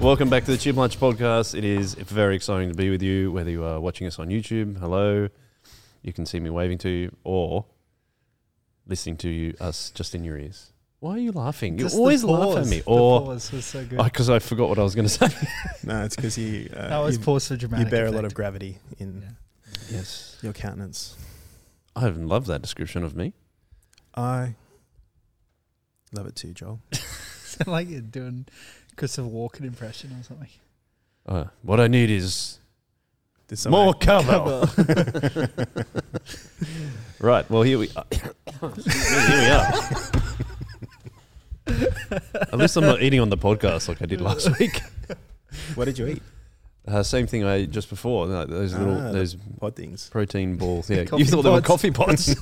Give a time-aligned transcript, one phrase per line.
[0.00, 1.56] Welcome back to the Chip Lunch Podcast.
[1.56, 4.78] It is very exciting to be with you, whether you are watching us on YouTube,
[4.78, 5.28] hello,
[6.02, 7.66] you can see me waving to you, or
[8.86, 10.72] listening to you, us just in your ears.
[11.00, 11.74] Why are you laughing?
[11.78, 12.70] You Just the always laugh at pause.
[12.70, 12.78] me.
[12.78, 14.02] The Or pause was so good.
[14.02, 15.28] because I forgot what I was going to say.
[15.84, 17.90] No, it's because you, uh, that was you, pause for you dramatic.
[17.90, 18.34] bear a lot of effect.
[18.36, 19.96] gravity in Yeah.
[19.98, 20.38] yes.
[20.42, 21.16] your countenance.
[21.96, 23.32] I love that description of me.
[24.14, 24.54] I
[26.12, 26.80] love it too, Joel.
[27.66, 28.46] Like you're doing
[28.98, 30.48] Christopher Walken impression or something.
[31.26, 32.58] Uh, what I need is
[33.48, 34.68] Did more someone- cover.
[37.20, 37.48] right.
[37.50, 38.04] Well, here we are.
[38.60, 39.72] Here we are.
[42.50, 44.80] At least I'm not eating on the podcast like I did last week.
[45.74, 46.22] What did you eat?
[46.86, 48.26] Uh, same thing I ate just before.
[48.26, 50.08] no, Those little Ah, those Pod things.
[50.08, 50.88] protein balls.
[50.88, 51.66] Yeah, Coffee you thought they were pods.
[51.66, 52.34] coffee pots.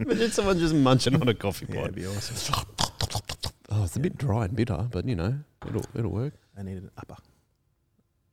[0.00, 1.84] Imagine someone just munching on a coffee Yeah, pod.
[1.84, 2.64] it'd be awesome.
[3.78, 6.32] Oh, it's a bit dry and bitter, but you know, it'll it'll work.
[6.56, 7.16] I needed an upper.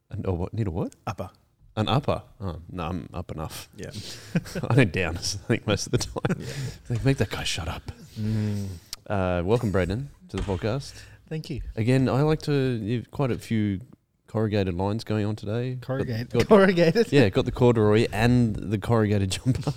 [0.10, 0.96] And oh, what need a what?
[1.06, 1.32] Upper.
[1.76, 2.22] An upper.
[2.40, 3.68] Oh, no, I'm up enough.
[3.76, 3.90] Yeah.
[4.70, 5.36] I need downers.
[5.44, 6.38] I think most of the time.
[6.40, 6.46] yeah.
[6.90, 7.92] Like, make that guy shut up.
[8.18, 8.68] Mm.
[9.06, 10.94] Uh, welcome, Braden, to the podcast.
[11.28, 11.62] Thank you.
[11.76, 12.54] Again, I like to.
[12.54, 13.82] You've quite a few
[14.28, 15.78] corrugated lines going on today.
[15.82, 16.30] Corrugated.
[16.30, 17.12] got- Corrugated.
[17.12, 19.74] yeah, got the corduroy and the corrugated jumper.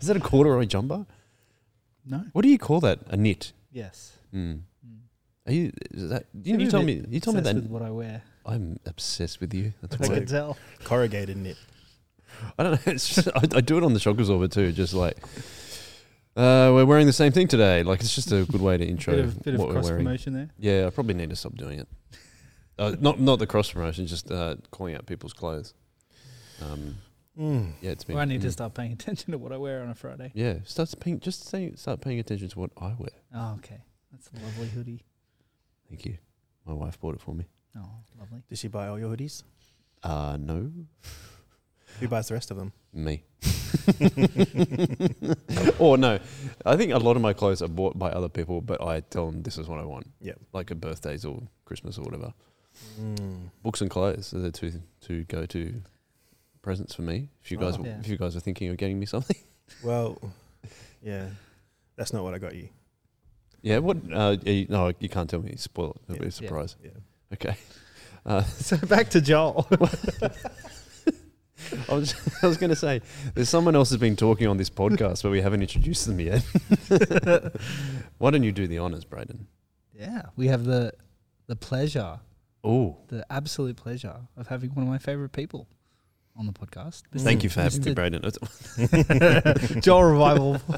[0.00, 1.06] Is that a corduroy jumper?
[2.04, 2.24] No.
[2.32, 2.98] What do you call that?
[3.08, 3.52] A knit.
[3.70, 4.15] Yes.
[4.36, 4.60] Mm.
[4.86, 4.98] Mm.
[5.46, 5.72] Are you?
[5.92, 6.26] Is that?
[6.32, 7.14] Didn't you You're a tell bit me?
[7.14, 7.62] You told me obsessed that.
[7.62, 8.22] with what I wear.
[8.44, 9.72] I'm obsessed with you.
[9.80, 10.18] That's what I why.
[10.18, 10.56] can tell.
[10.84, 11.56] Corrugated knit.
[12.58, 12.92] I don't know.
[12.92, 14.72] It's just, I, I do it on the shock absorber too.
[14.72, 15.16] Just like
[16.36, 17.82] uh, we're wearing the same thing today.
[17.82, 19.90] Like it's just a good way to intro Bit of, bit of what we're cross
[19.90, 20.50] promotion there.
[20.58, 21.88] Yeah, I probably need to stop doing it.
[22.78, 25.74] Uh, not not the cross promotion, just uh, calling out people's clothes.
[26.62, 26.96] Um,
[27.38, 27.72] Mm.
[27.82, 28.16] yeah, it's been.
[28.16, 28.52] Or I need to mm.
[28.52, 30.32] start paying attention to what I wear on a Friday.
[30.34, 31.20] Yeah, start paying.
[31.20, 33.10] Just say, start paying attention to what I wear.
[33.34, 33.80] Oh, okay.
[34.16, 35.02] That's a lovely hoodie.
[35.88, 36.16] Thank you.
[36.66, 37.44] My wife bought it for me.
[37.76, 38.42] Oh, lovely.
[38.48, 39.42] Did she buy all your hoodies?
[40.02, 40.70] Uh no,
[42.00, 42.72] Who buys the rest of them?
[42.92, 43.24] me.
[45.78, 46.18] or no,
[46.64, 49.26] I think a lot of my clothes are bought by other people, but I tell
[49.30, 50.06] them this is what I want.
[50.20, 50.38] Yep.
[50.52, 52.32] like at birthdays or Christmas or whatever.
[53.00, 53.50] Mm.
[53.62, 55.74] Books and clothes are the two two go to
[56.62, 57.28] presents for me.
[57.42, 57.84] If you guys, Oh.
[57.84, 57.98] Yeah.
[58.00, 59.36] if you guys are thinking of getting me something,
[59.82, 60.18] Well,
[61.02, 61.28] yeah.
[61.96, 62.68] That's not what I got you.
[63.66, 63.78] Yeah.
[63.78, 63.96] What?
[64.12, 65.54] Uh, you, no, you can't tell me.
[65.56, 66.02] Spoil it.
[66.12, 66.30] It'll be a Yeah.
[66.30, 66.76] surprise.
[66.82, 66.90] Yeah.
[67.34, 67.56] Okay.
[68.24, 69.66] Uh, So back to Joel.
[71.88, 73.00] I was I was going to say
[73.34, 76.42] there's someone else has been talking on this podcast, but we haven't introduced them yet.
[78.18, 79.46] Why don't you do the honors, Braden?
[79.98, 80.92] yeah, we have the
[81.46, 82.20] the pleasure,
[82.62, 85.66] Oh, the absolute pleasure of having one of my favorite people
[86.38, 87.02] on the podcast.
[87.16, 87.94] thank you for having me, Mr.
[87.94, 88.24] Braden.
[88.24, 90.60] It's- Joel Revival.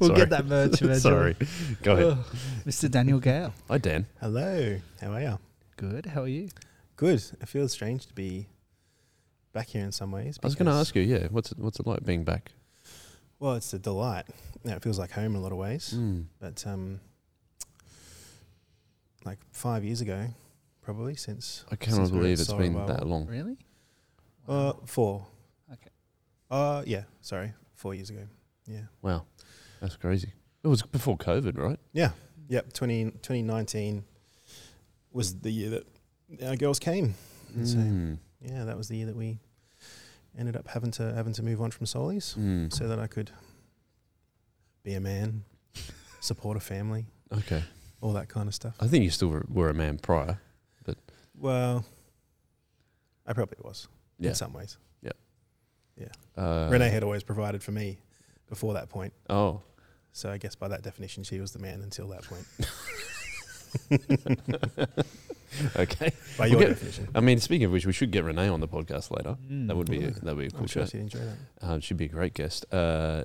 [0.00, 0.16] we'll Sorry.
[0.16, 0.94] get that merch eventually.
[0.98, 1.36] Sorry.
[1.82, 2.06] Go ahead.
[2.06, 2.18] Ugh.
[2.66, 2.90] Mr.
[2.90, 3.52] Daniel Gale.
[3.68, 4.06] Hi, Dan.
[4.20, 4.78] Hello.
[5.00, 5.38] How are you?
[5.76, 6.06] Good.
[6.06, 6.48] How are you?
[6.96, 7.22] Good.
[7.40, 8.46] It feels strange to be
[9.52, 10.38] back here in some ways.
[10.42, 12.52] I was going to ask you, yeah, what's it, what's it like being back?
[13.38, 14.24] Well, it's a delight.
[14.64, 15.94] Yeah, it feels like home in a lot of ways.
[15.96, 16.26] Mm.
[16.38, 17.00] But um,
[19.24, 20.26] like five years ago,
[20.82, 23.26] probably since I cannot Since believe at it's Soul been that long.
[23.26, 23.56] Really?
[24.50, 25.26] Uh four.
[25.72, 25.90] Okay.
[26.50, 28.26] Uh yeah, sorry, four years ago.
[28.66, 28.82] Yeah.
[29.02, 29.24] Wow,
[29.80, 30.32] that's crazy.
[30.62, 31.78] It was before COVID, right?
[31.92, 32.10] Yeah.
[32.48, 32.72] Yep.
[32.72, 34.04] 20, 2019
[35.12, 35.86] was the year that
[36.44, 37.14] our girls came.
[37.54, 38.18] And so Mm.
[38.40, 39.38] yeah, that was the year that we
[40.38, 42.72] ended up having to having to move on from Solis Mm.
[42.72, 43.30] so that I could
[44.82, 45.44] be a man,
[46.20, 47.62] support a family, Okay,
[48.00, 48.76] all that kind of stuff.
[48.80, 50.40] I think you still were, were a man prior.
[50.84, 50.96] but
[51.34, 51.84] Well,
[53.26, 53.88] I probably was
[54.20, 54.28] Yeah.
[54.30, 54.76] in some ways.
[55.02, 55.12] Yeah.
[55.96, 56.08] Yeah.
[56.36, 57.98] Uh, Renee had always provided for me
[58.48, 59.12] before that point.
[59.28, 59.62] Oh,
[60.12, 62.46] So I guess by that definition, she was the man until that point.
[65.76, 66.12] okay.
[66.38, 67.08] By We'll your get- definition.
[67.14, 69.36] I mean, speaking of which, we should get Renee on the podcast later.
[69.48, 70.10] That would be a, Yeah.
[70.22, 70.90] that would be a cool I'm sure chat.
[70.92, 71.36] she'd enjoy that.
[71.62, 72.66] Um, she'd be a great guest.
[72.72, 73.24] Uh,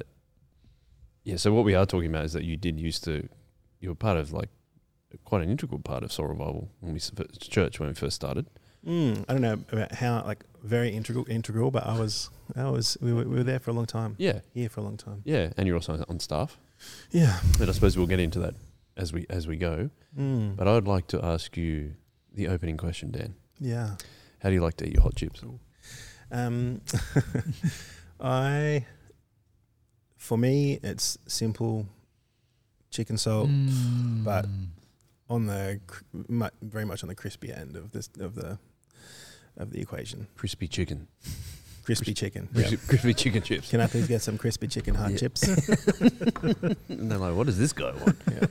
[1.23, 1.37] yeah.
[1.37, 3.27] So what we are talking about is that you did used to,
[3.79, 4.49] you were part of like
[5.23, 6.99] quite an integral part of Soul Revival when we
[7.39, 8.47] church when we first started.
[8.85, 12.97] Mm, I don't know about how like very integral, integral, but I was, I was,
[13.01, 14.15] we were, we were there for a long time.
[14.19, 14.39] Yeah.
[14.53, 15.21] Here for a long time.
[15.25, 16.57] Yeah, and you're also on staff.
[17.11, 17.39] Yeah.
[17.59, 18.53] And I suppose we'll get into that
[18.97, 19.89] as we as we go.
[20.17, 21.95] Mm, But I would like to ask you
[22.33, 23.35] the opening question, Dan.
[23.59, 23.95] yeah.
[24.39, 25.43] How do you like to eat your hot chips?
[26.31, 26.81] Um,
[28.19, 28.85] I,
[30.17, 31.87] for me, it's simple
[32.91, 34.23] chicken salt Mm.
[34.23, 34.45] but-
[35.27, 36.03] on the cr-
[36.61, 38.59] very much on the crispy end of this of the
[39.57, 40.27] of the equation.
[40.35, 41.07] Crispy chicken.
[41.83, 42.47] Crispy chicken.
[42.53, 42.87] Crispy, Yep.
[42.87, 43.69] crispy chicken chips.
[43.69, 45.17] Can I please get some crispy chicken hot Yeah.
[45.17, 45.43] chips?
[46.89, 48.17] and they're like, what does this guy want?
[48.31, 48.47] yeah.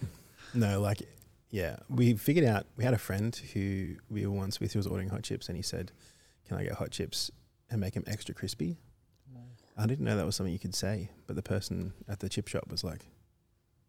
[0.54, 1.02] No, like
[1.50, 2.66] yeah, we figured out.
[2.76, 5.56] We had a friend who we were once with who was ordering hot chips, and
[5.56, 5.92] he said,
[6.48, 7.30] "Can I get hot chips
[7.70, 8.76] and make them extra crispy?"
[9.76, 12.46] I didn't know that was something you could say, but the person at the chip
[12.48, 13.06] shop was like,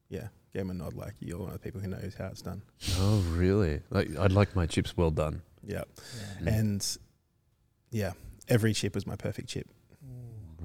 [0.09, 2.41] "Yeah," gave him a nod, like you're one of the people who knows how it's
[2.41, 2.63] done.
[2.97, 3.81] Oh, really?
[3.91, 5.41] Like I'd like my chips well done.
[5.63, 5.83] Yeah,
[6.41, 6.50] Yeah.
[6.51, 6.59] Mm.
[6.59, 6.97] and
[7.95, 8.12] yeah,
[8.47, 9.68] every chip was my perfect chip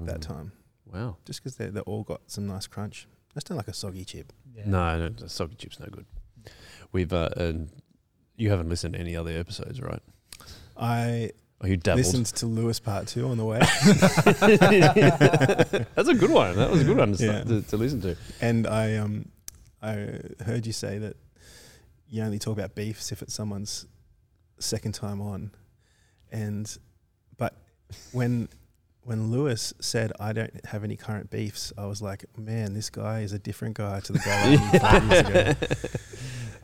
[0.05, 0.21] that Mm.
[0.21, 0.51] time,
[0.91, 1.17] Wow.
[1.25, 3.07] just because they they all got some nice crunch.
[3.31, 4.33] I just don't like a soggy chip.
[4.55, 4.63] Yeah.
[4.67, 6.05] No, no, the soggy chips no good.
[6.91, 7.69] We've uh, and
[8.35, 10.01] you haven't listened to any other episodes, right?
[10.75, 11.31] I
[11.63, 12.05] Oh, you dabbled.
[12.05, 13.59] listened to Lewis Part Two on the way,
[15.95, 16.55] That's a good one.
[16.55, 17.43] That was a good one to, Yeah.
[17.43, 18.15] to, to listen to.
[18.41, 19.29] and I um
[19.81, 21.15] I heard you say that
[22.09, 23.85] you only talk about beefs if it's someone's
[24.59, 25.51] second time on,
[26.31, 26.77] and but
[28.11, 28.49] when
[29.03, 33.21] when Lewis said I don't have any current beefs, I was like, man, this guy
[33.21, 35.65] is a different guy to the guy I knew five years ago.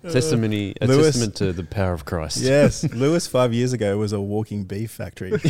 [0.04, 2.38] Uh, Testimony, a Lewis- testament to the power of Christ.
[2.38, 5.32] Yes, Lewis five years ago was a walking beef factory.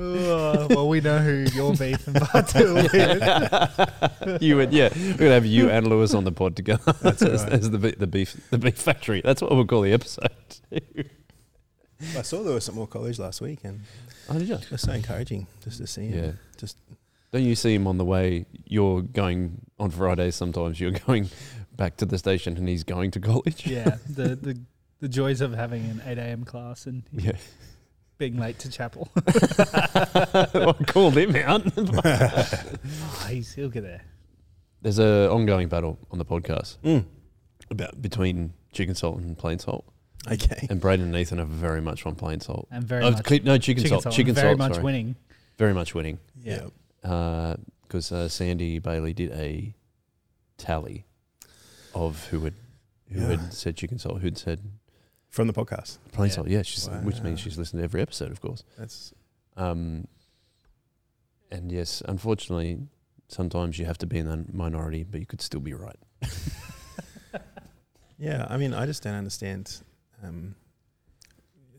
[0.00, 4.40] Oh, well, we know who your beef and part two with.
[4.40, 4.90] you would, yeah.
[4.96, 7.52] We're gonna have you and Lewis on the pod together That's as, right.
[7.54, 9.22] as the the beef the beef factory.
[9.24, 10.30] That's what we'll call the episode.
[12.16, 13.80] I saw Lewis at Moore College last week, and
[14.28, 14.54] Oh, did you?
[14.54, 16.24] it was so encouraging just to see him.
[16.24, 16.30] Yeah.
[16.56, 16.76] Just
[17.32, 18.46] Don't you see him on the way?
[18.66, 20.34] You're going on Fridays.
[20.36, 21.28] Sometimes you're going
[21.76, 23.66] back to the station, and he's going to college.
[23.66, 24.58] Yeah, the, the
[25.00, 26.44] the joys of having an 8 a.m.
[26.44, 27.32] class and Yeah.
[28.18, 29.08] being late to chapel.
[29.16, 31.62] I called him out.
[31.76, 34.02] oh, he's, he'll get there.
[34.82, 37.04] There's a ongoing battle on the podcast Mm.
[37.70, 39.84] about between chicken salt and plain salt,
[40.26, 40.66] okay.
[40.70, 42.66] and Braden and Ethan are very much on plain salt.
[42.70, 44.06] And very Oh, much cle- no chicken, salt.
[44.06, 44.58] and Chicken very salt.
[44.58, 44.84] much sorry.
[44.84, 45.16] winning.
[45.58, 46.18] Very much winning.
[46.42, 46.68] Yeah.
[47.02, 49.74] because uh, Sandy Bailey did a
[50.58, 51.04] tally
[51.94, 52.54] of who had
[53.12, 53.26] who Yeah.
[53.28, 54.60] had said chicken salt, who'd said
[55.30, 55.98] From the podcast.
[56.12, 56.34] plain Yeah.
[56.34, 56.48] salt.
[56.48, 58.62] Yeah, she's, which means she's listened to every episode, of course.
[58.76, 59.14] That's
[59.56, 60.06] Um,
[61.50, 62.86] and yes, unfortunately,
[63.28, 65.96] sometimes you have to be in the minority, but you could still be right.
[68.18, 68.46] yeah.
[68.50, 69.80] I mean, I just don't understand.
[70.22, 70.54] Um,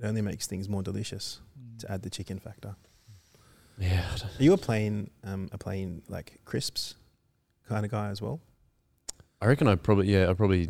[0.01, 1.41] it only makes things more delicious
[1.80, 2.75] to add the chicken factor.
[3.77, 4.03] Yeah,
[4.38, 6.95] Are you a plain, um, a plain like crisps
[7.68, 8.41] kind of guy as well?
[9.41, 10.68] I reckon I probably yeah I probably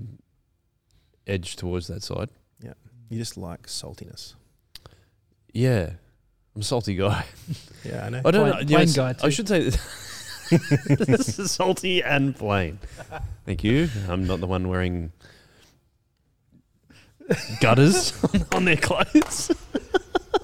[1.26, 2.30] edge towards that side.
[2.64, 2.74] Yeah,
[3.10, 4.36] you just like saltiness.
[5.54, 5.94] Yeah,
[6.56, 7.26] I'm a salty guy.
[7.84, 8.22] Yeah, I know.
[8.26, 8.68] I don't Plain- know.
[8.68, 9.70] plain yes, guy I should say
[10.50, 12.78] this is salty and plain.
[13.46, 13.90] Thank you.
[14.08, 15.12] I'm not the one wearing
[17.60, 18.14] gutters
[18.52, 19.52] on, their clothes.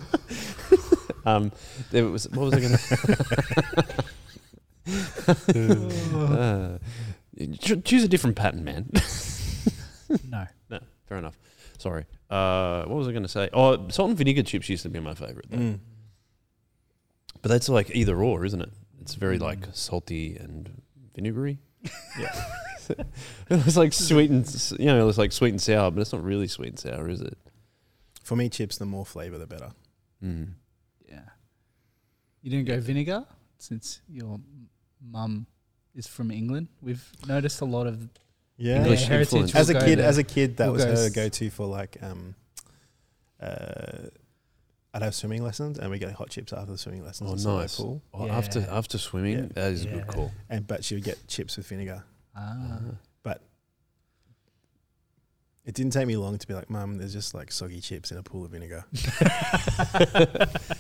[1.26, 1.52] um,
[1.92, 2.78] there was what was I going
[6.18, 6.18] to?
[6.18, 6.78] uh,
[7.84, 8.90] choose a different pattern, man.
[10.30, 10.46] No.
[10.70, 11.38] no, fair enough.
[11.78, 12.06] Sorry.
[12.30, 13.50] Uh, what was I going to say?
[13.54, 15.48] Oh, salt and vinegar chips used to be my favorite.
[15.50, 15.58] Though.
[15.58, 15.80] Mm.
[17.42, 18.72] But that's like either or, isn't it?
[19.02, 20.82] It's very like salty and
[21.14, 21.60] vinegary.
[22.20, 22.46] Yeah.
[23.50, 24.46] it's like sweet and
[24.80, 27.20] you know, it's like sweet and sour, but it's not really sweet and sour, is
[27.22, 27.38] it?
[28.24, 29.72] For me, chips, the more flavor, the better.
[30.24, 30.50] Mm.
[31.08, 31.22] Yeah.
[32.42, 33.26] You didn't go vinegar
[33.58, 34.40] since your
[35.02, 35.48] mum
[35.96, 36.68] is from England.
[36.82, 38.08] We've noticed a lot of
[38.58, 38.77] Yeah.
[38.77, 39.56] English heritage.
[39.56, 40.08] As a kid, there.
[40.08, 41.98] as a kid, that We'll was go her go-to for like.
[42.01, 42.36] Um,
[43.42, 44.10] uh,
[44.96, 47.46] I'd have swimming lessons, and we get hot chips after the swimming lessons.
[47.46, 47.75] Oh, in nice.
[47.75, 48.78] Pool, Oh, After Yeah.
[48.78, 49.48] after swimming, Yeah.
[49.56, 50.32] that is a good call.
[50.50, 52.04] and but she would get chips with vinegar.
[52.36, 52.80] ah,
[53.22, 53.42] But
[55.66, 58.18] It didn't take me long to be like, "Mum, there's just like soggy chips in
[58.18, 58.86] a pool of vinegar."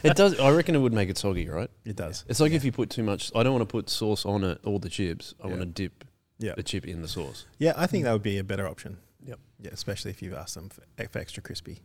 [0.03, 0.39] it does.
[0.39, 1.69] I reckon it would make it soggy, right?
[1.85, 2.23] It does.
[2.27, 3.31] It's like if you put too much.
[3.35, 5.33] I don't want to put sauce on it, all the chips.
[5.43, 6.05] I want to dip
[6.37, 6.53] Yeah.
[6.55, 7.45] the chip in the sauce.
[7.57, 8.97] Yeah, I think that would be a better option.
[9.25, 9.39] Yep.
[9.59, 11.79] Yeah, especially if you've asked them for, for extra crispy.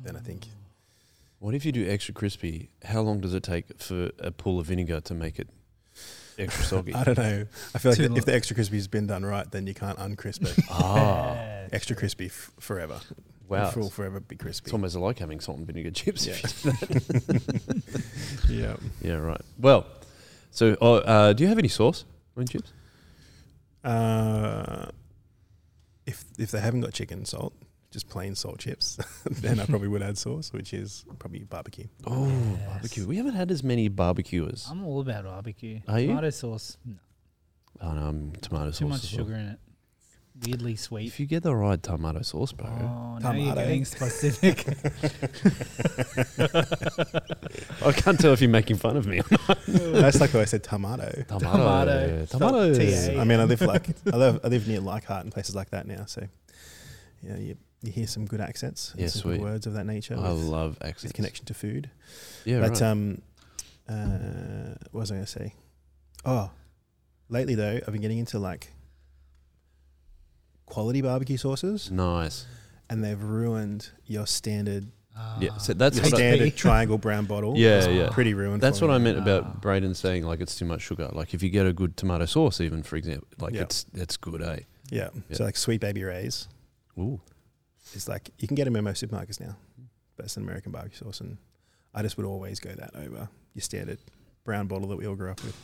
[0.00, 0.46] Then I think
[1.38, 2.70] What if you do extra crispy?
[2.84, 5.48] How long does it take for a pool of vinegar to make it
[6.38, 6.94] extra soggy?
[6.94, 7.46] I don't know.
[7.74, 8.18] I feel like Too that long.
[8.18, 10.58] if the extra crispy's been done right, then you can't uncrisp it.
[10.70, 11.36] ah,
[11.72, 13.00] extra crispy f- forever.
[13.48, 13.68] wow.
[13.68, 14.68] it will forever be crispy.
[14.68, 16.26] It's almost like having salt and vinegar chips.
[16.26, 16.34] Yeah.
[16.34, 18.02] If you do that.
[18.48, 18.76] yeah.
[19.02, 19.42] yeah, right.
[19.58, 19.86] Well,
[20.50, 22.72] so oh, uh, do you have any sauce on chips?
[23.84, 24.86] Uh,
[26.06, 27.52] if if they haven't got chicken salt,
[27.96, 28.98] just plain salt chips,
[29.30, 31.86] then I probably would add sauce, which is probably barbecue.
[32.06, 32.68] Oh, Yes.
[32.68, 33.06] barbecue.
[33.06, 34.68] We haven't had as many barbecuers.
[34.70, 35.80] I'm all about barbecue.
[35.88, 36.08] Are you?
[36.08, 36.94] Tomato sauce, no,
[37.80, 38.78] Oh no, I'm tomato sauce.
[38.78, 39.26] too much as well.
[39.26, 39.58] sugar in it.
[40.46, 41.06] weirdly sweet.
[41.06, 42.66] If you get the right tomato sauce, bro.
[42.68, 43.60] Oh, now you're Tomato.
[43.62, 44.66] getting specific.
[47.82, 49.20] I can't tell if you're making fun of me.
[49.68, 51.24] That's like how I said tomato.
[51.28, 52.18] Tomato.
[52.20, 52.72] yeah, Tomato.
[52.74, 53.20] Spelled TA.
[53.20, 55.86] I mean, I live like I live, I live near Leichhardt and places like that
[55.86, 56.04] now.
[56.06, 56.26] So,
[57.22, 59.32] yeah, you, you hear some good accents, and Yeah, some sweet.
[59.38, 60.16] good words of that nature.
[60.16, 61.12] I with, love with accents.
[61.12, 61.90] connection to food.
[62.44, 62.82] Yeah, but right.
[62.82, 63.22] um,
[63.88, 65.54] uh, what was I going to say?
[66.24, 66.50] Oh,
[67.28, 68.72] lately though, I've been getting into like
[70.66, 72.46] quality barbecue sauces, nice.
[72.90, 74.88] and they've ruined your standard,
[75.40, 77.54] Yeah, so that's your what I- standard triangle brown bottle.
[77.56, 78.08] Yeah, It's yeah.
[78.10, 78.62] pretty ruined.
[78.62, 79.22] That's for what I meant Ah.
[79.22, 81.08] about Braden saying like it's too much sugar.
[81.12, 83.62] Like if you get a good tomato sauce, even for example, like Yeah.
[83.62, 84.60] it's it's good, eh?
[84.90, 85.08] Yeah.
[85.30, 85.36] Yeah.
[85.36, 86.48] So like Sweet Baby Ray's
[86.98, 87.20] Ooh,
[87.96, 89.56] is like you can get them in most supermarkets now,
[90.16, 91.38] but it's an American barbecue sauce, and
[91.94, 93.98] I just would always go that over your standard
[94.44, 95.56] brown bottle that we all grew up with.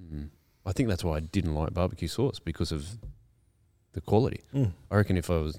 [0.00, 0.28] mm.
[0.66, 2.86] I think that's why I didn't like barbecue sauce because of
[3.92, 4.42] the quality.
[4.90, 5.58] I reckon if I was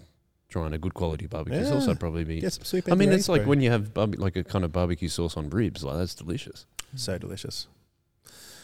[0.49, 2.39] trying a good quality barbecue sauce, I'd probably be.
[2.41, 3.49] Get some Sweet I mean, it's like bro.
[3.49, 5.83] when you have barbe- like a kind of barbecue sauce on ribs.
[5.83, 6.65] Like that's delicious.
[6.95, 7.67] so delicious.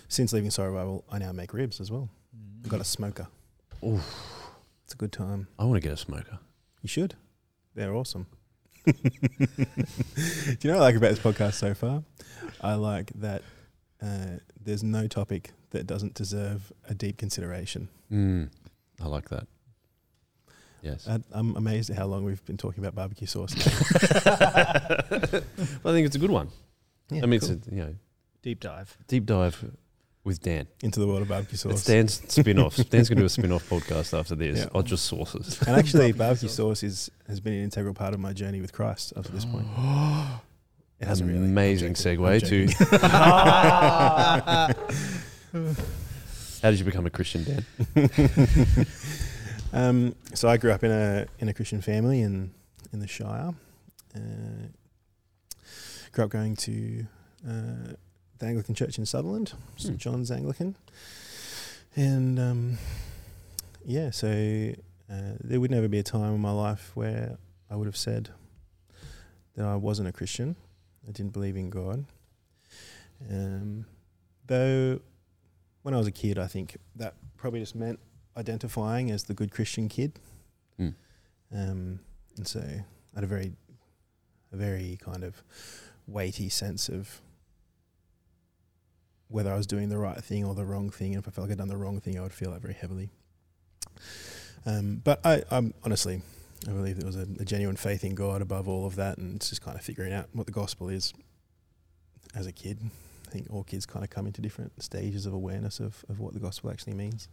[0.09, 2.09] Since leaving Soul Revival, I now make ribs as well.
[2.63, 3.27] I've got a smoker.
[3.83, 3.99] Ooh.
[4.85, 5.47] It's a good time.
[5.59, 6.39] I want to get a smoker.
[6.81, 7.15] You should.
[7.77, 8.25] They're awesome.
[8.87, 12.03] Do you know what I like about this podcast so far?
[12.59, 13.43] I like that
[14.01, 17.87] uh, there's no topic that doesn't deserve a deep consideration.
[18.11, 18.49] Mm.
[18.99, 19.45] I like that.
[20.81, 21.07] Yes.
[21.07, 23.53] I, I'm amazed at how long we've been talking about barbecue sauce.
[25.83, 26.49] Well, I think it's a good one.
[27.11, 27.51] Yeah, I mean, cool.
[27.51, 27.95] it's a you know
[28.41, 28.97] Deep dive.
[29.07, 29.63] deep dive
[30.27, 30.67] with Dan.
[30.83, 31.73] into the world of barbecue sauce.
[31.73, 31.85] It's.
[31.85, 32.75] Dan's spin off.
[32.89, 34.59] Dan's going to do a spin off podcast after this.
[34.59, 34.69] Yeah.
[34.73, 35.59] Or just sauces.
[35.63, 36.83] And actually, Barbecue sauce.
[36.83, 39.67] is has been an integral part of my journey with Christ up to this point.
[40.99, 41.45] It hasn't really.
[41.45, 42.67] Amazing segue to
[46.63, 47.63] how did you become a Christian, Dan?
[49.73, 52.51] Um, so I grew up in a in a Christian family in
[52.93, 53.53] in the Shire.
[54.15, 54.19] Uh,
[56.11, 57.05] grew up going to
[57.47, 57.93] uh,
[58.39, 59.97] the Anglican Church in Sutherland, St Hmm.
[59.97, 60.75] John's Anglican,
[61.95, 62.77] and um,
[63.85, 64.27] yeah, so
[65.11, 67.37] uh, there would never be a time in my life where
[67.69, 68.29] I would have said
[69.55, 70.55] that I wasn't a Christian.
[71.07, 72.05] I didn't believe in God.
[73.29, 73.85] Um,
[74.45, 74.99] though,
[75.81, 77.99] when I was a kid, I think that probably just meant
[78.35, 80.19] identifying as the good Christian kid.
[80.77, 80.89] Hmm.
[81.51, 81.99] Um,
[82.35, 82.83] and so I
[83.15, 83.53] had a very,
[84.53, 85.41] a very kind of
[86.05, 87.21] weighty sense of
[89.29, 91.13] whether I was doing the right thing or the wrong thing.
[91.13, 92.73] And if I felt like I'd done the wrong thing, I would feel that very
[92.73, 93.09] heavily.
[94.65, 96.21] Um, but I, I'm honestly,
[96.67, 99.35] I believe there was a, a genuine faith in God above all of that, and
[99.35, 101.13] it's just kind of figuring out what the gospel is
[102.35, 102.79] as a kid.
[103.27, 106.33] I think all kids kind of come into different stages of awareness of, of what
[106.33, 107.27] the gospel actually means.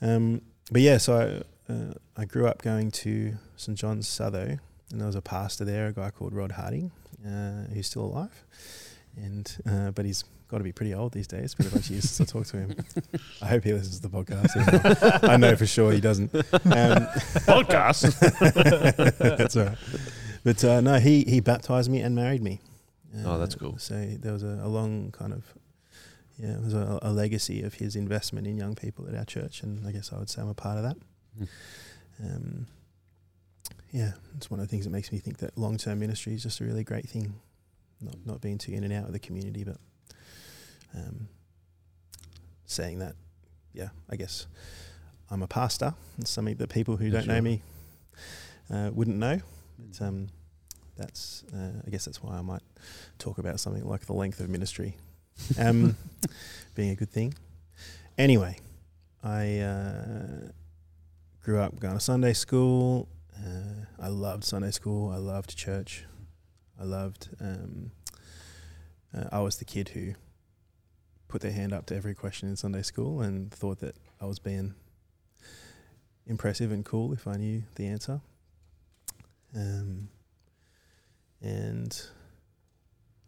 [0.00, 4.58] Um, but yeah, so I, uh, I grew up going to St John's Southo,
[4.90, 6.90] and there was a pastor there, a guy called Rod Harding,
[7.26, 8.44] uh, who's still alive,
[9.16, 11.54] and uh, but he's got to be pretty old these days.
[11.54, 12.74] But a bunch of years since I talked to him.
[13.42, 15.28] I hope he listens to the podcast.
[15.28, 16.34] I know for sure he doesn't.
[16.34, 16.42] Um,
[17.46, 18.18] Podcast.
[19.38, 19.78] that's all right.
[20.44, 22.60] But uh, no, he he baptized me and married me.
[23.24, 23.78] Oh, that's Uh, cool.
[23.78, 25.44] So there was a, a long kind of
[26.38, 29.62] yeah, it was a, a legacy of his investment in young people at our church,
[29.62, 30.96] and I guess I would say I'm a part of that.
[31.36, 31.44] Hmm.
[32.24, 32.66] Um,
[33.90, 36.42] yeah, it's one of the things that makes me think that long term ministry is
[36.44, 37.34] just a really great thing.
[38.00, 39.78] Not not being too in and out of the community, but
[40.94, 41.28] um,
[42.66, 43.14] saying that,
[43.72, 44.46] yeah, I guess
[45.30, 45.94] I'm a pastor.
[46.18, 47.62] It's something that people who don't know me
[48.72, 49.40] uh, wouldn't know.
[49.78, 50.28] But um,
[50.96, 52.62] that's uh, I guess that's why I might
[53.18, 54.96] talk about something like the length of ministry
[55.58, 55.96] um,
[56.74, 57.34] being a good thing.
[58.16, 58.58] Anyway,
[59.22, 60.48] I uh,
[61.42, 63.08] grew up going to Sunday school.
[63.36, 65.10] Uh, I loved Sunday school.
[65.10, 66.04] I loved church.
[66.80, 67.28] I loved.
[67.40, 67.92] Um,
[69.16, 70.14] uh, I was the kid who
[71.28, 74.38] put their hand up to every question in Sunday school and thought that I was
[74.38, 74.74] being
[76.26, 78.20] impressive and cool if I knew the answer.
[79.54, 80.08] Um,
[81.40, 82.00] and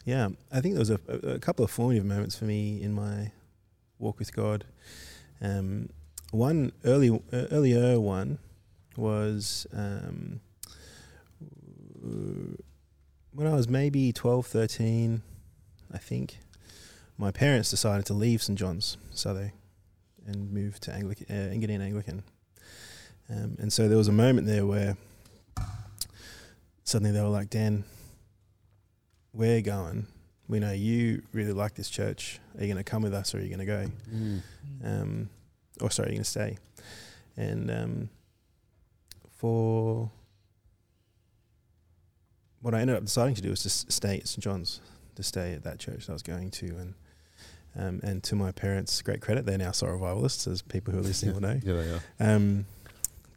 [0.05, 3.33] yeah, I think there was a, a, couple of formative moments for me in my
[3.99, 4.65] walk with God.
[5.41, 5.91] Um,
[6.31, 8.39] one early, uh, earlier one
[8.97, 10.41] was um,
[13.33, 15.23] when I was maybe 12, 13,
[15.93, 16.39] I think.
[17.21, 19.53] My parents decided to leave St John's, so they
[20.27, 22.23] and move to Anglican, uh, Anglican Anglican.
[23.29, 24.97] Um, and so there was a moment there where
[26.85, 27.85] suddenly they were like, Dan,
[29.33, 30.07] we're going.
[30.49, 32.41] We know you really like this church.
[32.57, 33.87] Are you going to come with us or are you going to go?
[34.13, 34.43] Mm.
[34.85, 35.31] Um,
[35.81, 36.57] or sorry, are you going to stay?
[37.37, 38.11] and um,
[39.37, 40.11] for
[42.61, 44.81] what I ended up deciding to do was to stay at St John's,
[45.17, 46.95] to stay at that church that I was going to, and
[47.77, 51.03] um, and to my parents' great credit, they're now soul revivalists, as people who are
[51.03, 51.61] listening will know.
[51.63, 52.01] Yeah, they are.
[52.19, 52.67] Um,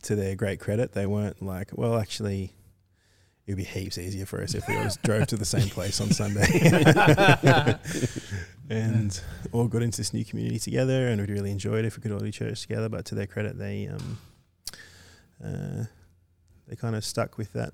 [0.03, 2.53] to their great credit, they weren't like, well, actually,
[3.45, 6.11] it'd be heaps easier for us if we always drove to the same place on
[6.11, 6.47] Sunday.
[8.69, 9.21] and
[9.51, 12.11] all got into this new community together, and we'd really enjoy it if we could
[12.11, 12.89] all do church together.
[12.89, 14.17] But to their credit, they um,
[15.43, 15.83] uh,
[16.67, 17.73] they kind of stuck with that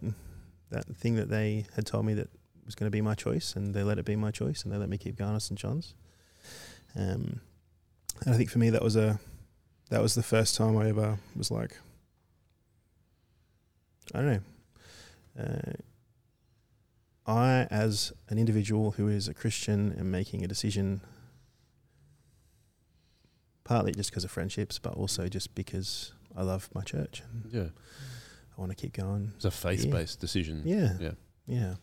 [0.71, 2.29] that thing that they had told me that
[2.65, 4.77] was going to be my choice, and they let it be my choice, and they
[4.77, 5.95] let me keep going at St John's.
[6.96, 7.41] Um,
[8.25, 9.19] and I think for me, that was a
[9.89, 11.77] that was the first time I ever was like,
[14.13, 14.27] I don't
[15.38, 15.43] know.
[15.43, 15.72] Uh,
[17.31, 21.01] I, as an individual who is a Christian, am making a decision,
[23.63, 27.69] partly just because of friendships, but also just because I love my church and Yeah.
[28.58, 29.31] I want to keep going.
[29.36, 30.63] It's a faith based decision.
[30.65, 31.12] Yeah, Yeah.
[31.48, 31.75] yeah,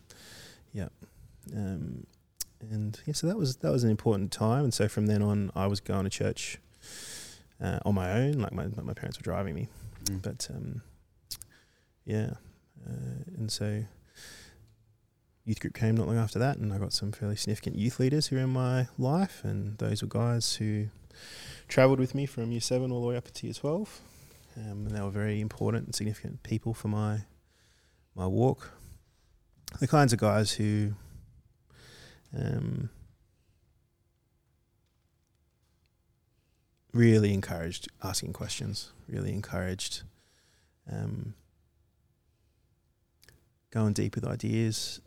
[0.73, 0.89] yeah.
[1.55, 2.05] Um,
[2.61, 4.63] and yeah, so that was that was an important time.
[4.63, 6.57] And so from then on, I was going to church
[7.61, 8.33] uh, on my own.
[8.33, 9.67] Like my my parents were driving me,
[10.05, 10.21] Mm.
[10.21, 10.81] but um,
[12.05, 12.31] yeah,
[12.87, 13.83] uh, and so
[15.45, 18.27] youth group came not long after that, and I got some fairly significant youth leaders
[18.27, 20.87] who were in my life, and those were guys who
[21.67, 24.01] travelled with me from year seven all the way up to year twelve,
[24.55, 27.21] um, and they were very important and significant people for my
[28.15, 28.71] my walk.
[29.79, 30.93] The kinds of guys who
[32.37, 32.89] um,
[36.93, 40.03] really encouraged asking questions, really encouraged
[40.91, 41.33] um,
[43.71, 45.01] going deep with ideas,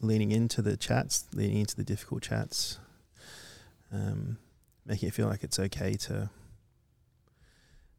[0.00, 2.78] leaning into the chats, leaning into the difficult chats,
[3.92, 4.38] um,
[4.86, 6.30] making it feel like it's okay to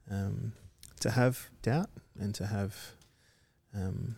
[0.10, 0.54] um,
[1.00, 2.76] to have doubt and to have
[3.74, 4.16] um,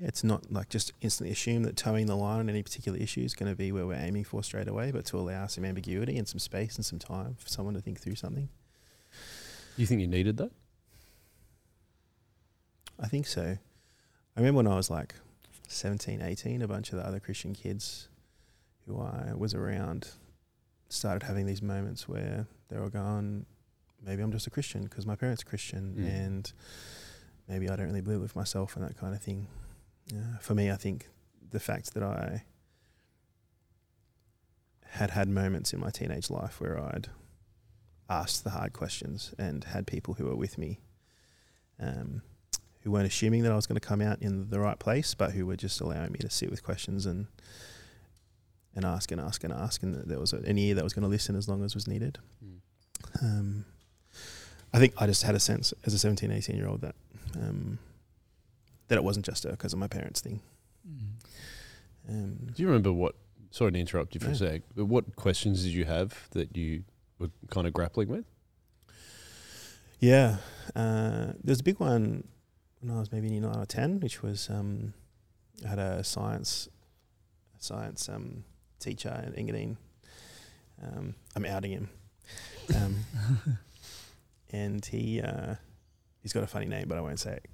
[0.00, 3.34] it's not like just instantly assume that toeing the line on any particular issue is
[3.34, 6.26] going to be where we're aiming for straight away, but to allow some ambiguity and
[6.26, 8.48] some space and some time for someone to think through something.
[9.76, 10.50] You think you needed that?
[13.00, 13.42] I think so.
[14.36, 15.14] I remember when I was like
[15.68, 18.08] 17, 18, a bunch of the other Christian kids
[18.86, 20.08] who I was around
[20.88, 23.46] started having these moments where they were going,
[24.04, 26.08] maybe I'm just a Christian because my parents are Christian Mm.
[26.08, 26.52] and
[27.48, 29.46] maybe I don't really believe with myself and that kind of thing.
[30.12, 31.08] Uh, for me, I think
[31.50, 32.44] the fact that I
[34.86, 37.08] had had moments in my teenage life where I'd
[38.08, 40.78] asked the hard questions and had people who were with me
[41.80, 42.22] um,
[42.82, 45.32] who weren't assuming that I was going to come out in the right place, but
[45.32, 47.26] who were just allowing me to sit with questions and
[48.76, 50.92] and ask and ask and ask, and that there was a, an ear that was
[50.92, 52.18] going to listen as long as was needed.
[53.22, 53.64] Um,
[54.72, 56.96] I think I just had a sense as a 17, 18 year old that
[57.36, 57.78] um,
[58.94, 60.40] that it wasn't just because of my parents' thing.
[60.88, 61.08] Mm.
[62.08, 63.16] Um, Do you remember what?
[63.50, 64.32] Sorry to interrupt you for No.
[64.32, 64.62] a sec.
[64.74, 66.84] But what questions did you have that you
[67.18, 68.24] were kind of grappling with?
[70.00, 70.36] Yeah,
[70.76, 72.24] uh, there's a big one
[72.80, 74.92] when I was maybe nine or ten, which was um,
[75.64, 76.68] I had a science
[77.58, 78.44] a science um,
[78.80, 79.76] teacher at Engadine.
[80.82, 81.88] Um, I'm outing him,
[82.74, 82.96] um,
[84.52, 85.54] and he uh,
[86.24, 87.44] he's got a funny name, but I won't say it.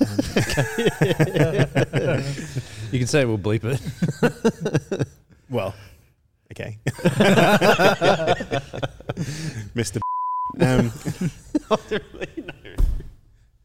[2.92, 3.80] You can say it, we'll bleep it.
[5.48, 5.74] Well,
[6.52, 6.78] okay,
[9.74, 9.98] Mister.
[10.60, 10.90] Um,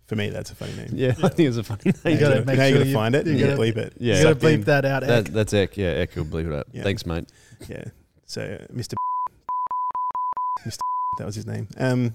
[0.07, 0.89] for me, that's a funny name.
[0.93, 1.93] yeah, I think it's a funny name.
[2.15, 3.77] You gotta now make now you sure gotta find it you and you gotta- bleep
[3.77, 3.93] it.
[3.99, 4.15] Yeah.
[4.17, 4.61] You gotta Sucked in.
[4.61, 5.03] bleep that out.
[5.03, 5.77] That, that's Eck.
[5.77, 6.67] Yeah, Eck will bleep it up.
[6.73, 6.81] Yeah.
[6.83, 7.25] Thanks, mate.
[7.67, 7.83] Yeah.
[8.25, 8.93] So uh, Mr.
[10.65, 10.77] Mr.
[11.19, 11.67] That was his name.
[11.77, 12.13] Um,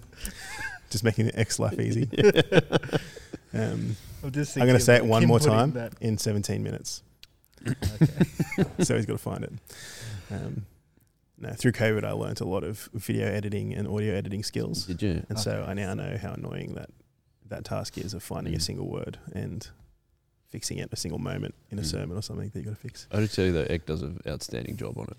[0.90, 2.09] just making the Eck's life easy.
[3.53, 7.03] Um, I'm just I'm going to say it one more time that- in 17 minutes.
[7.66, 8.14] Okay.
[8.85, 9.53] so he's got to find it.
[10.31, 10.66] Um,
[11.37, 15.03] no, through COVID, I learnt a lot of video editing and audio editing skills, Did
[15.03, 15.26] you?
[15.29, 16.90] and so I now know how annoying that
[17.48, 18.62] that task is of finding a Mm.
[18.62, 19.66] single word and
[20.50, 21.87] fixing it a single moment in a Mm.
[21.87, 23.09] sermon or something that you got to fix.
[23.11, 25.16] I would tell you that Eck does an outstanding job on it.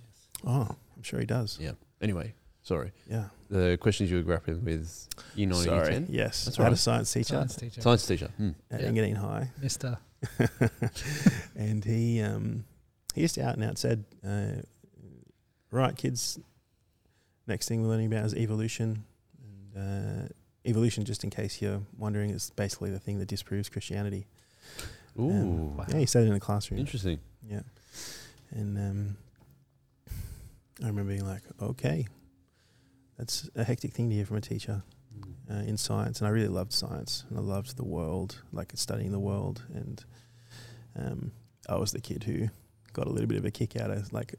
[0.47, 1.57] Oh, I'm sure he does.
[1.60, 1.73] Yeah.
[2.01, 2.91] Anyway, sorry.
[3.10, 3.26] Yeah.
[3.50, 5.93] The questions you were grappling with, year nine, year Sorry.
[5.93, 6.08] ten.
[6.10, 6.80] Yes, That's I had a right.
[6.80, 7.82] science teacher Science teacher.
[7.82, 8.30] Science teacher.
[8.38, 8.52] Hmm.
[8.69, 8.88] at Yeah.
[8.89, 9.50] Engadine High.
[9.62, 9.97] Mister.
[11.56, 12.63] and he um,
[13.13, 14.62] he just out and out said, uh,
[15.71, 16.39] "Right, kids.
[17.47, 19.04] Next thing we're learning about is evolution.
[19.76, 20.28] And, uh,
[20.65, 24.28] evolution, just in case you're wondering, is basically the thing that disproves Christianity."
[25.19, 25.86] Ooh, Um, Wow.
[25.89, 26.80] Yeah, he said it in the classroom.
[26.80, 27.19] interesting.
[27.50, 27.63] Yeah,
[28.52, 29.17] and um,
[30.82, 32.08] I remember being like, "Okay,
[33.21, 34.81] that's a hectic thing to hear from a teacher."
[35.49, 39.12] uh, in science, and I really loved science, and I loved the world, like studying
[39.12, 40.03] the world, and
[40.95, 41.31] um,
[41.67, 42.47] I was the kid who
[42.93, 44.36] got a little bit of a kick out of like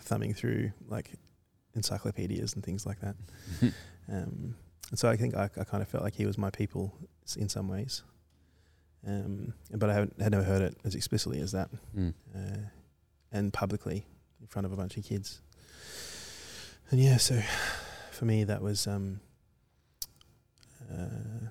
[0.00, 1.12] thumbing through like
[1.74, 3.16] encyclopedias and things like that.
[4.08, 4.54] um,
[4.90, 6.94] and so I think I, I kind of felt like he was my people
[7.36, 8.02] in some ways.
[9.06, 12.14] Um, but I haven't, had never heard it as explicitly as that, Mm.
[12.34, 12.68] uh,
[13.32, 14.06] and publicly
[14.40, 15.40] in front of a bunch of kids.
[16.90, 17.40] And yeah, so
[18.12, 19.20] for me that was, um,
[20.92, 21.48] uh,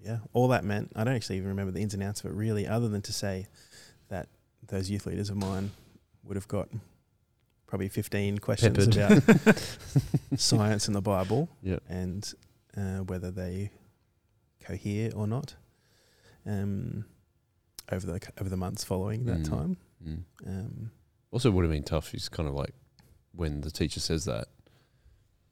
[0.00, 0.92] yeah, all that meant.
[0.94, 3.12] I don't actually even remember the ins and outs of it really, other than to
[3.12, 3.46] say
[4.08, 4.28] that
[4.68, 5.70] those youth leaders of mine
[6.24, 6.68] would have got
[7.66, 9.22] probably 15 questions Peppered.
[9.26, 9.58] about
[10.36, 11.82] science and the Bible Yep.
[11.88, 12.32] and
[12.76, 13.70] uh, whether they
[14.64, 15.54] cohere or not
[16.46, 17.04] um,
[17.90, 19.48] over the over the months following that Mm.
[19.48, 19.76] time.
[20.06, 20.22] Mm.
[20.46, 20.90] Um,
[21.32, 22.12] Also, would have been tough.
[22.12, 22.72] He's kind of like
[23.38, 24.48] when the teacher says that,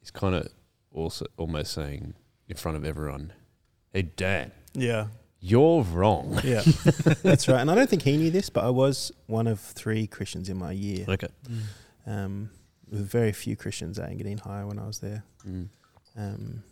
[0.01, 0.49] he's kind of
[0.93, 2.15] also almost saying
[2.49, 3.33] in front of everyone,
[3.93, 5.07] "Hey, Dan, yeah,
[5.41, 6.63] you're wrong." yeah,
[7.23, 7.61] that's right.
[7.61, 10.57] And I don't think he knew this, but I was one of three Christians in
[10.57, 11.07] my year.
[11.09, 11.29] Okay.
[12.07, 12.51] Um,
[12.89, 15.25] there very few Christians at Engadine High when I was there.
[15.47, 15.69] Mm.
[16.17, 16.63] Um,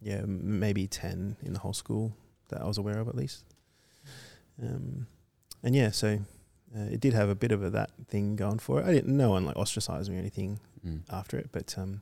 [0.00, 2.16] yeah, m- maybe 10 in the whole school
[2.48, 3.44] that I was aware of at least.
[4.62, 5.06] Um,
[5.62, 6.18] and yeah, so
[6.76, 8.86] uh, it did have a bit of a, that thing going for it.
[8.86, 11.02] I didn't, no one like ostracized me or anything Mm.
[11.10, 12.00] after it, but um,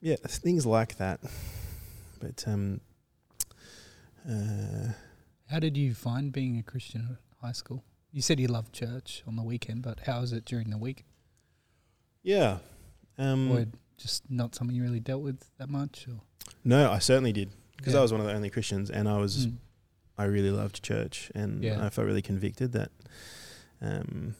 [0.00, 1.20] yeah, things like that.
[2.18, 2.80] But um,
[4.28, 4.92] uh,
[5.50, 7.84] How did you find being a Christian at high school?
[8.12, 11.04] You said you loved church on the weekend, but how was it during the week?
[12.22, 12.58] yeah,
[13.18, 13.66] um, or
[13.96, 16.06] just not something you really dealt with that much?
[16.08, 16.20] Or
[16.64, 18.00] no, I certainly did because Yeah.
[18.00, 19.56] I was one of the only Christians, and I was Mm.
[20.16, 21.84] I really loved church, and Yeah.
[21.84, 22.90] I felt really convicted that
[23.80, 24.34] um,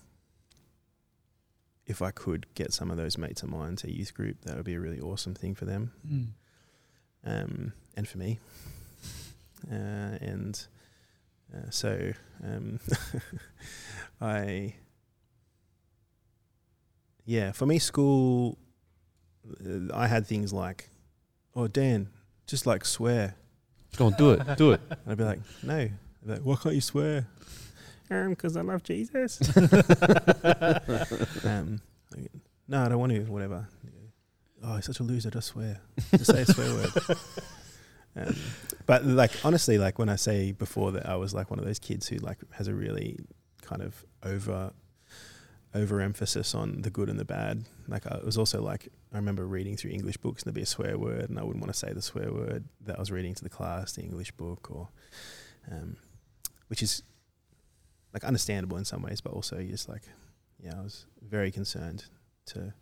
[1.87, 4.65] if I could get some of those mates of mine to youth group, that would
[4.65, 6.27] be a really awesome thing for them Mm.
[7.25, 8.39] um, and for me.
[9.71, 10.67] Uh, and
[11.55, 12.13] uh, so
[12.45, 12.79] um,
[14.21, 14.75] I,
[17.25, 18.59] yeah, for me, school,
[19.67, 20.91] uh, I had things like,
[21.55, 22.09] oh, Dan,
[22.47, 23.35] just like swear.
[23.97, 24.81] Go on, do it, do it.
[24.91, 25.77] And I'd be like, no.
[25.79, 25.91] They'd
[26.27, 27.27] be like, why can't you swear?
[28.11, 29.41] Um, because I love Jesus.
[31.45, 31.81] um,
[32.67, 33.21] no, I don't want to.
[33.25, 33.69] Whatever.
[34.63, 35.31] Oh, you're such a loser.
[35.31, 35.81] Just swear.
[36.11, 36.91] Just say a swear word.
[38.17, 38.35] Um,
[38.87, 41.79] but like honestly, like when I say before that I was like one of those
[41.79, 43.19] kids who like has a really
[43.63, 44.73] kind of over
[45.75, 47.65] overemphasis on the good and the bad.
[47.87, 50.67] Like I was also like I remember reading through English books and there'd be a
[50.67, 53.35] swear word and I wouldn't want to say the swear word that I was reading
[53.35, 54.89] to the class, the English book, or
[55.71, 55.97] um,
[56.69, 57.03] which is
[58.15, 60.03] like understandable in some ways, but also you just like
[60.61, 62.05] yeah, I was very concerned
[62.47, 62.73] to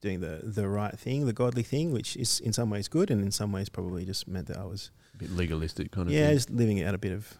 [0.00, 3.22] doing the the right thing, the godly thing, which is in some ways good and
[3.22, 6.26] in some ways probably just meant that I was A bit legalistic kind of yeah,
[6.28, 6.36] thing.
[6.36, 7.34] just living it out a bit of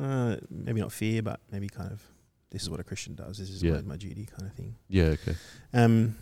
[0.00, 2.02] uh, maybe not fear, but maybe kind of
[2.50, 3.36] this is what a Christian does.
[3.38, 3.72] This is Yeah.
[3.72, 4.76] my, my duty, kind of thing.
[4.88, 5.34] Yeah, okay.
[5.74, 6.16] Um,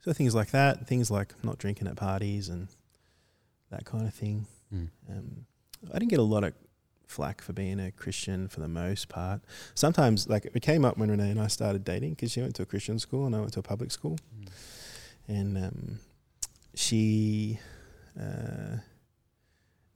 [0.00, 2.68] so things like that, things like not drinking at parties and
[3.70, 4.46] that kind of thing.
[4.72, 4.88] Mm.
[5.10, 5.46] Um,
[5.92, 6.54] I didn't get a lot of
[7.06, 9.42] flack for being a Christian for the most part.
[9.74, 12.62] Sometimes, like it came up when Renee and I started dating because she went to
[12.62, 14.48] a Christian school and I went to a public school, Mm.
[15.28, 15.98] and um,
[16.74, 17.58] she.
[18.18, 18.78] Uh,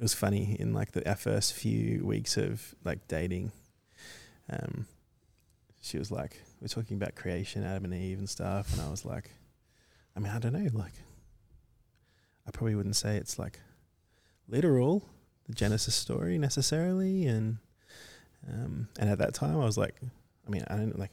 [0.01, 3.51] it was funny in like the our first few weeks of like dating.
[4.49, 4.87] Um,
[5.83, 9.05] she was like, we're talking about creation, Adam and Eve and stuff, and I was
[9.05, 9.31] like,
[10.16, 10.92] I mean, I don't know, like,
[12.47, 13.61] I probably wouldn't say it's like
[14.49, 15.05] literal,
[15.49, 17.59] the Genesis story necessarily, and
[18.49, 19.95] um, and at that time I was like,
[20.47, 21.11] I mean, I don't like,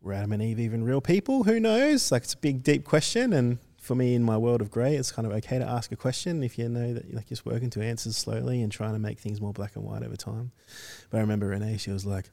[0.00, 1.44] were Adam and Eve even real people?
[1.44, 2.12] Who knows?
[2.12, 5.10] Like, it's a big, deep question, and for me in my world of grey, it's
[5.10, 7.70] kind of okay to ask a question if you know that you're like just working
[7.70, 10.52] to answers slowly and trying to make things more black and white over time.
[11.10, 12.26] But I remember Renee, she was like,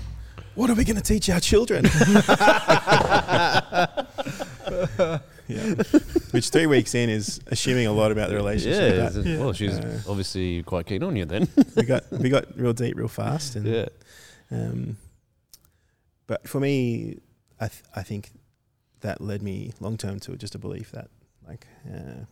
[0.54, 1.84] "What are we going to teach our children?"
[5.48, 5.74] yeah,
[6.30, 8.96] which three weeks in is assuming a lot about the relationship.
[8.96, 11.48] Yeah, but well, she's Uh, obviously quite keen on you then.
[11.76, 13.86] we got we got real deep real fast, and yeah.
[14.50, 14.96] um,
[16.26, 17.18] but for me,
[17.60, 18.30] I th- I think
[19.00, 21.08] that led me long term to just a belief that
[21.46, 22.24] like uh,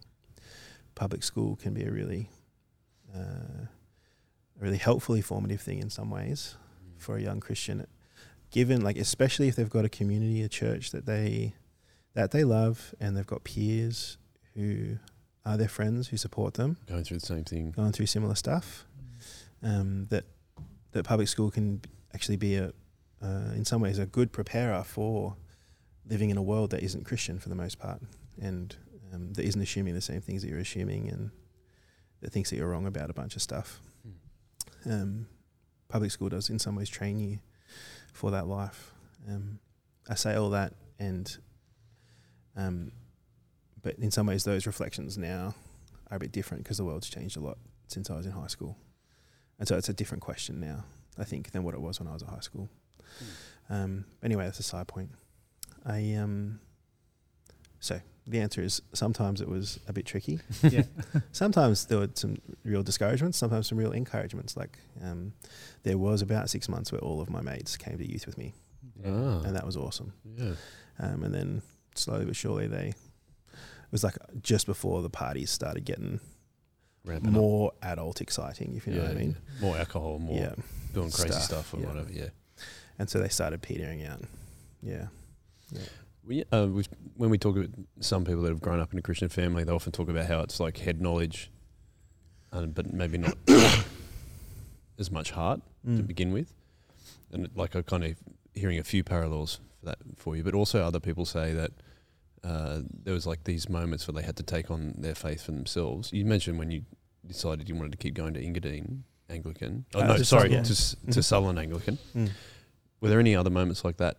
[0.95, 2.31] public school can be a really
[3.15, 3.69] uh, a
[4.59, 6.57] really helpfully formative thing in some ways
[6.99, 7.87] for a young Christian,
[8.51, 11.55] given like especially if they've got a community, a church that they
[12.15, 14.19] that they love, and they've got peers
[14.55, 14.99] who
[15.45, 17.73] are their friends who support them, Going through the same thing.
[17.73, 18.87] going through similar stuff
[19.63, 20.25] um, that
[20.93, 21.81] that public school can
[22.15, 22.73] actually be a
[23.23, 25.37] uh, in some ways a good preparer for
[26.07, 28.01] living in a world that isn't Christian for the most part,
[28.41, 28.77] and
[29.13, 31.31] um, that isn't assuming the same things that you're assuming and
[32.21, 33.81] that thinks that you're wrong about a bunch of stuff.
[34.85, 35.27] Um,
[35.89, 37.39] public school does, in some ways, train you
[38.13, 38.93] for that life.
[39.29, 39.59] Um,
[40.09, 41.37] I say all that, and
[42.57, 42.93] um,
[43.83, 45.55] but in some ways, those reflections now
[46.11, 48.47] are a bit different because the world's changed a lot since I was in high
[48.49, 48.77] school,
[49.59, 50.85] and so it's a different question now,
[51.19, 52.69] I think, than what it was when I was at high school.
[53.71, 55.11] Um, anyway, that's a side point.
[55.85, 56.61] I um,
[57.81, 60.39] so the answer is sometimes it was a bit tricky.
[60.63, 60.83] Yeah.
[61.33, 64.57] sometimes there were some real discouragements, sometimes some real encouragements.
[64.57, 65.33] Like um,
[65.83, 68.55] there was about six months where all of my mates came to youth with me,
[69.05, 70.13] Ah, and that was awesome.
[70.37, 70.53] yeah.
[71.01, 71.63] Um, and then
[71.99, 76.21] slowly but surely they it was like just before the parties started getting
[77.05, 77.35] Ramping up.
[77.35, 79.37] more adult exciting, if you know yeah, what I mean.
[79.57, 79.61] yeah.
[79.61, 80.55] More alcohol, more Yeah.
[80.95, 82.11] doing crazy stuff, stuff, or whatever.
[82.13, 82.29] Yeah.
[82.99, 84.21] And so they started petering out.
[84.83, 85.07] Yeah.
[86.25, 86.85] We, uh, we,
[87.17, 89.73] when we talk about some people that have grown up in a Christian family, they
[89.73, 91.51] often talk about how it's like head knowledge,
[92.53, 93.37] and but maybe not
[94.99, 96.07] as much heart to Mm.
[96.07, 96.55] begin with.
[97.33, 98.15] And like I kind of
[98.55, 101.71] hearing a few parallels for that for you, but also other people say that
[102.45, 105.53] uh, there was like these moments where they had to take on their faith for
[105.53, 106.13] themselves.
[106.13, 106.83] You mentioned when you
[107.27, 109.85] decided you wanted to keep going to Engadine Anglican.
[109.95, 111.25] Oh, Uh, no, sorry, to, S- to Mhm.
[111.25, 111.99] Sutherland Anglican.
[112.15, 112.31] Mm.
[113.01, 114.19] Were there any other moments like that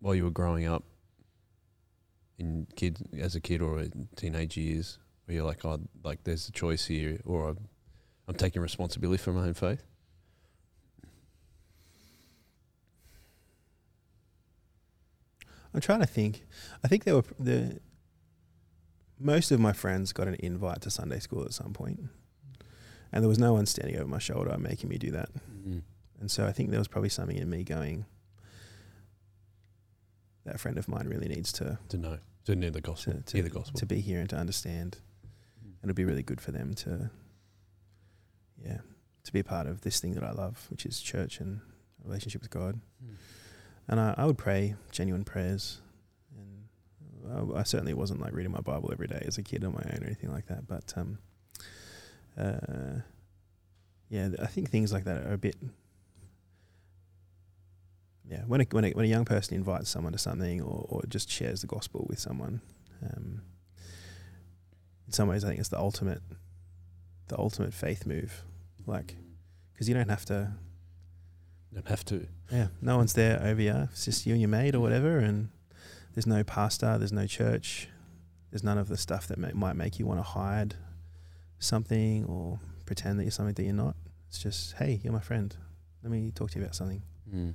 [0.00, 0.84] while you were growing up
[2.38, 6.48] in kid as a kid or in teenage years where you're like, oh, like there's
[6.48, 7.58] a choice here, or I'm,
[8.28, 9.84] I'm taking responsibility for my own faith?
[15.74, 16.44] I'm trying to think.
[16.84, 17.80] I think there were the
[19.18, 22.00] most of my friends got an invite to Sunday school at some point.
[23.12, 25.28] and there was no one standing over my shoulder making me do that.
[25.66, 25.82] Mm.
[26.20, 28.04] And so I think there was probably something in me going.
[30.44, 33.36] That friend of mine really needs to To know, to know the gospel, to, to,
[33.36, 33.78] hear the gospel.
[33.78, 34.98] to be here and to understand,
[35.62, 37.10] and it'd be really good for them to,
[38.64, 38.78] yeah,
[39.24, 41.60] to be a part of this thing that I love, which is church and
[42.04, 42.80] relationship with God.
[43.04, 43.14] Mm.
[43.88, 45.80] And I, I would pray genuine prayers.
[46.34, 49.72] And I, I certainly wasn't like reading my Bible every day as a kid on
[49.74, 50.66] my own or anything like that.
[50.66, 51.18] But um,
[52.38, 53.00] uh,
[54.08, 55.56] yeah, I think things like that are a bit.
[58.28, 61.02] Yeah, when a, when a, when a young person invites someone to something or, or
[61.08, 62.60] just shares the gospel with someone,
[63.02, 63.42] um,
[65.06, 66.22] in some ways I think it's the ultimate,
[67.28, 68.44] the ultimate faith move.
[68.86, 69.16] Like,
[69.72, 70.52] because you don't have to
[71.74, 72.26] Don't have to.
[72.50, 73.88] yeah, no one's there over you.
[73.92, 75.48] It's just you and your mate or whatever, and
[76.14, 77.88] there's no pastor, there's no church,
[78.50, 80.74] there's none of the stuff that may, might make you want to hide
[81.58, 83.96] something or pretend that you're something that you're not.
[84.28, 85.56] It's just, hey, you're my friend.
[86.02, 87.02] Let me talk to you about something.
[87.34, 87.54] Mm.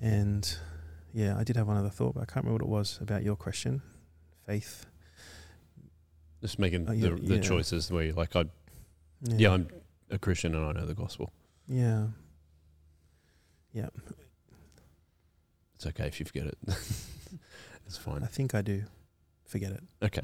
[0.00, 0.56] and
[1.12, 3.22] yeah, I did have one other thought, but I can't remember what it was about
[3.22, 3.82] your question.
[4.46, 4.86] Faith.
[6.40, 7.40] Just making Oh, yeah, the, the yeah.
[7.40, 8.44] choices where you're like, I,
[9.22, 9.68] yeah, I'm
[10.10, 11.32] a Christian and I know the gospel.
[11.66, 12.06] yeah.
[13.72, 13.88] Yeah,
[15.76, 16.58] It's okay if you forget it.
[17.86, 18.22] it's fine.
[18.22, 18.82] I think I do.
[19.46, 19.82] Forget it.
[20.02, 20.22] Okay.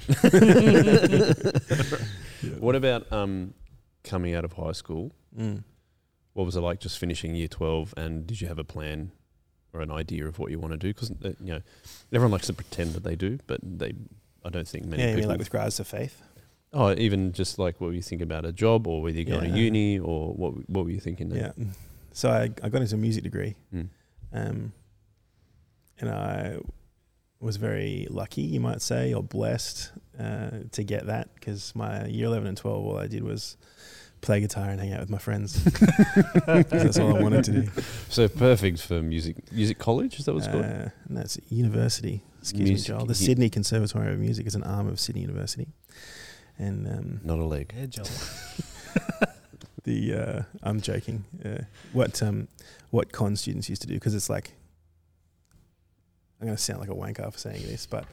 [2.59, 3.55] What about um,
[4.03, 5.15] coming out of high school?
[5.39, 5.63] Mm.
[6.35, 9.13] What was it like just finishing year 12 and did you have a plan
[9.73, 10.89] or an idea of what you want to do?
[10.89, 11.61] Because, you know,
[12.13, 13.93] everyone likes to pretend that they do, but they,
[14.45, 15.21] I don't think many Yeah, people.
[15.21, 16.21] mean like with regards of faith?
[16.75, 19.51] Oh, even just like what were you thinking about a job or whether you're going
[19.53, 21.29] to uni or what, what were you thinking?
[21.31, 21.53] then?
[21.57, 21.65] Yeah.
[22.13, 23.89] So I, I got into a music degree, Mm.
[24.33, 24.73] um,
[26.01, 26.59] and I
[27.41, 32.27] was very lucky, you might say, or blessed uh, to get that because my year
[32.27, 33.57] 11 and 12, all I did was
[34.21, 35.63] play guitar and hang out with my friends.
[36.47, 37.71] that's all I wanted to do.
[38.09, 39.37] So perfect for music.
[39.53, 40.65] Music college, is that what's called?
[40.65, 42.23] Uh, and that's university.
[42.41, 43.07] Excuse Music- me, Joel.
[43.07, 43.27] The yeah.
[43.27, 45.69] Sydney Conservatorium of Music is an arm of Sydney University.
[46.59, 47.73] And um, Not a leg.
[47.77, 48.07] Yeah, Joel.
[49.85, 51.25] the uh, I'm joking.
[51.45, 52.49] Uh, what um,
[52.91, 54.53] what con students used to do because it's like
[56.41, 58.05] I'm going to sound like a wanker for saying this, but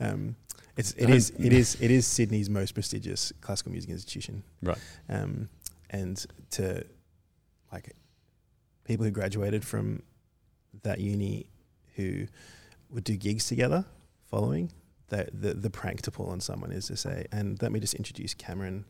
[0.00, 0.36] um,
[0.76, 4.42] it's it is it is it is Sydney's most prestigious classical music institution.
[4.62, 4.78] Right.
[5.08, 5.48] Um,
[5.90, 6.84] and to
[7.72, 7.94] like
[8.84, 10.02] people who graduated from
[10.82, 11.46] that uni
[11.94, 12.26] who
[12.90, 13.84] would do gigs together
[14.30, 14.70] following
[15.08, 17.94] the the, the prank to pull on someone is to say and let me just
[17.94, 18.84] introduce Cameron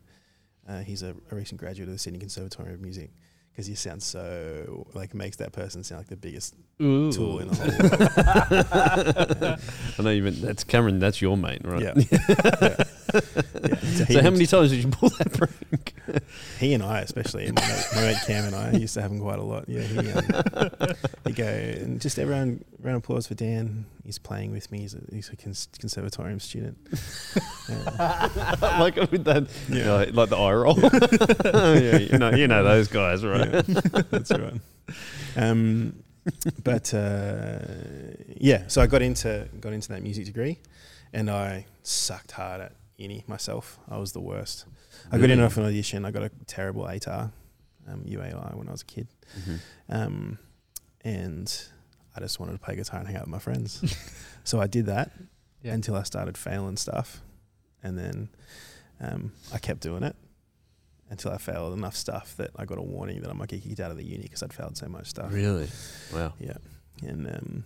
[0.68, 3.10] uh, he's a, a recent graduate of the Sydney Conservatorium of Music
[3.56, 7.10] because he sounds so like makes that person sound like the biggest Ooh.
[7.10, 7.54] tool in the
[9.40, 9.48] whole.
[9.48, 9.60] World.
[9.98, 10.98] I know you meant that's Cameron.
[10.98, 11.82] That's your mate, right?
[11.82, 11.94] Yeah.
[12.60, 12.84] Yeah.
[13.12, 15.94] So how many times did you pull that prank?
[16.58, 19.10] he and I, especially, and my mate, my mate Cam and I used to have
[19.10, 19.68] him quite a lot.
[19.68, 20.24] Yeah, he um,
[21.26, 23.86] he go and just everyone round applause for Dan.
[24.04, 24.80] He's playing with me.
[24.80, 26.78] He's a, he's a cons- conservatorium student.
[27.68, 28.54] Yeah.
[28.78, 29.76] like with that, Yeah.
[29.76, 30.78] you know, like the eye roll.
[31.82, 33.48] yeah, you know, you know those guys, right?
[33.68, 34.60] Yeah, that's right.
[35.36, 36.02] Um,
[36.62, 37.58] but uh,
[38.36, 40.58] yeah, so I got into got into that music degree,
[41.12, 43.78] and I sucked hard at uni myself.
[43.88, 44.66] I was the worst.
[45.12, 46.04] I got in off an audition.
[46.04, 47.30] I got a terrible ATAR,
[47.88, 49.58] um, UAI when I was a kid, Mhm.
[49.88, 50.38] um,
[51.02, 51.68] and
[52.14, 53.82] I just wanted to play guitar and hang out with my friends.
[54.44, 55.12] so I did that
[55.62, 55.74] Yeah.
[55.74, 57.22] until I started failing stuff,
[57.82, 58.28] and then
[59.00, 60.16] um, I kept doing it
[61.10, 63.78] until I failed enough stuff that I got a warning that I might get kicked
[63.78, 65.32] out of the uni because I'd failed so much stuff.
[65.32, 65.68] Really?
[66.12, 66.32] Wow.
[66.40, 66.56] Yeah,
[67.02, 67.64] and um,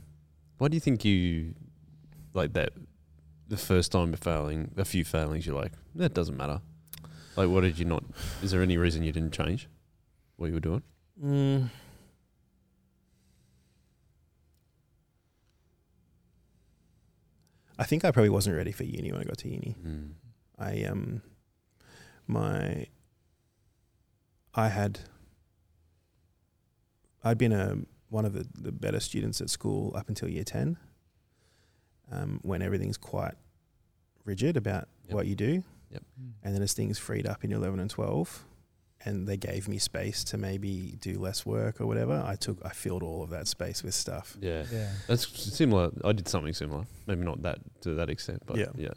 [0.59, 1.55] Why do you think you
[2.35, 2.73] like that?
[3.51, 6.61] The first time failing, a few failings, you're like, that doesn't matter.
[7.37, 8.05] Like, what did you not?
[8.43, 9.69] Is there any reason you didn't change
[10.37, 10.83] what you were doing?
[11.23, 11.69] mm,
[17.79, 19.75] I think I probably wasn't ready for uni when I got to uni.
[19.85, 20.11] Mm.
[20.59, 21.23] I um
[22.27, 22.87] my
[24.55, 25.01] I had
[27.25, 27.79] I'd been a
[28.11, 30.77] one of the, the better students at school up until year ten.
[32.11, 33.35] Um, when everything's quite
[34.25, 35.14] rigid about Yep.
[35.14, 35.62] what you do.
[35.92, 36.33] Mm.
[36.44, 38.44] And then as things freed up in eleven and twelve
[39.05, 42.68] and they gave me space to maybe do less work or whatever, I took I
[42.70, 44.37] filled all of that space with stuff.
[44.40, 44.64] Yeah.
[44.73, 44.92] Yeah.
[45.09, 45.90] That's similar.
[46.05, 46.85] I did something similar.
[47.07, 48.66] Maybe not that to that extent, but Yeah.
[48.77, 48.92] yeah.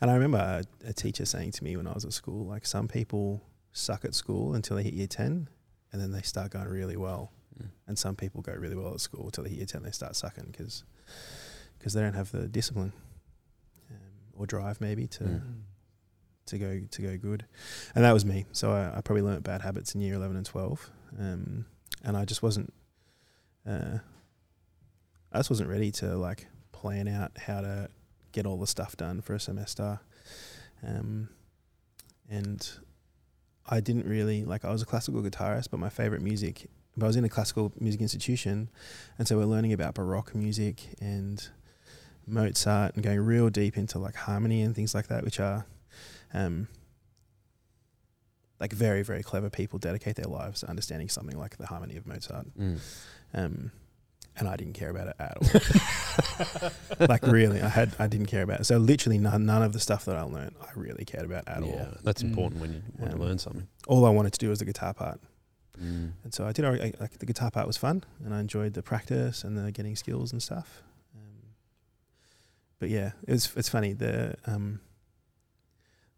[0.00, 2.66] And I remember a, a teacher saying to me when I was at school, like
[2.66, 3.42] some people
[3.72, 5.48] suck at school until they hit year 10
[5.92, 7.32] and then they start going really well.
[7.60, 7.68] Mm.
[7.88, 10.14] And some people go really well at school until they hit year 10 they start
[10.14, 10.84] sucking because
[11.94, 12.92] they don't have the discipline
[13.90, 13.96] um,
[14.34, 15.60] or drive maybe to, Mm.
[16.46, 17.44] to go to go good.
[17.94, 18.46] And that was me.
[18.52, 20.90] So I, I probably learnt bad habits in year 11 and 12.
[21.18, 21.66] Um,
[22.04, 22.72] and I just wasn't,
[23.66, 23.98] uh,
[25.32, 27.88] I just wasn't ready to like plan out how to
[28.32, 30.00] get all the stuff done for a semester.
[30.86, 31.28] Um,
[32.30, 32.68] and
[33.66, 34.64] I didn't really like.
[34.64, 36.68] I was a classical guitarist, but my favorite music.
[36.96, 38.70] But I was in a classical music institution,
[39.18, 41.48] and so we're learning about Baroque music and
[42.28, 45.66] Mozart, and going real deep into like harmony and things like that, which are,
[46.34, 46.68] um,
[48.60, 52.06] like very very clever people dedicate their lives to understanding something like the harmony of
[52.06, 52.46] Mozart.
[52.58, 52.78] Mm.
[53.34, 53.70] Um,
[54.36, 57.06] and I didn't care about it at all.
[57.08, 58.64] like really, I had I didn't care about it.
[58.64, 61.64] So literally none none of the stuff that I learned I really cared about at
[61.64, 61.88] yeah, all.
[62.04, 62.28] that's Mm.
[62.30, 63.66] important when you want Um, to learn something.
[63.88, 65.20] All I wanted to do was the guitar part,
[65.80, 66.12] Mm.
[66.24, 66.64] and so I did.
[66.64, 66.94] all right.
[66.98, 69.96] I, like the guitar part was fun, and I enjoyed the practice and the getting
[69.96, 70.82] skills and stuff.
[72.78, 74.80] But yeah, it was it's funny the um,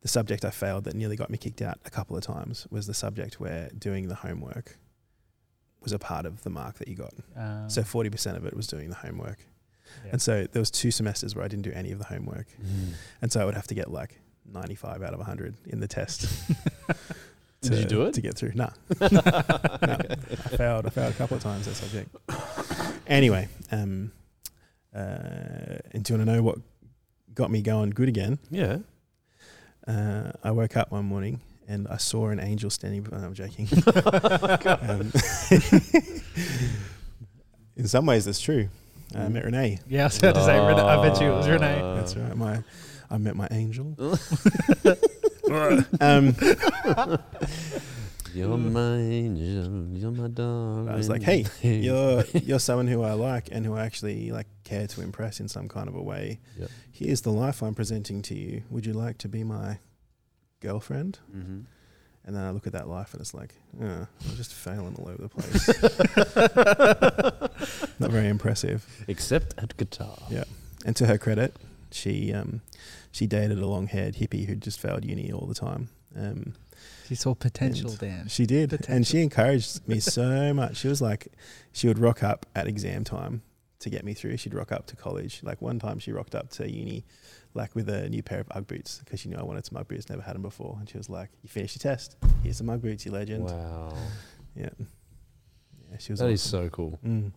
[0.03, 2.87] the subject I failed that nearly got me kicked out a couple of times was
[2.87, 4.79] the subject where doing the homework
[5.81, 7.14] was a part of the mark that you got.
[7.37, 9.38] Um, So forty percent of it was doing the homework.
[10.05, 10.12] yeah.
[10.12, 12.49] And so there was two semesters where I didn't do any of the homework.
[12.62, 12.92] Mm.
[13.23, 14.20] And so I would have to get like
[14.53, 16.27] 95 out of 100 in the test.
[17.62, 18.14] Did you do it?
[18.14, 18.53] To get through.
[18.55, 18.70] Nah.
[19.01, 19.20] no.
[19.25, 20.87] I failed.
[20.87, 22.14] I failed a couple of times that subject.
[23.07, 24.12] Anyway, um,
[24.94, 26.59] uh, and do you want to know what
[27.35, 28.38] got me going good again?
[28.50, 28.79] Yeah.
[29.87, 33.07] Uh, I woke up one morning and I saw an angel standing.
[33.12, 33.68] Oh, I'm joking.
[34.66, 35.12] um,
[37.76, 38.68] in some ways, that's true.
[39.14, 39.79] I met Renee.
[39.88, 41.81] yeah, I was about to say, Rene- I bet you it was Renee.
[41.81, 42.37] Uh, That's right.
[42.37, 42.62] My,
[43.11, 43.96] I met my angel.
[46.00, 46.37] um,
[48.35, 49.88] You're my angel.
[49.93, 50.88] You're my darling.
[50.88, 54.47] I was like, hey, you're you're someone who I like and who I actually like
[54.64, 56.40] care to impress in some kind of a way.
[56.59, 56.71] Yep.
[56.93, 58.62] Here's the life I'm presenting to you.
[58.71, 59.79] Would you like to be my
[60.61, 61.19] girlfriend?
[61.35, 61.64] Mhm.
[62.27, 65.09] And then I look at that life and it's like, uh, I'm just failing all
[65.09, 65.66] over the place.
[68.01, 68.87] Not very impressive.
[69.09, 70.19] Except at guitar.
[70.31, 70.45] Yeah.
[70.85, 71.57] And to her credit,
[71.90, 72.61] she um,
[73.11, 75.88] she dated a long haired hippie who just failed uni all the time.
[76.16, 76.55] Um,
[77.11, 78.29] She saw potential, And Dan.
[78.29, 80.77] She did, and she encouraged me so much.
[80.77, 81.27] She was like,
[81.73, 83.42] she would rock up at exam time
[83.81, 84.37] to get me through.
[84.37, 85.40] She'd rock up to college.
[85.42, 87.05] Like one time, she rocked up to uni,
[87.53, 89.88] like with a new pair of UGG boots because she knew I wanted some UGG
[89.88, 90.77] boots, never had them before.
[90.79, 92.16] And she was like, "You finished your test.
[92.44, 93.92] Here's some UGG boots, you legend." Wow.
[94.55, 94.68] Yeah,
[95.91, 95.99] yeah.
[95.99, 96.20] She was.
[96.20, 96.66] That is awesome.
[96.66, 97.01] so cool.
[97.05, 97.32] Mm.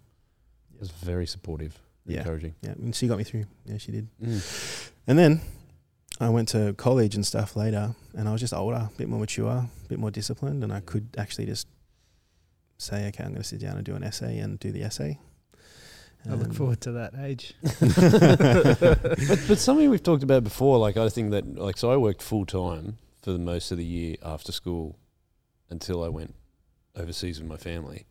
[0.80, 1.80] It's very supportive.
[2.06, 2.20] Yeah.
[2.20, 2.54] Encouraging.
[2.62, 3.45] Yeah, and she got me through.
[3.66, 4.08] Yeah, she did.
[4.22, 4.91] Mm.
[5.08, 5.41] And then
[6.24, 9.19] I went to college and stuff later, and I was just older, a bit more
[9.19, 11.67] mature, a bit more disciplined, and I could actually just
[12.78, 15.19] say, okay, I'm going to sit down and do an essay and do the essay.
[16.30, 17.53] I look forward to that age.
[17.61, 22.21] but, but something we've talked about before, like I think that, like, so I worked
[22.21, 24.97] full time for the most of the year after school,
[25.69, 26.34] until I went
[26.95, 28.05] overseas with my family,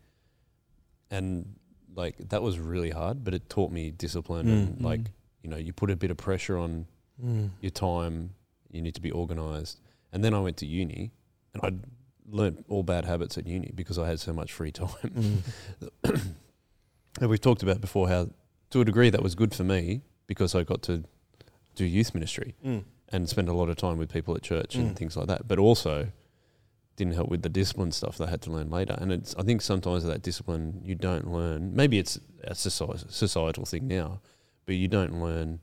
[1.10, 1.54] and
[1.94, 4.82] like that was really hard, but it taught me discipline and Mm.
[4.84, 5.06] like Mm.
[5.42, 6.86] you know you put a bit of pressure on
[7.22, 7.50] Mm.
[7.60, 8.34] your time.
[8.70, 9.80] You need to be organized.
[10.12, 11.12] And then I went to uni,
[11.54, 11.72] and I
[12.30, 15.42] learnt all bad habits at uni because I had so much free time.
[16.04, 16.32] Mm.
[17.20, 18.30] And we've talked about before how,
[18.70, 21.04] to a degree, that was good for me because I got to
[21.74, 22.84] do youth ministry Mm.
[23.10, 24.96] and spend a lot of time with people at church and Mm.
[24.96, 25.46] things like that.
[25.46, 26.08] But also
[26.96, 28.96] didn't help with the discipline stuff that I had to learn later.
[28.98, 31.74] And it's I think sometimes that discipline you don't learn.
[31.74, 34.20] Maybe it's a societal thing now,
[34.64, 35.60] but you don't learn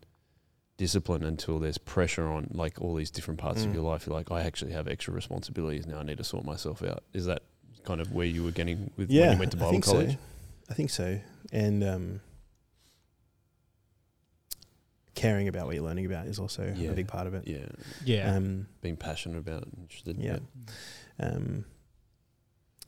[0.79, 3.73] discipline until there's pressure on like all these different parts of Mm.
[3.75, 4.07] your life.
[4.07, 5.99] You're like, I actually have extra responsibilities now.
[5.99, 7.03] I need to sort myself out.
[7.13, 7.43] Is that
[7.83, 9.83] kind of where you were getting with Yeah, when you went to I Bible think
[9.83, 10.11] college?
[10.13, 10.17] so.
[10.69, 11.19] I think so.
[11.51, 12.21] And um,
[15.15, 16.91] caring about what you're learning about is also Yeah.
[16.91, 17.45] a big part of it.
[17.45, 17.65] Yeah,
[18.05, 18.35] Yeah.
[18.35, 20.17] Um, being passionate about it, interested.
[20.17, 20.35] Yeah.
[20.37, 20.43] it.
[21.19, 21.65] um,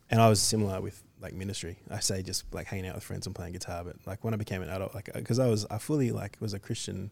[0.10, 1.78] and I was similar with like ministry.
[1.90, 4.38] I say just like hanging out with friends and playing guitar, but like when I
[4.38, 7.12] became an adult, like because I was I fully like was a Christian,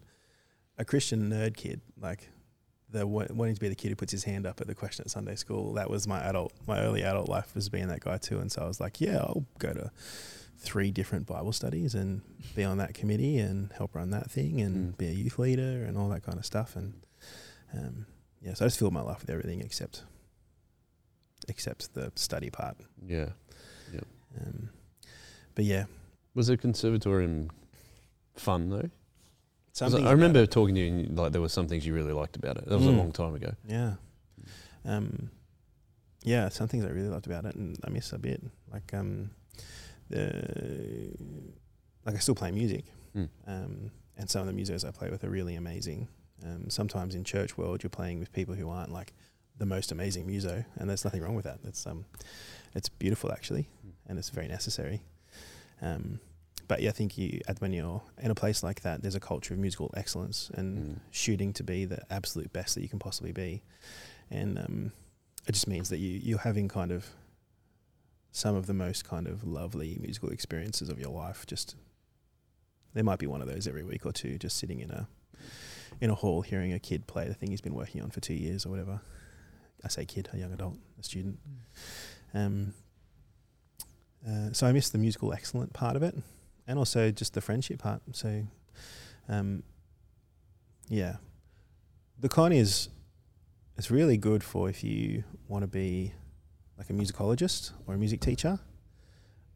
[0.79, 2.29] a Christian nerd kid, like
[2.89, 5.11] the wanting to be the kid who puts his hand up at the question at
[5.11, 5.73] Sunday school.
[5.73, 8.39] That was my adult, my early adult life was being that guy too.
[8.39, 9.91] And so I was like, yeah, I'll go to
[10.57, 12.21] three different Bible studies and
[12.55, 14.97] be on that committee and help run that thing and Mm.
[14.97, 16.75] be a youth leader and all that kind of stuff.
[16.75, 16.93] And
[17.73, 18.05] um,
[18.41, 20.03] yeah, so I just filled my life with everything except
[21.47, 22.77] except the study part.
[23.07, 23.29] Yeah.
[24.39, 24.69] Um,
[25.55, 25.85] but yeah,
[26.35, 27.49] Was the conservatorium
[28.35, 28.89] fun though?
[29.79, 32.13] 'Cause some I remember talking to you, and like there were some things you really
[32.13, 32.65] liked about it.
[32.67, 32.97] That was a Mm.
[32.97, 33.53] long time ago.
[33.67, 33.95] Yeah,
[34.85, 35.29] um,
[36.23, 38.41] yeah, some things I really liked about it, and I miss a bit.
[38.71, 39.31] Like um,
[40.09, 41.13] the
[42.05, 43.29] like I still play music, Mm.
[43.47, 46.07] um, and some of the musos I play with are really amazing.
[46.43, 49.13] Um, sometimes in church world, you're playing with people who aren't like
[49.57, 51.59] the most amazing muso, and there's nothing wrong with that.
[51.63, 52.05] It's um,
[52.73, 53.91] it's beautiful actually, Mm.
[54.07, 55.01] and it's very necessary.
[55.81, 56.19] Um,
[56.69, 59.53] but yeah, I think you when you're in a place like that, there's a culture
[59.53, 60.99] of musical excellence and Mm.
[61.11, 63.63] shooting to be the absolute best that you can possibly be,
[64.31, 64.91] and um,
[65.47, 67.07] it just means that you you're having kind of
[68.31, 71.45] some of the most kind of lovely musical experiences of your life.
[71.45, 71.75] Just
[72.93, 75.07] there might be one of those every week or two, just sitting in a
[75.99, 78.33] in a hall hearing a kid play the thing he's been working on for two
[78.35, 79.01] years or whatever.
[79.83, 81.39] I say kid, a young adult, a student.
[82.33, 82.73] Um,
[84.27, 86.15] uh, so I miss the musical excellent part of it,
[86.69, 88.01] and also just the friendship part.
[88.11, 88.47] So,
[89.27, 89.63] um,
[90.87, 91.15] yeah,
[92.19, 92.89] the con is
[93.75, 96.13] it's really good for if you want to be
[96.77, 98.59] like a musicologist or a music teacher,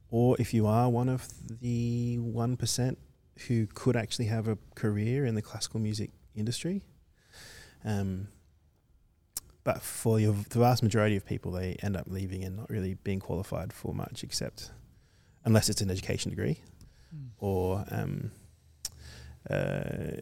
[0.09, 1.27] or if you are one of
[1.61, 2.97] the one percent
[3.47, 6.81] who could actually have a career in the classical music industry.
[7.85, 8.27] Um,
[9.63, 12.95] but for your, the vast majority of people, they end up leaving and not really
[12.95, 14.71] being qualified for much, except
[15.45, 16.59] unless it's an education degree.
[17.39, 18.31] Or um,
[19.49, 20.17] uh,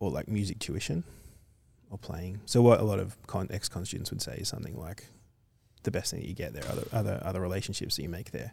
[0.00, 1.04] or like music tuition
[1.90, 2.40] or playing.
[2.46, 5.06] So what a lot of con- ex-con students would say is something like
[5.82, 8.52] the best thing that you get there, other other other relationships that you make there,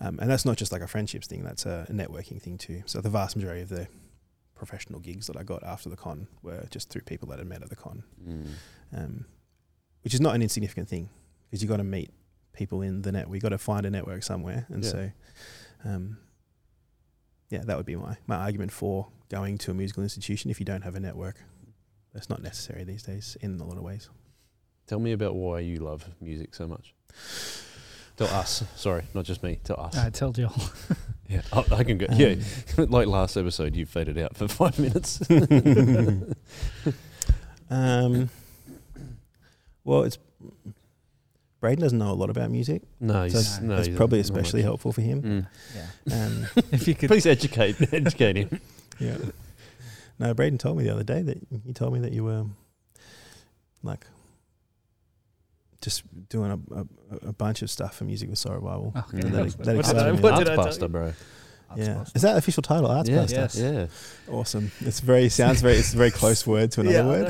[0.00, 1.42] um, and that's not just like a friendships thing.
[1.42, 2.82] That's a, a networking thing too.
[2.86, 3.88] So the vast majority of the
[4.54, 7.62] professional gigs that I got after the con were just through people that I met
[7.62, 8.46] at the con, Mm.
[8.94, 9.24] um,
[10.04, 11.08] which is not an insignificant thing
[11.48, 12.10] because you got to meet
[12.52, 13.28] people in the net.
[13.28, 14.90] We got to find a network somewhere, and Yeah.
[14.90, 15.10] so,
[15.84, 16.18] um,
[17.50, 20.66] yeah, that would be my my argument for going to a musical institution if you
[20.66, 21.36] don't have a network.
[22.12, 24.08] That's not necessary these days in a lot of ways.
[24.86, 26.94] Tell me about why you love music so much.
[28.16, 28.64] Tell us.
[28.76, 29.60] Sorry, not just me.
[29.64, 29.96] Tell us.
[29.96, 30.52] I tell Joel.
[31.28, 32.06] yeah, I, I can go.
[32.12, 32.34] yeah,
[32.76, 35.20] Um, like last episode, you faded out for five minutes.
[37.70, 38.28] um,
[39.84, 40.18] well, it's
[41.60, 44.18] Braden doesn't know a lot about music, no, so he's, it's, no, it's he's probably
[44.18, 44.64] not especially much.
[44.66, 45.22] helpful for him.
[45.22, 45.46] Mm.
[46.06, 46.24] Yeah.
[46.26, 47.08] Um, if you could.
[47.08, 48.60] Please educate educate him.
[48.98, 49.16] Yeah.
[50.18, 52.44] No, Braden told me the other day that you told me that you were
[53.82, 54.06] like
[55.82, 56.86] just doing a, a,
[57.28, 58.92] a bunch of stuff for music with Soul Revival.
[58.96, 59.18] Okay.
[59.18, 59.30] Mm.
[59.32, 60.88] That- What did I- what did I tell pastor, you?
[60.88, 61.12] bro.
[61.70, 62.04] Arts yeah.
[62.14, 62.90] Is that official title?
[62.90, 63.40] Arts yeah, pastor.
[63.40, 63.56] Yes.
[63.56, 63.86] yeah.
[64.34, 64.72] Awesome.
[64.80, 67.26] It's very sounds very it's a very close word to another word.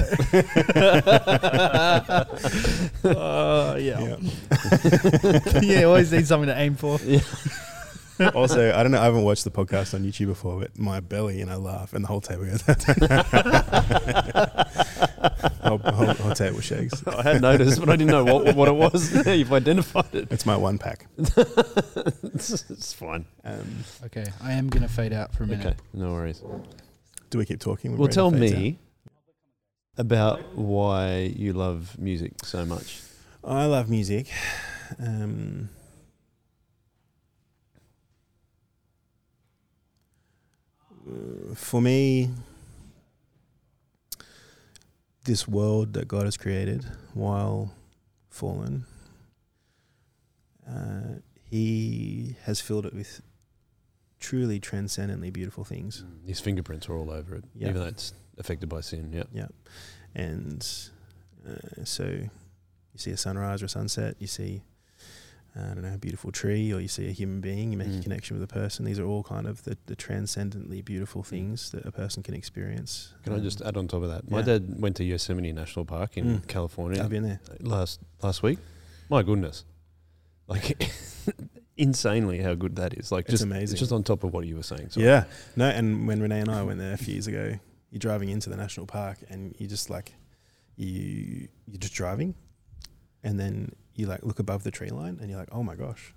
[3.05, 4.01] uh, yeah.
[4.01, 5.61] Yeah.
[5.62, 6.99] yeah, always need something to aim for.
[8.34, 9.01] also, I don't know.
[9.01, 12.03] I haven't watched the podcast on YouTube before, but my belly and I laugh, and
[12.03, 12.62] the whole table goes.
[15.79, 17.03] Whole, whole, whole table shakes.
[17.07, 19.27] I had noticed, but I didn't know what what it was.
[19.27, 20.29] You've identified it.
[20.31, 21.07] It's my one pack.
[21.18, 23.27] it's, it's fine.
[23.45, 25.66] Um, Okay, I am going to fade out for a minute.
[25.66, 26.43] Okay, no worries.
[27.31, 27.97] do we keep talking?
[27.97, 28.79] Well, tell fades me
[29.97, 33.01] about why you love music so much.
[33.45, 34.31] I love music.
[34.99, 35.68] Um,
[41.09, 42.31] uh, for me,
[45.31, 47.72] this world that God has created while
[48.31, 48.85] fallen,
[50.68, 53.22] uh, He has filled it with
[54.18, 56.03] truly transcendently beautiful things.
[56.03, 56.26] Mm.
[56.26, 57.68] His fingerprints are all over it, Yeah.
[57.68, 59.12] even though it's affected by sin.
[59.12, 59.22] Yeah.
[59.33, 59.47] Yeah.
[60.16, 60.66] And
[61.49, 62.31] uh, so you
[62.97, 64.62] see a sunrise or a sunset, you see,
[65.57, 67.90] I don't know, a beautiful tree, or you see a human being, you make a
[67.90, 68.03] Mm.
[68.05, 68.84] connection with a person.
[68.84, 73.12] These are all kind of the, the transcendently beautiful things that a person can experience.
[73.24, 74.30] Can I Um, just add on top of that?
[74.30, 74.44] My yeah.
[74.44, 76.46] dad went to Yosemite National Park in Mm.
[76.46, 77.40] California I've been there.
[77.61, 78.59] last last week.
[79.09, 79.64] My goodness,
[80.46, 80.80] like
[81.76, 83.11] insanely how good that is.
[83.11, 83.74] Like It's just amazing.
[83.74, 84.90] it's just on top of what you were saying.
[84.90, 85.24] So Yeah.
[85.57, 87.59] No, and when Renee and I went there a few years ago,
[87.90, 90.14] you're driving into the national park and you just like
[90.76, 92.34] you you're just driving
[93.22, 96.14] and then you like look above the tree line and you're like, Oh my gosh,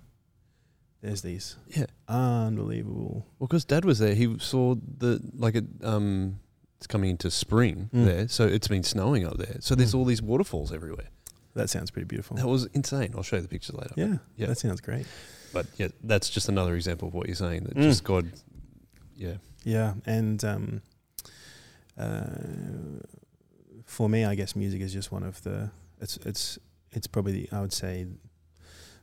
[1.02, 1.86] there's these yeah.
[2.08, 5.64] unbelievable Well, because Dad was there, he saw the like it.
[5.82, 6.40] Um,
[6.78, 8.04] it's coming into spring Mm.
[8.04, 9.56] there, so it's been snowing up there.
[9.60, 9.98] So there's Mm.
[9.98, 11.08] all these waterfalls everywhere.
[11.54, 12.36] that sounds pretty beautiful.
[12.36, 13.12] That was insane.
[13.16, 13.94] I'll show you the pictures later.
[13.96, 14.48] yeah, Yeah.
[14.48, 15.06] That sounds great.
[15.52, 17.62] But yeah, that's just another example of what you're saying.
[17.64, 17.82] That Mm.
[17.82, 18.26] just God,
[19.16, 19.94] yeah, Yeah.
[20.04, 20.82] And um
[21.96, 22.24] uh
[23.84, 25.70] for me I guess music is just one of the
[26.00, 26.58] it's it's
[26.94, 28.06] it's probably I would say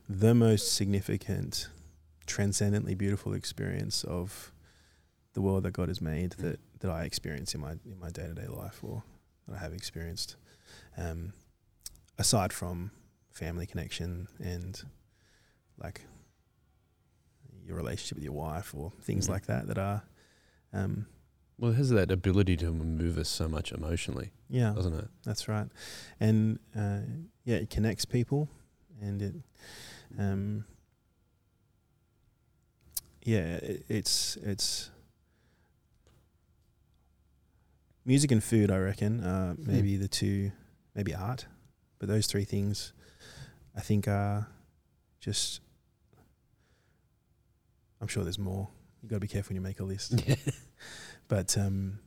[0.08, 1.68] the most significant
[2.26, 4.52] transcendently beautiful experience of
[5.34, 8.26] the world that God has made that, that I experience in my in my day
[8.26, 9.02] to day life or
[9.48, 10.36] that I have experienced.
[10.96, 11.32] Um,
[12.18, 12.90] aside from
[13.30, 14.80] family connection and
[15.78, 16.02] like
[17.64, 19.30] your relationship with your wife or things Mhm.
[19.30, 20.02] like that that are
[20.74, 21.06] um,
[21.62, 24.72] well, it has that ability to move us so much emotionally, yeah.
[24.74, 25.08] doesn't it?
[25.24, 25.68] that's right.
[26.18, 26.98] And uh,
[27.44, 28.48] yeah it connects people
[29.00, 29.34] and it
[30.18, 30.64] um,
[33.22, 34.90] yeah it, it's it's
[38.04, 40.50] music and food i reckon uh, maybe the two
[40.96, 41.46] maybe art
[42.00, 42.92] but those three things
[43.76, 44.48] i think are
[45.20, 45.60] just
[48.00, 48.68] i'm sure there's more.
[49.02, 50.14] You got to be careful when you make a list
[51.32, 51.98] but um,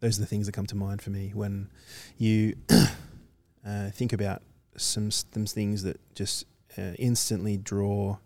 [0.00, 1.68] those are the things that come to mind for me when
[2.16, 4.40] you uh, think about
[4.78, 6.46] some some things that just
[6.78, 8.16] uh, instantly draw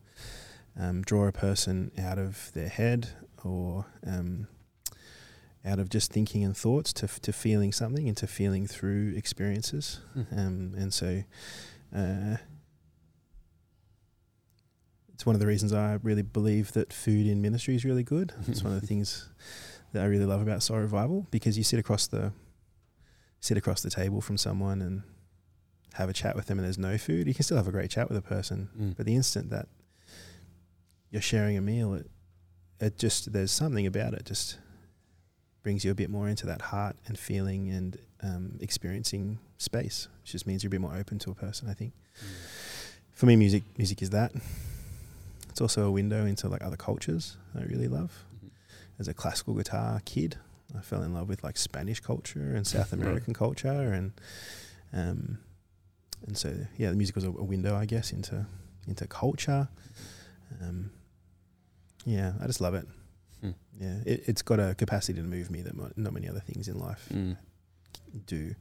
[0.78, 3.09] um, draw a person out of their head
[3.43, 4.47] or um,
[5.64, 9.14] out of just thinking and thoughts to f- to feeling something and to feeling through
[9.16, 9.99] experiences.
[10.16, 10.39] Mm.
[10.39, 11.24] Um, and so,
[11.93, 12.37] uh,
[15.12, 18.33] it's one of the reasons I really believe that food in ministry is really good.
[18.47, 19.28] It's one of the things
[19.93, 22.32] that I really love about Soul Revival because you sit across the
[23.40, 25.03] sit across the table from someone and
[25.95, 27.26] have a chat with them, and there's no food.
[27.26, 28.97] You can still have a great chat with a person, Mm.
[28.97, 29.68] but the instant that
[31.11, 32.11] you're sharing a meal, it
[32.80, 34.59] it just there's something about it just
[35.62, 40.32] brings you a bit more into that heart and feeling and um, experiencing space, which
[40.32, 41.68] just means you're a bit more open to a person.
[41.68, 41.93] I think
[43.12, 44.32] for me, music music is that.
[45.51, 47.36] It's also a window into like other cultures.
[47.55, 48.24] I really love.
[49.03, 50.37] As a classical guitar kid,
[50.79, 53.03] I fell in love with like Spanish culture and South Right.
[53.03, 54.13] American culture, and
[54.93, 55.39] um,
[56.25, 58.47] and so yeah, the music was a, a window, I guess, into
[58.87, 59.67] into culture.
[60.63, 60.93] Um,
[62.07, 62.87] yeah, I just love it.
[63.41, 63.51] Hmm.
[63.81, 66.69] Yeah, it, it's got a capacity to move me that mo- not many other things
[66.69, 67.37] in life Mm.
[68.27, 68.55] do.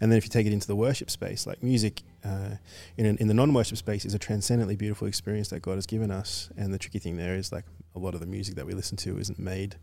[0.00, 2.56] And then if you take it into the worship space, like music uh,
[2.98, 6.10] in, an, in the non-worship space is a transcendently beautiful experience that God has given
[6.10, 6.50] us.
[6.56, 7.64] And the tricky thing there is like
[7.96, 9.76] a lot of the music that we listen to isn't made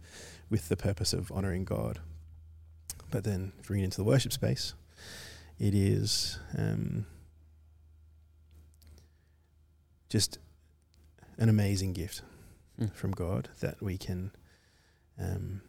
[0.49, 1.99] with the purpose of honoring God.
[3.11, 4.74] But then if we get into the worship space,
[5.59, 7.05] it is um,
[10.09, 10.38] just
[11.38, 12.22] an amazing gift
[12.80, 12.91] Mm.
[12.95, 14.32] from God that we can
[15.20, 15.61] um,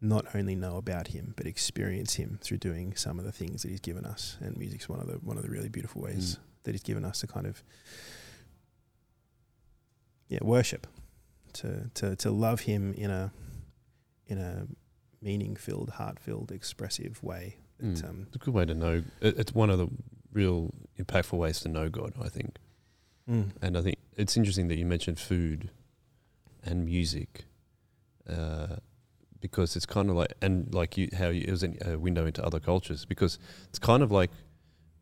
[0.00, 3.70] not only know about him but experience him through doing some of the things that
[3.70, 6.72] he's given us and music's one of the one of the really beautiful ways that
[6.72, 7.62] he's given us to kind of
[10.28, 10.86] yeah worship
[11.52, 13.32] to to to love him in a
[14.26, 14.66] in a
[15.22, 18.08] meaning filled heart filled expressive way that Mm.
[18.08, 19.02] um It's a good way to know.
[19.22, 19.88] It's one of the
[20.32, 22.58] real impactful ways to know God, I think.
[23.26, 25.70] mm, And I think it's interesting that you mentioned food
[26.62, 27.46] and music,
[28.28, 28.76] uh,
[29.40, 32.44] because it's kind of like and like you how you, it was a window into
[32.44, 33.06] other cultures.
[33.06, 33.38] Because
[33.70, 34.30] it's kind of like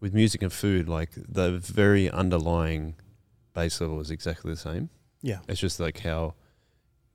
[0.01, 2.95] with music and food, like the very underlying
[3.55, 4.91] base level is exactly the same.
[5.23, 6.35] yeah It's just like how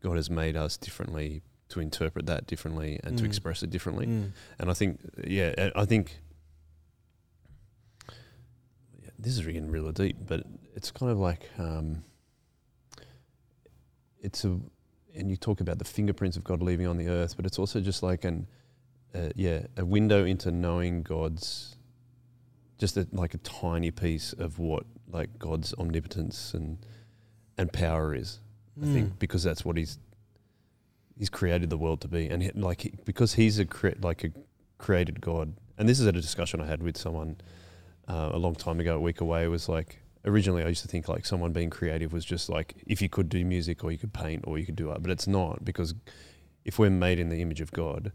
[0.01, 3.27] God has made us differently to interpret that differently and to Mm.
[3.27, 4.05] express it differently.
[4.07, 4.31] Mm.
[4.59, 6.19] And I think, yeah, I- I think
[9.01, 10.43] yeah, this is getting really deep, but
[10.75, 12.03] it's kind of like um,
[14.19, 14.59] it's a,
[15.15, 17.79] and you talk about the fingerprints of God leaving on the earth, but it's also
[17.79, 18.47] just like an,
[19.13, 21.75] uh, yeah, a window into knowing God's,
[22.83, 26.77] just a, like a tiny piece of what like God's omnipotence and
[27.57, 28.39] and power is.
[28.81, 28.93] I Mm.
[28.93, 29.97] think because that's what he's
[31.17, 34.23] he's created the world to be, and he, like he, because he's a cre- like
[34.25, 34.31] a
[34.79, 35.53] created God.
[35.77, 37.37] And this is at a discussion I had with someone
[38.09, 39.47] uh, a long time ago, a week away.
[39.47, 43.01] Was like originally I used to think like someone being creative was just like if
[43.01, 45.27] you could do music or you could paint or you could do art, but it's
[45.27, 45.93] not because
[46.65, 48.11] if we're made in the image of God,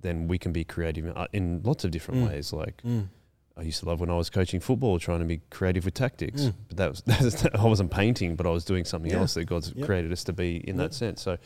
[0.00, 2.28] then we can be creative in- uh, in lots of different Mm.
[2.28, 2.52] ways.
[2.52, 3.08] Like Mm.
[3.56, 6.42] I used to love when I was coaching football, trying to be creative with tactics.
[6.42, 6.54] Mm.
[6.68, 9.18] But that was I wasn't painting, but I was doing something Yeah.
[9.18, 9.84] else that God's Yep.
[9.86, 11.20] created us to be in that sense.
[11.22, 11.36] So,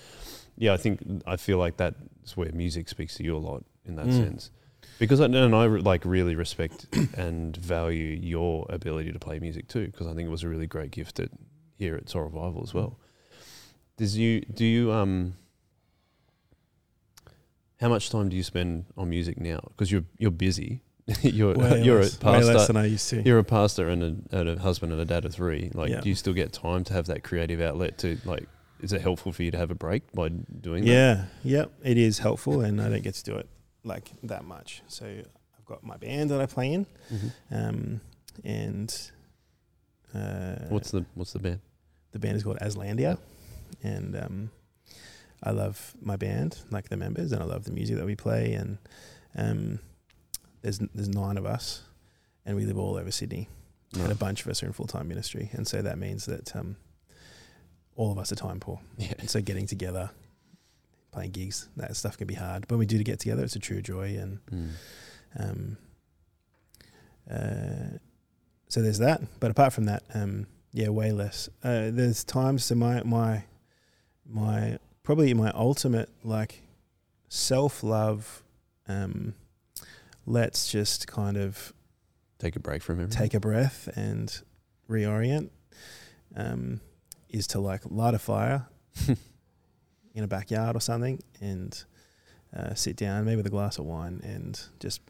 [0.57, 3.97] yeah, I think I feel like that's where music speaks to you a lot in
[3.97, 4.13] that Mm.
[4.17, 4.51] sense,
[4.99, 6.87] because I and I like really respect
[7.17, 10.67] and value your ability to play music too, because I think it was a really
[10.69, 11.31] great gift at
[11.77, 12.99] here at Soul Revival as well.
[13.97, 15.35] Does you do you um?
[17.81, 19.61] How much time do you spend on music now?
[19.69, 20.83] Because you're you're busy.
[21.23, 22.73] you're Way you're less, a way less pastor.
[22.73, 23.23] than I used to.
[23.23, 24.03] You're a pastor and
[24.33, 25.71] a, and a husband and a dad of three.
[25.73, 26.01] Like, Yeah.
[26.01, 27.99] do you still get time to have that creative outlet?
[27.99, 28.49] To like,
[28.81, 30.91] is it helpful for you to have a break by doing that?
[30.91, 33.49] Yeah, yep, it is helpful, and I don't get to do it
[33.85, 34.83] like that much.
[34.89, 37.31] So I've got my band that I play in, Mhm.
[37.53, 38.01] um,
[38.45, 39.11] and
[40.15, 41.61] uh, What's the What's the band?
[42.13, 43.19] the band is called Aslandia,
[43.83, 44.51] and um,
[45.43, 48.55] I love my band, like the members, and I love the music that we play.
[48.55, 48.79] And
[49.37, 49.79] um,
[50.63, 51.83] there's there's nine of us,
[52.45, 53.49] and we live all over Sydney,
[53.95, 56.55] and a bunch of us are in full time ministry, and so that means that
[56.57, 56.77] um,
[57.95, 58.81] all of us are time poor.
[58.99, 59.15] Yeah.
[59.19, 60.11] And so getting together,
[61.13, 62.63] playing gigs, that stuff can be hard.
[62.63, 64.17] But when we do to get together, it's a true joy.
[64.19, 64.71] And Mm.
[65.39, 65.77] um,
[67.31, 67.99] uh,
[68.69, 69.21] so there's that.
[69.41, 71.49] But apart from that, um, yeah, way less.
[71.63, 73.45] Uh, there's times so my my
[74.29, 76.63] my probably my ultimate like
[77.29, 78.43] self love.
[78.89, 79.35] Um,
[80.27, 81.72] let's just kind of
[82.39, 83.18] Take a break from everything.
[83.22, 84.43] take a breath and
[84.91, 85.49] reorient
[86.37, 86.81] um,
[87.31, 88.66] is to like light a fire
[90.14, 91.85] in a backyard or something and
[92.57, 95.01] uh, sit down maybe with a glass of wine and just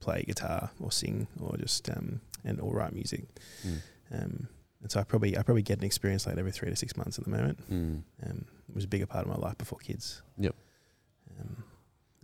[0.00, 3.24] play guitar or sing or just um, and or write music
[3.66, 3.78] Mm.
[4.12, 4.48] um,
[4.82, 7.18] and so I probably I probably get an experience like every three to six months
[7.18, 8.02] at the moment Mm.
[8.26, 10.54] um, it was a bigger part of my life before kids Yep.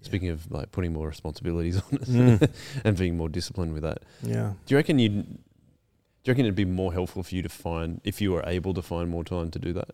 [0.07, 2.51] Speaking of like putting more responsibilities on us Mm.
[2.85, 5.11] and being more disciplined with that, yeah do you reckon you?
[5.11, 8.43] would Do you reckon it'd be more helpful for you to find if you were
[8.47, 9.91] able to find more time to do that?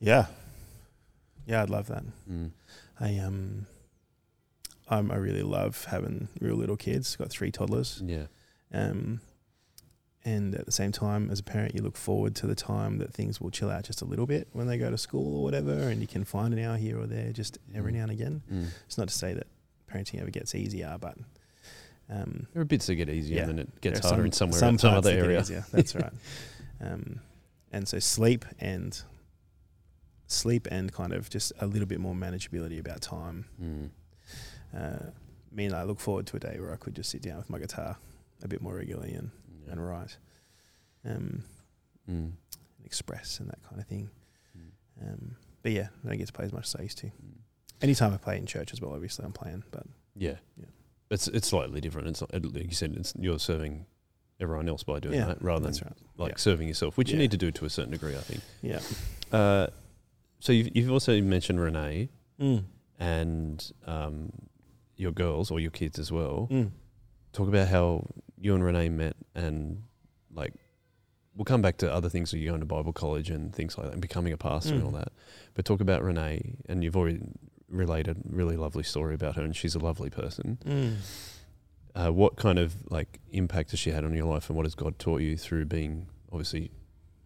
[0.00, 0.26] yeah
[1.46, 2.50] yeah I'd love that Mm.
[3.00, 3.66] I um,
[4.88, 7.16] I'm, I really love having real little kids.
[7.16, 8.00] Got three toddlers.
[8.04, 8.26] Yeah.
[8.72, 9.20] Um,
[10.24, 13.12] and at the same time, as a parent, you look forward to the time that
[13.12, 15.72] things will chill out just a little bit when they go to school or whatever,
[15.88, 17.96] and you can find an hour here or there just every Mm.
[17.96, 18.42] now and again.
[18.52, 18.66] Mm.
[18.86, 19.46] It's not to say that
[19.90, 21.16] parenting ever gets easier, but
[22.10, 23.42] um, There are bits that get easier Yeah.
[23.42, 25.40] and then it gets harder in somewhere some some, other area.
[25.40, 25.64] easier.
[25.72, 26.12] That's right.
[26.80, 27.20] Um,
[27.72, 29.02] and so sleep and
[30.26, 33.90] sleep and kind of just a little bit more manageability about time Mm.
[34.76, 35.10] uh,
[35.52, 37.58] mean I look forward to a day where I could just sit down with my
[37.58, 37.96] guitar
[38.42, 39.30] a bit more regularly and,
[39.66, 39.72] Yeah.
[39.72, 40.16] and write,
[41.04, 41.44] um,
[42.08, 42.12] Mm.
[42.14, 42.36] and
[42.84, 44.10] express and that kind of thing.
[44.56, 45.08] Mm.
[45.08, 47.06] Um, but yeah, I don't get to play as much as I used to.
[47.06, 47.38] Mm.
[47.82, 49.86] Anytime I play in church as well, obviously I'm playing, but
[50.16, 50.36] Yeah.
[50.56, 50.66] Yeah.
[51.10, 52.08] It's it's slightly different.
[52.08, 53.86] It's not, like you said, it's you're serving
[54.40, 55.96] everyone else by doing yeah, that rather than right.
[56.16, 56.36] like Yeah.
[56.38, 58.42] serving yourself, which you need to do to a certain degree, I think.
[58.62, 58.80] Yeah.
[59.32, 59.66] Uh,
[60.40, 62.08] so you've, you've also mentioned Renee
[62.40, 62.64] Mm.
[62.98, 64.32] and um,
[64.96, 66.48] your girls or your kids as well.
[66.50, 66.70] Mm.
[67.32, 68.06] Talk about how
[68.44, 69.82] you and Renee met and
[70.32, 70.52] like
[71.34, 73.86] we'll come back to other things that you're going to Bible college and things like
[73.86, 74.86] that and becoming a pastor and Mm.
[74.86, 75.08] all that.
[75.54, 77.20] But talk about Renee and you've already
[77.68, 80.58] related a really lovely story about her and she's a lovely person.
[80.64, 80.96] Mm.
[81.96, 84.74] Uh, what kind of like impact has she had on your life and what has
[84.74, 86.70] God taught you through being obviously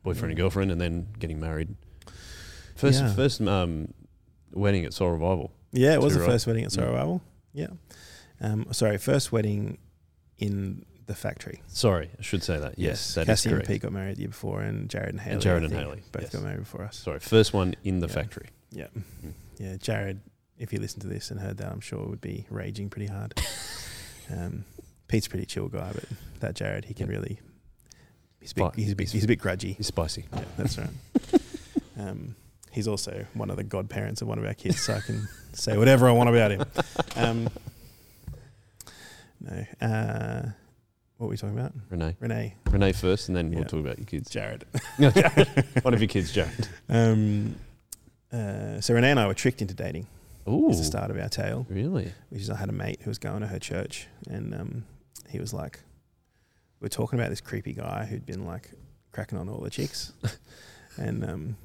[0.04, 0.42] boyfriend and Mm.
[0.42, 1.74] girlfriend and then getting married?
[2.76, 3.14] First Yeah.
[3.14, 3.92] first um,
[4.52, 5.52] wedding at Soul Revival.
[5.72, 6.30] Yeah, it was the right.
[6.30, 6.74] first wedding at Mm.
[6.74, 7.22] Soul Revival.
[7.52, 7.68] Yeah.
[8.40, 9.78] Um, sorry, first wedding
[10.38, 11.62] in the factory.
[11.66, 12.78] Sorry, I should say that.
[12.78, 13.64] Yes, that is Cassie and.
[13.64, 15.32] Pete got married the year before, and Jared and Haley.
[15.32, 16.32] And Jared and Haley, both yes.
[16.32, 16.96] got married before us.
[16.98, 18.12] Sorry, first one in the Yeah.
[18.14, 18.48] factory.
[18.70, 19.32] Yeah, Mm.
[19.58, 19.76] yeah.
[19.78, 20.20] Jared,
[20.58, 23.34] if you listened to this and heard that, I'm sure would be raging pretty hard.
[24.30, 24.64] um,
[25.08, 26.04] Pete's a pretty chill guy, but
[26.40, 27.40] that Jared, he can really.
[28.40, 28.74] He's a bit.
[28.76, 29.10] He's a bit.
[29.10, 29.76] He's a bit grudgy.
[29.76, 30.26] He's spicy.
[30.32, 30.90] Yeah, that's right.
[31.98, 32.36] um,
[32.70, 35.76] he's also one of the godparents of one of our kids, so I can say
[35.76, 36.64] whatever I want about him.
[37.16, 37.48] Um,
[39.40, 40.50] no, uh,
[41.18, 41.72] what were we talking about?
[41.90, 42.16] Renee.
[42.20, 43.66] Renee, Renee first, and then we'll Yeah.
[43.66, 44.30] talk about your kids.
[44.30, 44.64] Jared.
[44.98, 45.48] No, Jared.
[45.82, 46.68] One of your kids, Jared.
[46.88, 47.56] Um,
[48.32, 50.06] uh, so Renee and I were tricked into dating.
[50.48, 51.66] Ooh, Is the start of our tale.
[51.68, 52.12] really?
[52.30, 54.84] which is I had a mate who was going to her church, and um,
[55.28, 55.80] he was like,
[56.80, 58.70] we are talking about this creepy guy who'd been like
[59.12, 60.12] cracking on all the chicks,
[60.96, 61.56] and um,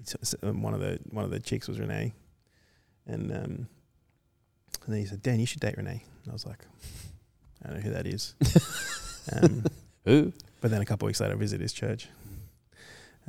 [0.00, 2.12] it's- it's, um, one of the one of the chicks was Renee,
[3.06, 3.68] and um,
[4.84, 6.02] and then he said, Dan, you should date Renee.
[6.24, 6.64] And I was like,
[7.62, 8.34] I don't know who that is.
[9.32, 9.64] um,
[10.04, 10.32] Who?
[10.60, 12.08] but then a couple of weeks later, I visited his church,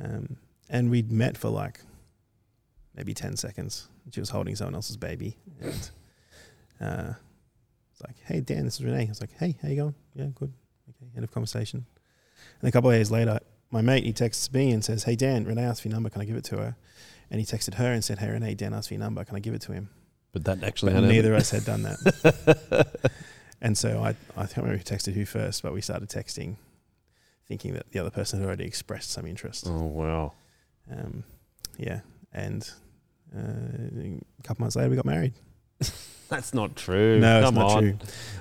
[0.02, 0.36] um,
[0.68, 1.80] and we'd met for like
[2.94, 3.88] maybe ten seconds.
[4.10, 5.90] She was holding someone else's baby, and
[6.80, 7.12] uh,
[7.92, 9.94] it's like, "Hey, Dan, this is Renee." I was like, "Hey, how you going?
[10.14, 10.52] Yeah, good.
[10.88, 11.86] Okay." End of conversation.
[12.60, 15.44] And a couple of days later, my mate he texts me and says, "Hey, Dan,
[15.44, 16.10] Renee asked for your number.
[16.10, 16.76] Can I give it to her?"
[17.30, 19.24] And he texted her and said, "Hey, Renee, Dan asked for your number.
[19.24, 19.90] Can I give it to him?"
[20.32, 23.12] But that actually But neither of us had done that.
[23.62, 26.56] And so I, I can't remember who texted who first, but we started texting,
[27.46, 29.66] thinking that the other person had already expressed some interest.
[29.68, 30.32] oh wow.
[30.90, 31.24] Um,
[31.78, 32.00] yeah,
[32.32, 32.68] and
[33.36, 35.34] uh, a couple months later we got married.
[36.28, 37.18] That's not true.
[37.20, 37.82] no, Come it's not on.
[37.82, 37.98] true.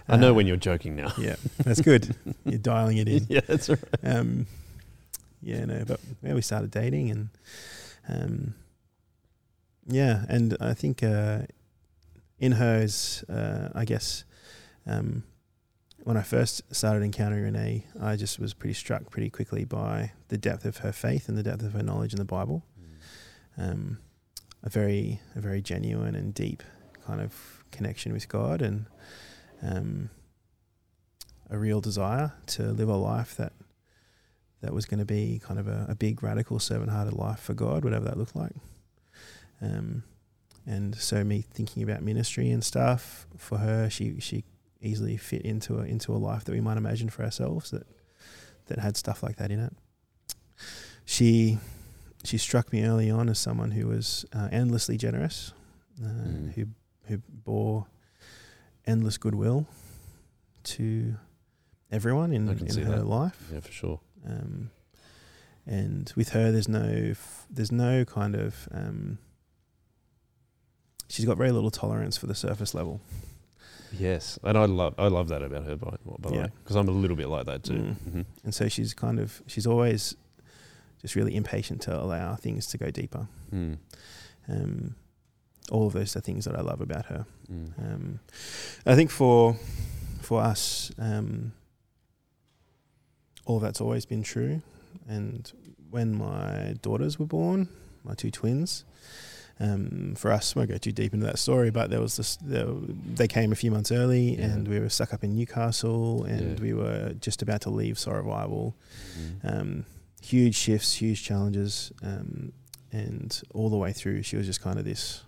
[0.08, 1.12] I know Uh, when you're joking now.
[1.18, 2.16] Yeah, that's good.
[2.46, 3.26] You're dialing it in.
[3.30, 3.80] yeah, that's right.
[4.04, 4.46] Um,
[5.42, 7.30] yeah, no, but yeah, we started dating, and
[8.08, 8.54] um,
[9.88, 11.44] yeah, and I think uh,
[12.40, 14.24] in hers, uh, I guess,
[14.86, 15.24] um,
[16.04, 20.38] when I first started encountering Renee, I just was pretty struck pretty quickly by the
[20.38, 22.64] depth of her faith and the depth of her knowledge in the Bible.
[23.58, 24.00] Um,
[24.64, 26.64] a very, a very genuine and deep
[27.06, 28.86] kind of connection with God, and
[29.62, 30.10] um,
[31.50, 33.54] a real desire to live a life that
[34.62, 37.86] that was going to be kind of a, a big, radical, servant-hearted life for God,
[37.86, 38.52] whatever that looked like.
[39.62, 40.04] Um,
[40.66, 44.44] and so, me thinking about ministry and stuff for her, she she
[44.82, 47.86] easily fit into a into a life that we might imagine for ourselves that
[48.68, 49.74] that had stuff like that in it.
[51.06, 51.58] She
[52.24, 55.54] she struck me early on as someone who was uh, endlessly generous,
[56.04, 56.54] uh, Mm.
[56.54, 56.66] who
[57.08, 57.88] who bore
[58.86, 59.66] endless goodwill
[60.64, 61.16] to
[61.92, 63.06] everyone in, in her that.
[63.08, 63.50] life.
[63.52, 64.00] Yeah, for sure.
[64.28, 64.70] Um,
[65.66, 69.18] and with her, there's no f- there's no kind of um,
[71.10, 73.02] she's got very little tolerance for the surface level.
[73.98, 76.42] Yes, and I love I love that about her by, by the Yeah.
[76.44, 77.74] way because I'm a little bit like that too.
[77.74, 77.96] Mm.
[78.12, 80.16] hmm And so she's kind of she's always
[81.02, 83.28] just really impatient to allow things to go deeper.
[83.54, 83.78] Mm.
[84.48, 84.96] Um,
[85.72, 87.26] all of those are things that I love about her.
[87.52, 87.72] Mm.
[87.80, 88.20] Um,
[88.86, 89.56] I think for
[90.22, 91.54] for us, um,
[93.46, 94.62] all that's always been true.
[95.08, 95.52] And
[95.90, 97.68] when my daughters were born,
[98.04, 98.84] my two twins,
[99.60, 102.38] um, for us, I won't go too deep into that story, but there was this.
[102.38, 102.68] There,
[103.14, 104.45] they came a few months early, Yeah.
[104.45, 106.64] and we were stuck up in Newcastle, and Yeah.
[106.64, 108.76] we were just about to leave Soul Revival.
[109.43, 109.53] Mm.
[109.60, 109.86] Um,
[110.22, 112.53] huge shifts, huge challenges, um,
[112.91, 115.24] and all the way through, she was just kind of this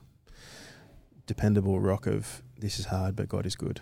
[1.27, 3.81] dependable rock of this is hard, but God is good.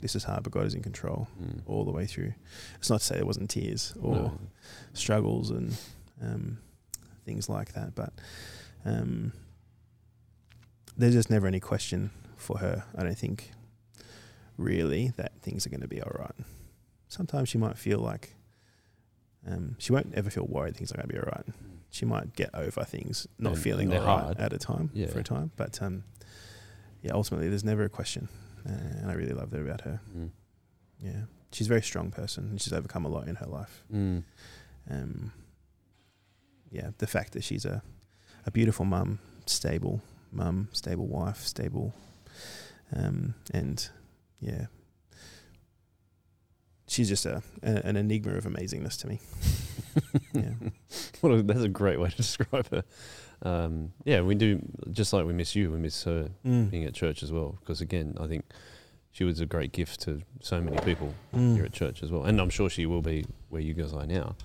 [0.00, 1.60] This is hard, but God is in control Mm.
[1.66, 2.34] all the way through.
[2.78, 4.38] It's not to say there wasn't tears or No.
[4.92, 5.76] struggles and
[6.22, 6.58] um,
[7.24, 8.12] things like that, but
[8.84, 9.32] um,
[10.96, 12.84] there's just never any question for her.
[12.96, 13.50] I don't think
[14.56, 16.34] really that things are going to be all right.
[17.08, 18.34] Sometimes she might feel like
[19.46, 21.44] um, she won't ever feel worried things are going to be all right.
[21.90, 24.38] She might get over things not And- feeling and all they're hard.
[24.40, 25.06] at a time Yeah.
[25.08, 26.04] for a time, but um,
[27.02, 28.28] yeah, ultimately there's never a question,
[28.66, 30.00] uh, and I really love that about her.
[30.16, 30.30] Mm.
[31.00, 31.22] Yeah,
[31.52, 33.84] she's a very strong person, and she's overcome a lot in her life.
[33.92, 34.24] Mm.
[34.90, 35.32] Um,
[36.70, 37.82] yeah, the fact that she's a,
[38.46, 40.02] a beautiful mum, stable
[40.34, 41.94] mum, stable wife, stable,
[42.94, 43.88] um, and
[44.40, 44.66] yeah,
[46.86, 49.20] she's just a, a an enigma of amazingness to me.
[50.32, 50.50] yeah,
[51.20, 52.84] What a, that's a great way to describe her.
[53.42, 54.60] Um, yeah, we do
[54.90, 55.70] just like we miss you.
[55.70, 56.70] We miss her Mm.
[56.70, 57.56] being at church as well.
[57.60, 58.44] Because again, I think
[59.12, 61.54] she was a great gift to so many people Mm.
[61.56, 64.06] here at church as well, and I'm sure she will be where you guys are
[64.06, 64.36] now.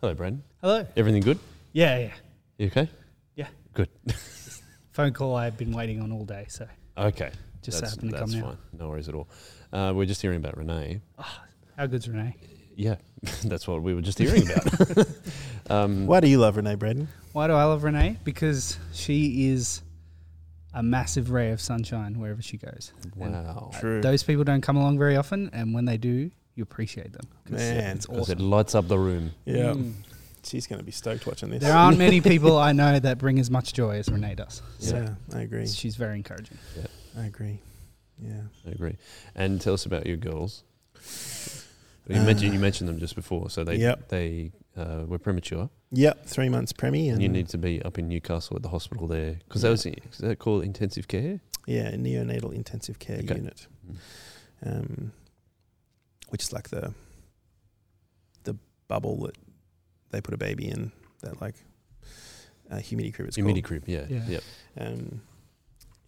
[0.00, 0.42] Hello, Brandon.
[0.60, 0.86] Hello.
[0.96, 1.38] Everything good?
[1.72, 2.12] Yeah, yeah.
[2.58, 2.88] You okay?
[4.92, 6.66] Phone call I've been waiting on all day, so
[6.98, 7.30] Okay,
[7.62, 8.46] just that's, happened to that's come now.
[8.48, 8.58] fine.
[8.78, 9.28] No worries at all.
[9.72, 11.00] Uh, we're just hearing about Renee.
[11.76, 12.36] How good's Renee?
[12.76, 12.96] Yeah,
[13.44, 15.06] that's what we were just hearing about.
[15.70, 17.08] um, Why do you love Renee Braden?
[17.32, 18.18] Why do I love Renee?
[18.24, 19.80] Because she is
[20.74, 22.92] a massive ray of sunshine wherever she goes.
[23.18, 23.70] And Wow.
[23.78, 24.00] True.
[24.02, 27.26] Those people don't come along very often, and when they do, you appreciate them.
[27.48, 27.96] Man.
[27.96, 29.32] it's Because it lights up the room.
[29.46, 29.92] Yeah, Mm.
[30.44, 31.60] She's going to be stoked watching this.
[31.62, 34.62] There aren't many people I know that bring as much joy as Renee does.
[34.78, 35.66] So Yeah, I agree.
[35.66, 36.58] she's very encouraging.
[36.76, 36.86] Yeah,
[37.22, 37.60] I agree.
[38.20, 38.42] Yeah.
[38.66, 38.96] I agree.
[39.34, 40.64] And tell us about your girls.
[42.08, 44.08] You mentioned you mentioned them just before, so they Yep.
[44.08, 46.26] they uh, were premature, Yep.
[46.26, 49.06] Three months preemie, and and you need to be up in Newcastle at the hospital
[49.06, 51.40] there because that was is that called intensive care?
[51.66, 53.36] yeah, neonatal intensive care Okay.
[53.36, 53.96] unit, Mm.
[54.66, 55.12] um,
[56.30, 56.92] which is like the
[58.44, 58.56] the
[58.88, 59.36] bubble that
[60.12, 60.92] they put a baby in.
[61.22, 61.54] That like
[62.70, 63.28] uh, humidity crib.
[63.28, 63.82] It's Your midi called.
[63.84, 64.24] crib, yeah, Yeah.
[64.76, 64.84] yeah.
[64.86, 65.22] Um,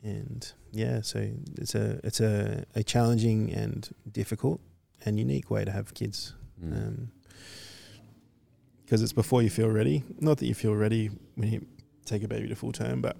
[0.02, 4.60] and yeah, so it's a it's a, a challenging and difficult
[5.04, 6.34] and unique way to have kids.
[6.62, 6.72] Mm.
[6.72, 7.10] Um
[8.86, 10.02] 'cause because it's before you feel ready.
[10.20, 11.66] Not that you feel ready when you
[12.04, 13.16] take a baby to full term, but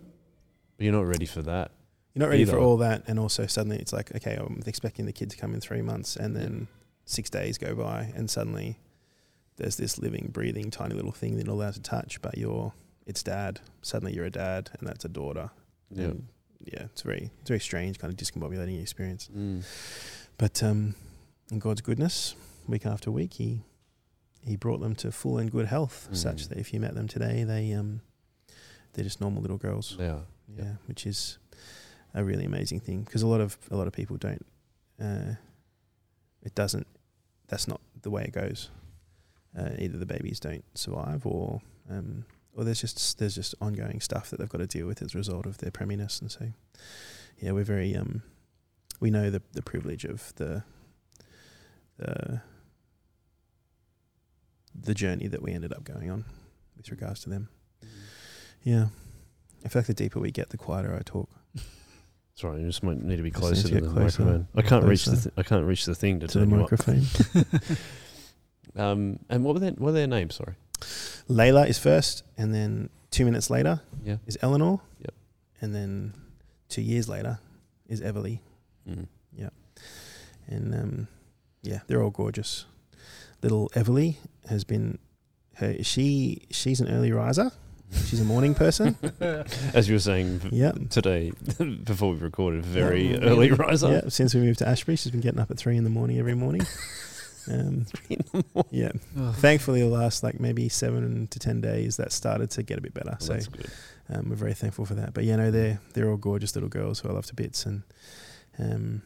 [0.76, 1.70] but you're not ready for that.
[2.12, 3.03] you're not ready for all that.
[3.09, 6.16] And also suddenly it's like, okay, I'm expecting the kid to come in three months,
[6.16, 6.68] and then
[7.07, 8.78] six days go by, and suddenly
[9.57, 12.73] there's this living, breathing, tiny little thing that you're not allowed to touch, but you're
[13.07, 13.61] it's dad.
[13.83, 15.51] Suddenly you're a dad, and that's a daughter.
[15.91, 16.05] Yeah.
[16.07, 16.27] And
[16.65, 19.29] yeah, it's very it's very strange, kind of discombobulating experience.
[19.37, 19.65] Mm.
[20.39, 20.95] But um,
[21.51, 22.35] in God's goodness,
[22.67, 23.63] week after week, He
[24.43, 26.49] He brought them to full and good health, such Mm.
[26.49, 28.01] that if you met them today, they um,
[28.93, 29.97] they're just normal little girls.
[29.99, 30.21] Yeah.
[30.57, 31.39] Yeah, which is
[32.13, 34.45] a really amazing thing because a lot of a lot of people don't.
[35.01, 35.35] Uh,
[36.43, 36.87] it doesn't.
[37.49, 38.71] That's not the way it goes.
[39.57, 42.25] Uh, either the babies don't survive, or um,
[42.57, 45.19] or there's just there's just ongoing stuff that they've got to deal with as a
[45.19, 46.49] result of their preminess, and so
[47.39, 48.23] yeah, we're very um,
[49.01, 50.65] we know the the privilege of the
[51.99, 52.41] the
[54.75, 56.25] the journey that we ended up going on
[56.77, 57.49] with regards to them.
[58.63, 58.87] Yeah.
[59.65, 61.29] I feel like the deeper we get, the quieter I talk.
[62.35, 64.49] Sorry, you just might need to be closer to to the closer, microphone.
[64.57, 66.71] I can't reach the th- I can't reach the thing to, to the turn up.
[66.73, 67.03] microphone.
[68.77, 70.35] Um, and what were their what were their names?
[70.37, 70.55] Sorry.
[71.29, 74.17] Layla is first, and then two minutes later Yeah.
[74.27, 74.81] is Eleanor.
[75.01, 75.15] Yep.
[75.61, 76.15] And then
[76.69, 77.39] two years later
[77.89, 78.41] is Everly.
[78.89, 79.07] Mm.
[80.47, 81.09] And um,
[81.62, 82.67] yeah, they're all gorgeous.
[83.43, 84.17] Little Everly
[84.49, 84.99] has been
[85.55, 87.51] her she she's an early riser.
[88.07, 88.97] She's a morning person.
[89.73, 90.73] As you were saying yeah.
[90.91, 91.33] today,
[91.85, 93.19] before we recorded, very Yeah.
[93.21, 93.91] early riser.
[94.05, 96.19] Yeah, since we moved to Ashbury, she's been getting up at three in the morning
[96.19, 96.62] every morning.
[97.51, 97.87] Um,
[98.71, 99.35] yeah, Ugh.
[99.37, 102.95] thankfully, the last like maybe seven to ten days, that started to get a bit
[102.95, 103.11] better.
[103.13, 103.67] Well, so that's good.
[104.09, 105.15] um, we're very thankful for that.
[105.15, 107.83] But yeah, no, they're they're all gorgeous little girls who I love to bits, and
[108.59, 109.03] um,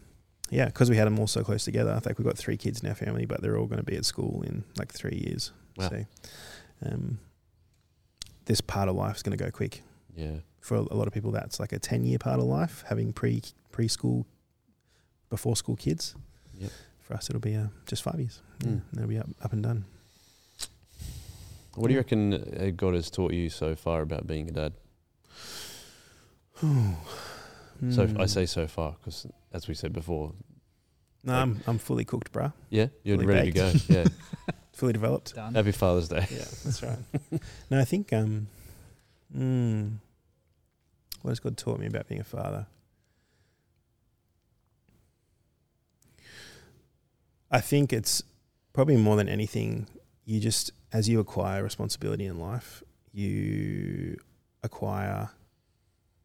[0.51, 1.93] yeah, because we had them all so close together.
[1.93, 3.97] I think we've got three kids in our family, but they're all going to be
[3.97, 5.53] at school in like three years.
[5.77, 5.89] Wow.
[5.91, 6.05] So
[6.87, 7.19] um,
[8.47, 9.83] this part of life is going to go quick
[10.17, 10.39] Yeah.
[10.61, 11.31] for a lot of people.
[11.33, 14.25] That's like a ten year part of life, having pre preschool,
[15.31, 16.15] before school kids.
[16.59, 16.71] Yep.
[17.09, 18.43] For us, it'll be uh, just five years.
[18.63, 18.81] Yeah, Mm.
[18.93, 19.87] they'll be up, up and done.
[21.75, 24.73] What do you reckon uh, God has taught you so far about being a dad?
[27.91, 28.27] So I Hmm.
[28.27, 30.33] say so far because, as we said before,
[31.23, 32.53] no, I'm I'm fully cooked, bruh.
[32.71, 33.73] yeah, you're Fully ready to go.
[33.89, 34.09] Yeah.
[34.73, 35.35] Fully developed.
[35.37, 35.55] Done.
[35.55, 36.27] Happy Father's Day.
[36.31, 36.99] Yeah, that's right.
[37.71, 38.49] no, I think um,
[39.33, 39.93] mm,
[41.23, 42.67] what has God taught me about being a father?
[47.51, 48.23] I think it's
[48.73, 49.87] probably more than anything.
[50.25, 52.83] You just, as you acquire responsibility in life,
[53.13, 54.17] you
[54.63, 55.31] acquire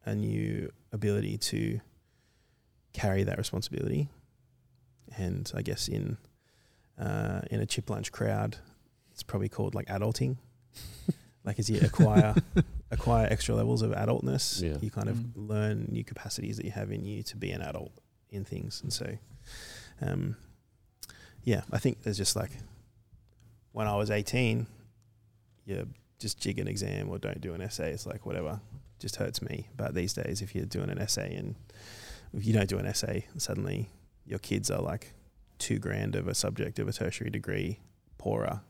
[0.04, 1.80] a new ability to
[2.92, 4.08] carry that responsibility.
[5.16, 6.16] And I guess in
[6.98, 8.56] uh, in a chip lunch crowd,
[9.10, 10.36] it's probably called like adulting.
[11.44, 12.34] like as you acquire
[12.90, 14.76] acquire extra levels of adultness, Yeah.
[14.80, 15.30] you kind of Mm.
[15.34, 17.92] learn new capacities that you have in you to be an adult
[18.30, 18.80] in things.
[18.82, 19.16] And so,
[20.00, 20.36] um,
[21.44, 22.50] yeah, I think there's just like
[23.72, 24.66] when I was 18,
[25.66, 25.88] you
[26.18, 27.92] just jig an exam or don't do an essay.
[27.92, 28.60] It's like whatever,
[28.98, 29.68] just hurts me.
[29.76, 31.54] But these days, if you're doing an essay and
[32.32, 33.90] if you don't do an essay, suddenly
[34.24, 35.12] your kids are like
[35.58, 37.80] two grand of a subject of a tertiary degree
[38.18, 38.60] poorer.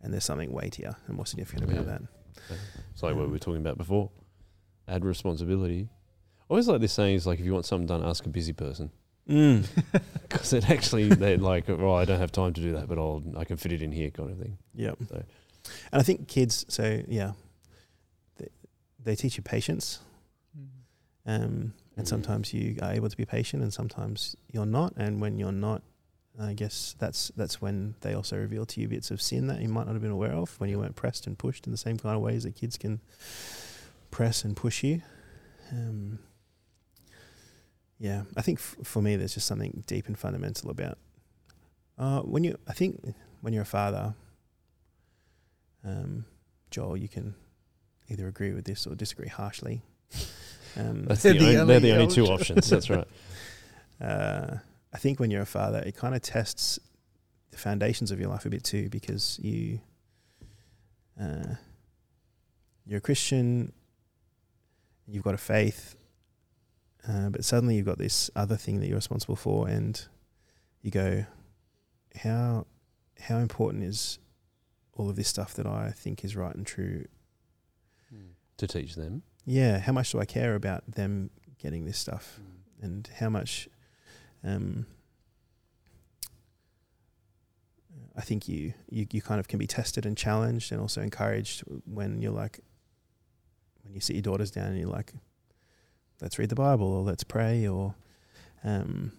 [0.00, 1.98] And there's something weightier and more significant about Yeah.
[1.98, 2.02] that.
[2.92, 4.10] It's like what we Um, were talking about before.
[4.86, 5.88] Add responsibility.
[6.42, 8.52] I always like this saying is like if you want something done, ask a busy
[8.52, 8.90] person.
[10.22, 13.22] because it actually they're like, oh, I don't have time to do that, but I'll
[13.36, 14.58] I can fit it in here, kind of thing.
[14.74, 14.98] Yep.
[15.08, 15.24] So-
[15.92, 17.32] And I think kids, so yeah,
[18.38, 18.48] they,
[19.04, 20.00] they teach you patience.
[21.26, 22.08] Um, and Mhm.
[22.08, 24.94] sometimes you are able to be patient, and sometimes you're not.
[24.96, 25.82] And when you're not,
[26.40, 29.68] I guess that's that's when they also reveal to you bits of sin that you
[29.68, 31.98] might not have been aware of when you weren't pressed and pushed in the same
[31.98, 33.00] kind of ways that kids can
[34.10, 35.02] press and push you.
[35.70, 36.20] Um,
[37.98, 40.98] yeah, I think f- for me, there's just something deep and fundamental about
[41.98, 42.56] uh, when you.
[42.68, 44.14] I think when you're a father,
[45.84, 46.24] Um,
[46.70, 47.34] Joel, you can
[48.08, 49.82] either agree with this or disagree harshly.
[50.76, 52.70] Um, That's They're the, the only, only they're the only two options.
[52.70, 52.70] options.
[52.70, 53.08] That's right.
[54.00, 54.58] uh,
[54.92, 56.78] I think when you're a father, it kind of tests
[57.50, 59.80] the foundations of your life a bit too, because you
[61.20, 61.54] uh,
[62.86, 63.72] you're a Christian,
[65.06, 65.96] you've got a faith,
[67.06, 70.06] uh, but suddenly you've got this other thing that you're responsible for, and
[70.82, 71.26] you go,
[72.22, 72.66] how
[73.20, 74.18] how important is
[74.94, 77.04] all of this stuff that I think is right and true?
[78.56, 79.22] to teach them.
[79.44, 82.40] Yeah, how much do I care about them getting this stuff?
[82.80, 83.68] and how much
[84.44, 84.86] um,
[88.16, 91.62] I think you, you you kind of can be tested and challenged and also encouraged
[91.84, 92.60] when you're like
[93.82, 95.12] when you sit your daughters down and you're like
[96.20, 97.94] let's read the Bible or let's pray or
[98.64, 99.12] um,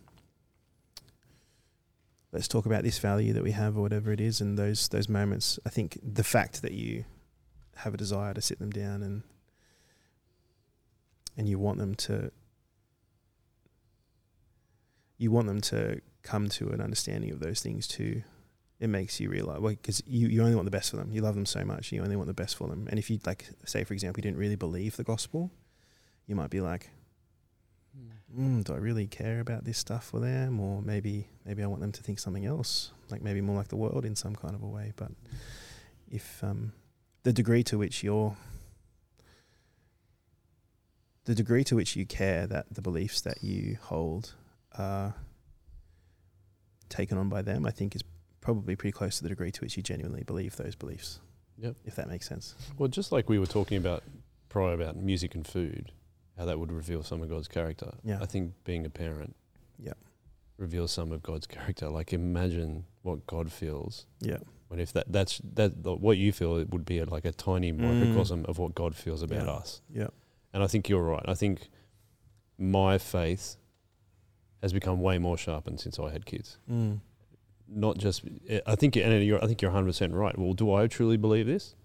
[2.31, 5.09] let's talk about this value that we have or whatever it is and those those
[5.09, 7.05] moments I think the fact that you
[7.77, 9.23] have a desire to sit them down and
[11.37, 12.31] and you want them to
[15.17, 18.23] you want them to come to an understanding of those things too.
[18.79, 21.11] It makes you realize, well, because you, you only want the best for them.
[21.11, 22.87] You love them so much, you only want the best for them.
[22.89, 25.51] And if you, like, say, for example, you didn't really believe the gospel,
[26.29, 26.91] you might be like,
[28.37, 30.59] mm, do I really care about this stuff for them?
[30.59, 33.75] Or maybe, maybe I want them to think something else, like maybe more like the
[33.75, 34.93] world in some kind of a way.
[34.95, 35.11] But
[36.07, 36.73] if um,
[37.23, 38.37] the degree to which you're,
[41.25, 44.35] the degree to which you care that the beliefs that you hold
[44.77, 45.15] are
[46.89, 48.03] taken on by them, I think is
[48.39, 51.21] probably pretty close to the degree to which you genuinely believe those beliefs.
[51.57, 51.75] Yep.
[51.85, 52.53] If that makes sense.
[52.77, 54.03] Well, just like we were talking about
[54.47, 55.91] prior about music and food,
[56.39, 57.91] how that would reveal some of God's character.
[58.03, 58.17] Yeah.
[58.21, 59.35] I think being a parent
[59.77, 59.93] Yeah.
[60.57, 61.89] reveals some of God's character.
[61.89, 64.37] Like imagine what God feels Yeah.
[64.69, 67.33] when if that that's that the- what you feel it would be a, like a
[67.33, 67.79] tiny Mm.
[67.79, 69.51] microcosm of what God feels about Yeah.
[69.53, 69.81] us.
[69.93, 70.07] Yeah.
[70.53, 71.25] And I think you're right.
[71.27, 71.69] I think
[72.57, 73.57] my faith
[74.61, 76.57] has become way more sharpened since I had kids.
[76.69, 77.01] Mm.
[77.67, 78.23] Not just
[78.65, 80.37] I think and you're I think you're 100% right.
[80.37, 81.75] Well, do I truly believe this?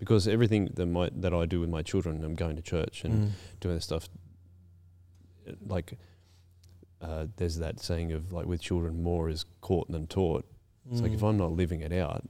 [0.00, 3.14] Because everything that my that I do with my children, I'm going to church and
[3.20, 3.30] Mm.
[3.60, 4.08] doing this stuff
[5.66, 5.98] like
[7.00, 10.44] uh, there's that saying of like with children more is caught than taught
[10.90, 11.28] it's like if Mm.
[11.30, 12.22] i'm not living it out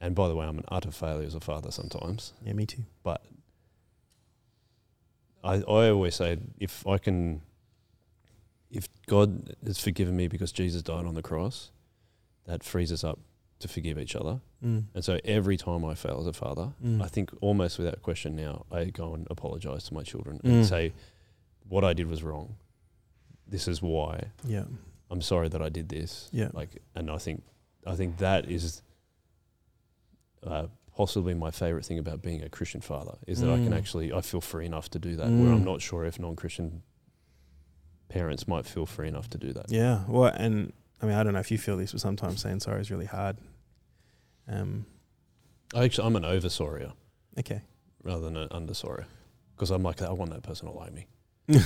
[0.00, 2.84] and by the way i'm an utter failure as a father sometimes Yeah, me too.
[3.02, 3.20] but
[5.42, 7.42] I, I always say if i can
[8.70, 11.70] if god has forgiven me because jesus died on the cross
[12.46, 13.18] that frees us up
[13.64, 14.84] to forgive each other Mm.
[14.94, 17.02] and so every time i fail as a father Mm.
[17.02, 20.68] I think almost without question now, I go and apologize to my children and Mm.
[20.74, 20.92] say,
[21.68, 22.56] what I did was wrong.
[23.54, 24.14] This is why.
[24.56, 24.64] Yeah.
[25.10, 26.28] I'm sorry that I did this.
[26.32, 26.50] Yeah.
[26.60, 27.42] Like, and I think,
[27.86, 28.82] I think that is
[30.42, 33.76] uh, possibly my favorite thing about being a Christian father is that I can Mm.
[33.80, 35.26] actually, I feel free enough to do that.
[35.28, 35.72] Where I'm Mm.
[35.72, 36.82] not sure if non-Christian
[38.08, 39.66] parents might feel free enough to do that.
[39.70, 40.04] Yeah.
[40.08, 42.80] Well, and I mean, I don't know if you feel this, but sometimes saying sorry
[42.80, 43.36] is really hard.
[44.48, 44.86] Um.
[45.74, 46.92] I actually, I'm an over sorrier
[47.38, 47.60] Okay.
[48.04, 48.74] rather than an under
[49.54, 51.06] because I'm like, I want that person to like me.
[51.48, 51.62] I don't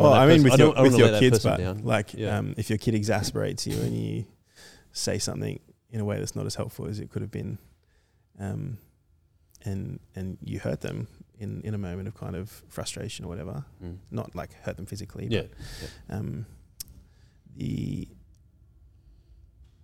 [0.00, 1.20] well, want that I mean, person- with I your, don't- I with wanna your that
[1.20, 1.84] kids, person but down.
[1.84, 2.38] like, Yeah.
[2.38, 4.24] um, if your kid exasperates you and you
[4.92, 7.58] say something in a way that's not as helpful as it could have been,
[8.40, 8.78] um,
[9.64, 11.06] and and you hurt them
[11.38, 13.98] in in a moment of kind of frustration or whatever, Mm.
[14.10, 15.42] not like hurt them physically, Yeah.
[16.08, 16.46] but um,
[17.56, 18.08] the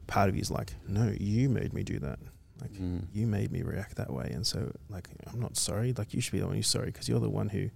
[0.09, 2.19] part of you is like, no, you made me do that.
[2.61, 3.05] Like, Mm.
[3.13, 5.93] you made me react that way, and so like, I'm not sorry.
[5.97, 7.71] Like, you should be the one who's sorry because you're the one who,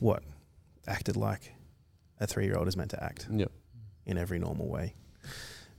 [0.00, 0.22] what,
[0.86, 1.52] acted like
[2.18, 3.52] a three year old is meant to act Yep.
[4.06, 4.94] in every normal way.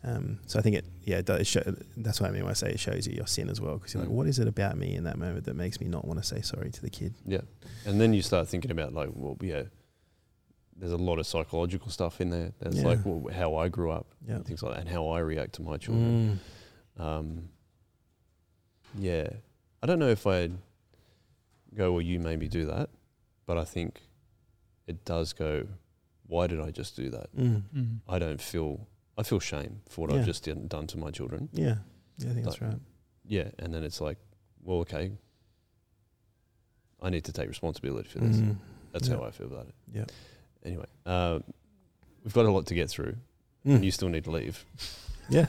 [0.04, 1.62] Um, so I think it, yeah, it does show,
[1.98, 3.94] that's what I mean when I say it shows you your sin as well, because
[3.94, 4.08] you're Mm.
[4.08, 6.26] like, what is it about me in that moment that makes me not want to
[6.26, 7.16] say sorry to the kid?
[7.26, 7.42] Yeah.
[7.86, 9.64] And then you start thinking about like, well, yeah,
[10.80, 12.52] there's a lot of psychological stuff in there.
[12.60, 12.88] There's Yeah.
[12.88, 14.36] like well, how I grew up, Yeah.
[14.38, 16.40] and things like that, and how I react to my children.
[16.98, 17.02] Mm.
[17.04, 17.50] Um,
[18.98, 19.28] yeah,
[19.84, 20.58] I don't know if I'd
[21.76, 22.90] go, well, you made me do that,
[23.46, 24.02] but I think
[24.88, 25.68] it does go.
[26.28, 27.36] Why did I just do that?
[27.36, 27.64] Mm.
[27.76, 28.00] Mm.
[28.08, 28.88] I don't feel.
[29.18, 30.20] I feel shame for what Yeah.
[30.22, 31.50] I've just done done to my children.
[31.52, 31.80] Yeah.
[32.20, 32.80] Yeah, I think that's right.
[33.26, 34.18] Yeah, and then it's like,
[34.64, 35.12] well, okay,
[37.02, 38.38] I need to take responsibility for this.
[38.38, 38.58] Mm.
[38.92, 39.18] That's Yeah.
[39.18, 39.76] how I feel about it.
[39.94, 40.06] Yeah.
[40.66, 41.40] Anyway, uh,
[42.24, 43.16] we've got a lot to get through,
[43.66, 43.84] Mm.
[43.84, 44.66] you still need to leave.
[45.32, 45.46] Yeah.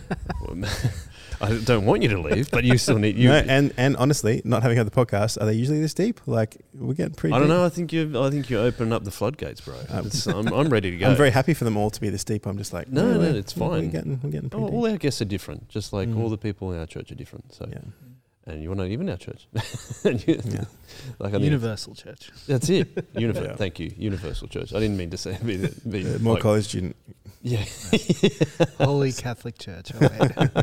[1.41, 3.17] I don't want you to leave, but you still need.
[3.17, 6.21] You, no, and and honestly, not having had the podcast, are they usually this deep?
[6.27, 7.35] Like we're getting pretty.
[7.35, 7.57] I don't deep.
[7.57, 7.65] know.
[7.65, 8.23] I think you.
[8.23, 9.77] I think you open up the floodgates, bro.
[9.89, 11.09] Um, I'm, I'm ready to go.
[11.09, 12.45] I'm very happy for them all to be this deep.
[12.47, 13.71] I'm just like, No, no, we're- it's fine.
[13.87, 16.19] We're getting, we're getting pretty Oh, all our guests are different, just like Mm.
[16.21, 17.55] all the people in our church are different.
[17.55, 17.67] So.
[17.73, 17.79] Yeah.
[18.51, 19.47] And you're not even our church.
[20.05, 20.65] You- Yeah.
[21.19, 22.31] like I think Universal Church.
[22.49, 22.95] that's it.
[23.15, 23.57] Univer- Yeah.
[23.57, 24.73] Thank you, Universal Church.
[24.75, 26.97] I didn't mean to say be, the- be Uh, more like- college student.
[27.43, 27.65] Yeah,
[28.79, 29.93] Holy Catholic Church.
[29.99, 30.63] Oh,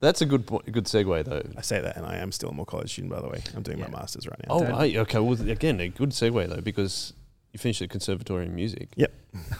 [0.00, 1.42] that's a good point, good segue though.
[1.56, 3.42] I say that, and I am still a Moore College student, by the way.
[3.56, 3.86] I'm doing Yeah.
[3.88, 4.54] my masters right now.
[4.54, 5.18] Oh, right, okay.
[5.20, 7.12] Well, again, a good segue though because
[7.56, 8.88] you finished at conservatory in music.
[8.96, 9.12] Yep.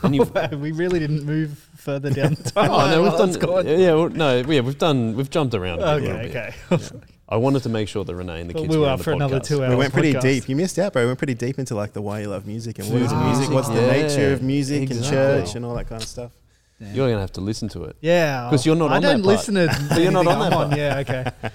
[0.03, 2.69] And we really didn't move further down the timeline.
[2.69, 3.29] oh no, we've done.
[3.29, 3.67] it's going.
[3.69, 5.17] Yeah, well, no, yeah, we've done.
[5.17, 5.81] We've jumped around.
[5.81, 6.93] A bit, a Okay, little bit.
[6.93, 7.07] okay.
[7.29, 8.93] I wanted to make sure that Renee and the But kids we were were on
[8.95, 9.71] up the for another two hours.
[9.71, 10.21] we went pretty podcast.
[10.23, 10.49] deep.
[10.49, 11.03] You missed out, bro.
[11.03, 13.17] We went pretty deep into like the why you love music and what is Food
[13.17, 14.03] and music, music, what's the yeah.
[14.09, 15.11] nature of music and Exactly.
[15.43, 16.33] church and all that kind of stuff.
[16.79, 16.93] Yeah.
[16.93, 17.97] You're gonna have to listen to it.
[18.01, 19.37] Yeah, 'Cause you're not I on that don't part.
[19.39, 19.87] listen to.
[19.89, 21.51] But you're not on I'm that Yeah, okay.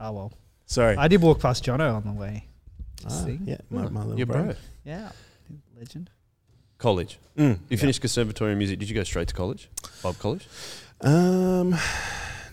[0.00, 0.32] oh well,
[0.66, 0.96] Sorry.
[0.96, 2.48] I did walk past Jono on the way.
[3.04, 3.42] Ah, Sing.
[3.44, 4.44] yeah, my, my little Your bro.
[4.44, 4.54] bro.
[4.84, 5.10] Yeah,
[5.82, 6.10] legend.
[6.78, 7.18] College.
[7.36, 8.78] Mm, You finished conservatory in music.
[8.78, 9.68] Did you go straight to college?
[10.02, 10.46] Bob College?
[11.00, 11.74] Um,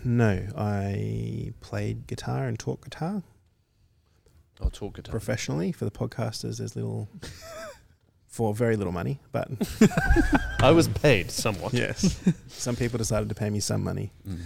[0.03, 3.21] no, I played guitar and taught guitar
[4.61, 5.11] Oh, talk guitar.
[5.11, 6.57] professionally for the podcasters.
[6.57, 7.07] There's little,
[8.27, 9.47] for very little money, but
[10.61, 11.73] I was paid somewhat.
[11.73, 14.39] yes, some people decided to pay me some money Mm.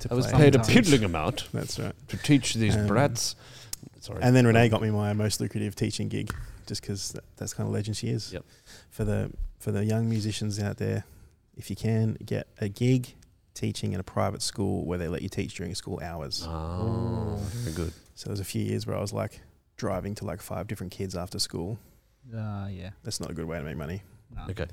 [0.00, 1.94] to I was paid a piddling amount That's right.
[2.08, 3.34] to teach these Um, brats.
[4.00, 4.20] Sorry.
[4.22, 6.32] And then Renee got me my most lucrative teaching gig,
[6.68, 8.32] just because that, that's kind of legend she is.
[8.32, 8.44] Yep.
[8.90, 11.04] For the for the young musicians out there,
[11.56, 13.14] if you can get a gig
[13.54, 16.44] teaching in a private school where they let you teach during school hours.
[16.46, 17.92] Oh, very good.
[18.14, 19.40] So there was a few years where I was like
[19.76, 21.78] driving to like five different kids after school.
[22.32, 22.90] Uh, yeah.
[23.02, 24.02] That's not a good way to make money.
[24.36, 24.42] No.
[24.50, 24.66] Okay.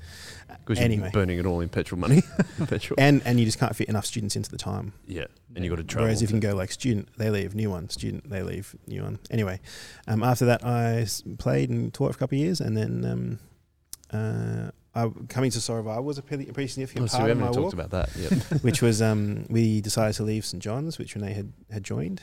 [0.64, 1.04] Because Anyway.
[1.04, 2.22] you're burning it all in petrol money.
[2.68, 2.96] petrol.
[2.98, 4.92] And and you just can't fit enough students into the time.
[5.06, 5.24] yeah.
[5.54, 6.04] And you got to travel.
[6.04, 9.02] Whereas if you can go like student, they leave, new one, student, they leave, new
[9.02, 9.18] one.
[9.30, 9.58] Anyway,
[10.06, 13.04] um, after that, I s- played and taught for a couple of years, and then
[13.06, 13.38] um,
[14.12, 17.20] uh, I, coming to Soul Revival was a pretty, a pretty significant Oh, so we
[17.20, 18.50] part of haven't my even walk, talked about that.
[18.52, 18.62] Yep.
[18.62, 22.20] which was um, we decided to leave St John's, which Renee had had joined.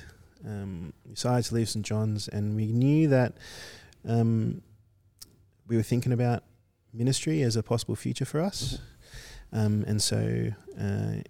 [0.47, 3.33] Um, we decided to leave St John's, and we knew that
[4.05, 4.61] um,
[5.67, 6.43] we were thinking about
[6.93, 8.79] ministry as a possible future for us,
[9.51, 10.49] um, and so.
[10.79, 11.21] Uh,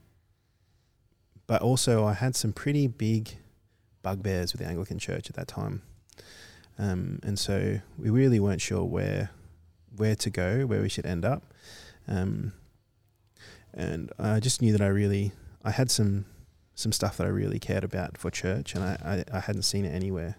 [1.45, 3.37] but also, I had some pretty big
[4.01, 5.81] bugbears with the Anglican Church at that time,
[6.79, 9.31] um, and so we really weren't sure where
[9.95, 11.53] where to go, where we should end up.
[12.07, 12.53] Um,
[13.73, 15.31] and I just knew that I really
[15.63, 16.25] I had some
[16.75, 19.85] some stuff that I really cared about for church, and I, I, I hadn't seen
[19.85, 20.37] it anywhere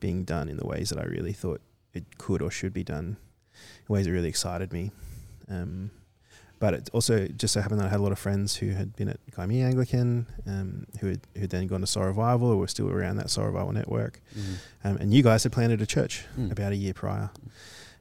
[0.00, 1.60] being done in the ways that I really thought
[1.92, 3.16] it could or should be done,
[3.88, 4.90] in ways that really excited me.
[5.48, 5.90] Um,
[6.60, 8.96] but it also just so happened that I had a lot of friends who had
[8.96, 12.56] been at Gymea Anglican, um, who had who had then gone to Soul Revival, or
[12.56, 14.54] were still around that Soul Revival network, Mhm.
[14.84, 16.52] um, and you guys had planted a church Mm.
[16.52, 17.30] about a year prior.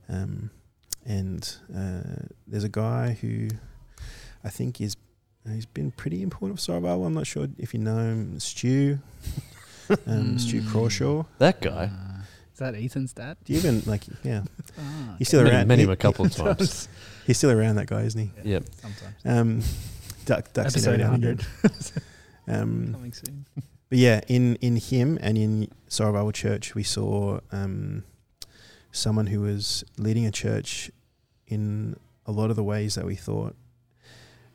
[0.08, 0.52] Um,
[1.06, 3.50] and uh, there's a guy who
[4.44, 4.96] I think is
[5.52, 7.06] he's been pretty important for Soul Revival.
[7.06, 9.00] I'm not sure if you know him, Stu,
[10.08, 10.70] um, Stu Mm.
[10.72, 11.26] Crawshaw.
[11.40, 11.90] That guy.
[12.54, 13.38] Is that Ethan's dad?
[13.46, 14.04] Do you even like?
[14.24, 14.44] Yeah,
[14.80, 15.68] Ah, he's still met, him- around.
[15.68, 16.88] met him He- a couple of times.
[17.26, 17.76] He's still around.
[17.76, 18.32] That guy, isn't he?
[18.50, 18.64] Yep.
[18.82, 19.16] Sometimes.
[19.26, 19.62] Um,
[20.26, 21.24] duck, ducks in Episode every now and
[21.66, 22.04] 100.
[22.46, 23.46] Um, coming soon.
[23.90, 28.04] But yeah, in in him and in Soul Revival Church, we saw um,
[28.92, 30.92] someone who was leading a church
[31.48, 31.96] in
[32.26, 33.56] a lot of the ways that we thought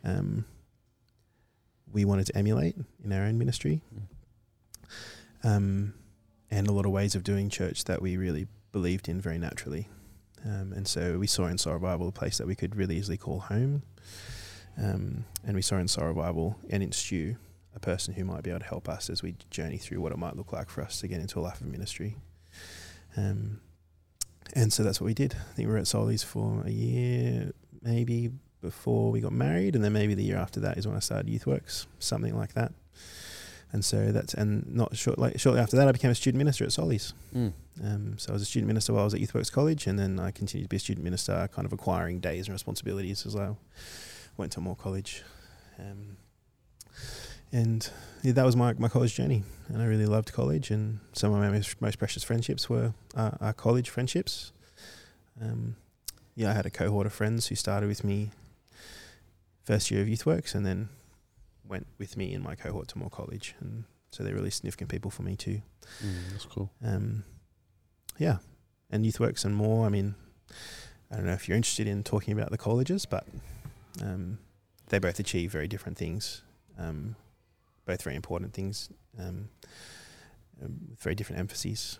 [0.04, 0.44] um,
[1.90, 3.80] we wanted to emulate in our own ministry,
[5.42, 5.94] um,
[6.50, 9.88] and a lot of ways of doing church that we really believed in very naturally.
[10.44, 13.16] Um, and so we saw in Soul Revival a place that we could really easily
[13.16, 13.82] call home.
[14.76, 17.36] Um, and we saw in Soul Revival and in Stu
[17.74, 20.18] a person who might be able to help us as we journey through what it
[20.18, 22.16] might look like for us to get into a life of ministry.
[23.16, 23.60] Um,
[24.54, 25.34] and so that's what we did.
[25.34, 27.52] I think we were at Solis for a year,
[27.82, 31.00] maybe before we got married, and then maybe the year after that is when I
[31.00, 32.72] started YouthWorks, something like that.
[33.70, 36.64] And so that's and not short, like, shortly after that, I became a student minister
[36.64, 37.12] at Solis.
[37.34, 37.52] Mm.
[37.84, 40.18] Um, so I was a student minister while I was at YouthWorks College, and then
[40.18, 43.54] I continued to be a student minister, kind of acquiring days and responsibilities as I
[44.36, 45.22] went to Moore College.
[45.78, 46.16] Um,
[47.52, 47.88] and
[48.22, 50.70] yeah, that was my, my college journey, and I really loved college.
[50.70, 54.52] And some of my most, most precious friendships were uh, our college friendships.
[55.40, 55.76] Um,
[56.34, 58.30] yeah, I had a cohort of friends who started with me
[59.64, 60.88] first year of YouthWorks, and then
[61.68, 65.10] went with me in my cohort to Moore College, and so they're really significant people
[65.10, 65.60] for me too.
[66.04, 66.70] Mm, that's cool.
[66.84, 67.24] Um,
[68.18, 68.38] yeah,
[68.90, 69.86] and YouthWorks and more.
[69.86, 70.14] I mean,
[71.10, 73.26] I don't know if you're interested in talking about the colleges, but
[74.02, 74.38] um,
[74.88, 76.42] they both achieve very different things,
[76.78, 77.16] um,
[77.86, 79.48] both very important things, um,
[80.62, 81.98] um, with very different emphases.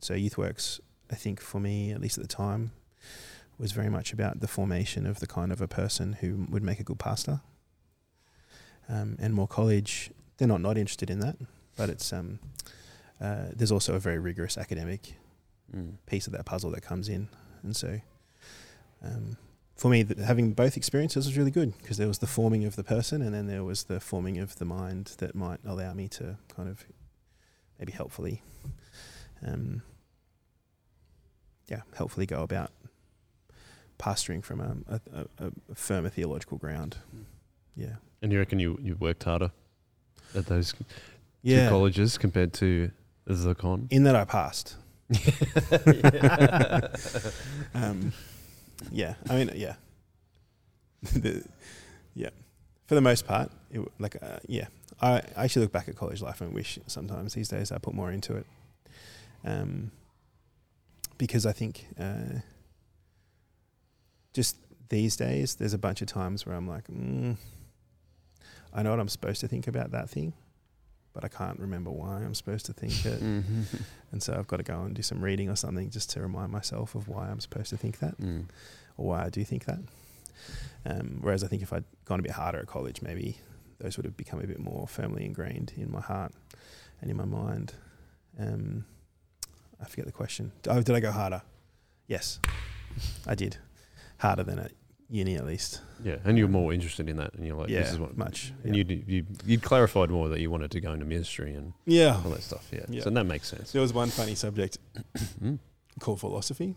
[0.00, 0.80] So YouthWorks,
[1.10, 2.72] I think for me, at least at the time,
[3.58, 6.80] was very much about the formation of the kind of a person who would make
[6.80, 7.40] a good pastor.
[8.88, 11.36] Um, and Moore College, they're not not interested in that.
[11.76, 12.38] but it's um,
[13.20, 15.14] uh, there's also a very rigorous academic
[15.74, 15.94] Mm.
[16.04, 17.28] piece of that puzzle that comes in,
[17.62, 18.00] and so
[19.02, 19.38] um,
[19.74, 22.76] for me, th- having both experiences was really good because there was the forming of
[22.76, 26.08] the person, and then there was the forming of the mind that might allow me
[26.08, 26.84] to kind of
[27.78, 28.42] maybe helpfully,
[29.46, 29.80] um,
[31.68, 32.70] yeah, helpfully go about
[33.98, 35.00] pastoring from a, a,
[35.38, 36.98] a, a firmer theological ground.
[37.16, 37.24] Mm.
[37.76, 39.50] Yeah, And you reckon you, you worked harder
[40.34, 40.72] at those
[41.44, 42.90] two colleges compared to
[43.26, 43.88] the con?
[43.90, 44.76] In that I passed.
[47.74, 48.12] um,
[48.90, 49.74] yeah, I mean, yeah,
[51.02, 51.44] the,
[52.14, 52.30] yeah.
[52.86, 54.66] For the most part, it, like, uh, yeah,
[55.00, 57.94] I, I actually look back at college life and wish sometimes these days I put
[57.94, 58.46] more into it,
[59.44, 59.90] um,
[61.18, 62.40] because I think uh,
[64.32, 64.56] just
[64.88, 67.36] these days there's a bunch of times where I'm like, mm,
[68.72, 70.32] I know what I'm supposed to think about that thing,
[71.12, 73.20] but I can't remember why I'm supposed to think it.
[73.22, 73.64] Mhm.
[74.12, 76.50] And so I've got to go and do some reading or something just to remind
[76.52, 78.46] myself of why I'm supposed to think that Mm.
[78.96, 79.80] or why I do think that.
[80.84, 83.38] Um, whereas I think if I'd gone a bit harder at college, maybe
[83.78, 86.32] those would have become a bit more firmly ingrained in my heart
[87.00, 87.74] and in my mind.
[88.38, 88.84] Um,
[89.80, 90.52] I forget the question.
[90.68, 91.42] Oh, did I go harder?
[92.06, 92.38] Yes,
[93.26, 93.56] I did.
[94.18, 94.72] Harder than at
[95.12, 95.80] uni, at least.
[96.02, 98.16] Yeah, and you're more interested in that, and you're like, yeah, this is what.
[98.16, 98.52] much.
[98.64, 98.84] And yeah.
[98.88, 102.20] you you you clarified more that you wanted to go into ministry and yeah.
[102.24, 102.66] all that stuff.
[102.72, 103.02] Yeah, Yeah.
[103.02, 103.72] so that makes sense.
[103.72, 104.78] There was one funny subject
[105.42, 105.58] Mm.
[106.00, 106.74] called philosophy.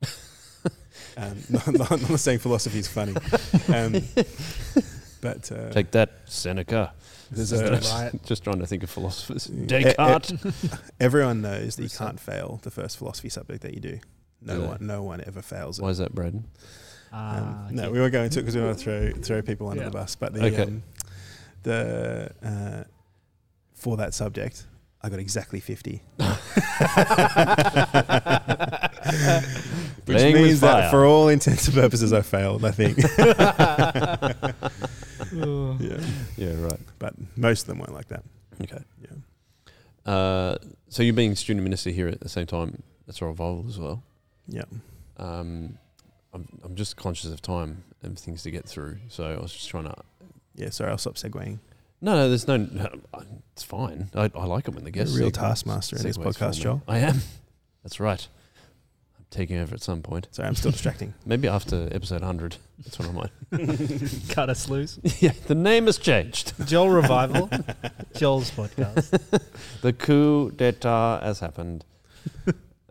[1.16, 3.14] um, not, not, I'm not saying philosophy is funny,
[3.74, 3.92] um,
[5.20, 6.92] but uh, Take that, Seneca.
[7.32, 8.24] there's Just a, riot.
[8.24, 9.50] Just trying to think of philosophers.
[9.52, 9.66] Yeah.
[9.66, 10.34] Descartes.
[11.00, 13.98] everyone knows that you can't fail the first philosophy subject that you do.
[14.40, 14.66] No they?
[14.68, 15.82] one, no one ever fails it.
[15.82, 16.44] Why is that, Braden?
[17.12, 17.92] Ah, Um, No, okay.
[17.92, 19.88] we won't go into it because we don't want to throw throw people under Yeah.
[19.88, 20.14] the bus.
[20.16, 20.62] But the Okay.
[20.62, 20.82] um,
[21.62, 22.84] the uh,
[23.74, 24.66] for that subject,
[25.02, 26.02] I got exactly fifty.
[30.04, 32.64] Which Playing means that for all intents and purposes, I failed.
[32.64, 32.98] I think.
[35.32, 36.00] Yeah,
[36.36, 36.80] Yeah, right.
[36.98, 38.22] but most of them weren't like that.
[38.62, 38.78] Okay.
[39.02, 40.56] Yeah, Uh,
[40.88, 44.02] so you're being student minister here at the same time as Revival as well.
[44.46, 44.62] yeah.
[45.18, 45.78] Um,
[46.38, 48.98] I'm, I'm just conscious of time and things to get through.
[49.08, 49.94] So I was just trying to.
[50.54, 51.58] Yeah, sorry, I'll stop segueing.
[52.00, 52.56] No, no, there's no.
[52.56, 52.88] no
[53.52, 54.08] it's fine.
[54.14, 55.16] I, I like it when the You're a guests.
[55.18, 56.60] real seg- taskmaster in this podcast.
[56.60, 56.82] Joel.
[56.86, 57.20] I am.
[57.82, 58.26] That's right.
[59.18, 60.28] I'm taking over at some point.
[60.30, 61.14] Sorry, I'm still distracting.
[61.26, 62.56] Maybe after episode 100.
[62.84, 64.28] That's what I might.
[64.30, 64.98] Cut us loose.
[65.20, 66.52] yeah, the name has changed.
[66.66, 67.50] Joel Revival.
[68.16, 69.42] Joel's podcast.
[69.82, 71.84] The coup d'etat has happened.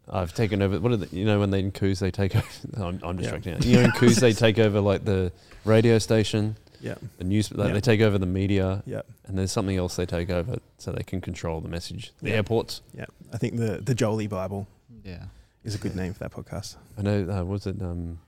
[0.09, 0.79] I've taken over.
[0.79, 2.45] What are the, you know when they in coups they take over?
[2.77, 3.21] I'm, I'm Yeah.
[3.31, 3.53] distracting.
[3.53, 3.65] now.
[3.65, 5.31] You know in coups they take over like the
[5.65, 7.51] radio station, Yeah, the news.
[7.51, 7.73] Like Yeah.
[7.73, 11.03] They take over the media, yeah, and there's something else they take over so they
[11.03, 12.11] can control the message.
[12.21, 12.35] The Yeah.
[12.35, 12.81] airports.
[12.93, 13.05] yeah.
[13.33, 14.67] I think the the Jolie Bible
[15.03, 15.23] Yeah.
[15.63, 16.75] is a good name for that podcast.
[16.97, 17.27] I know.
[17.29, 18.26] Uh, was it um, the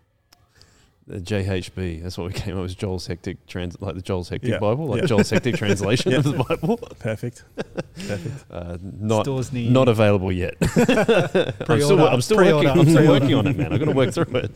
[1.10, 2.04] JHB?
[2.04, 2.78] That's what we came up with.
[2.78, 4.60] Joel's hectic trans, like the Joel's hectic Yeah.
[4.60, 5.08] Bible, like Yeah.
[5.08, 6.20] Joel's hectic translation Yeah.
[6.20, 6.78] of the Bible.
[7.00, 8.46] Perfect, perfect.
[8.52, 10.56] Uh, not Stores near not available yet.
[10.62, 12.70] I'm still, I'm still working.
[12.70, 13.74] I'm still working on it, man.
[13.74, 14.52] I've got to work through it.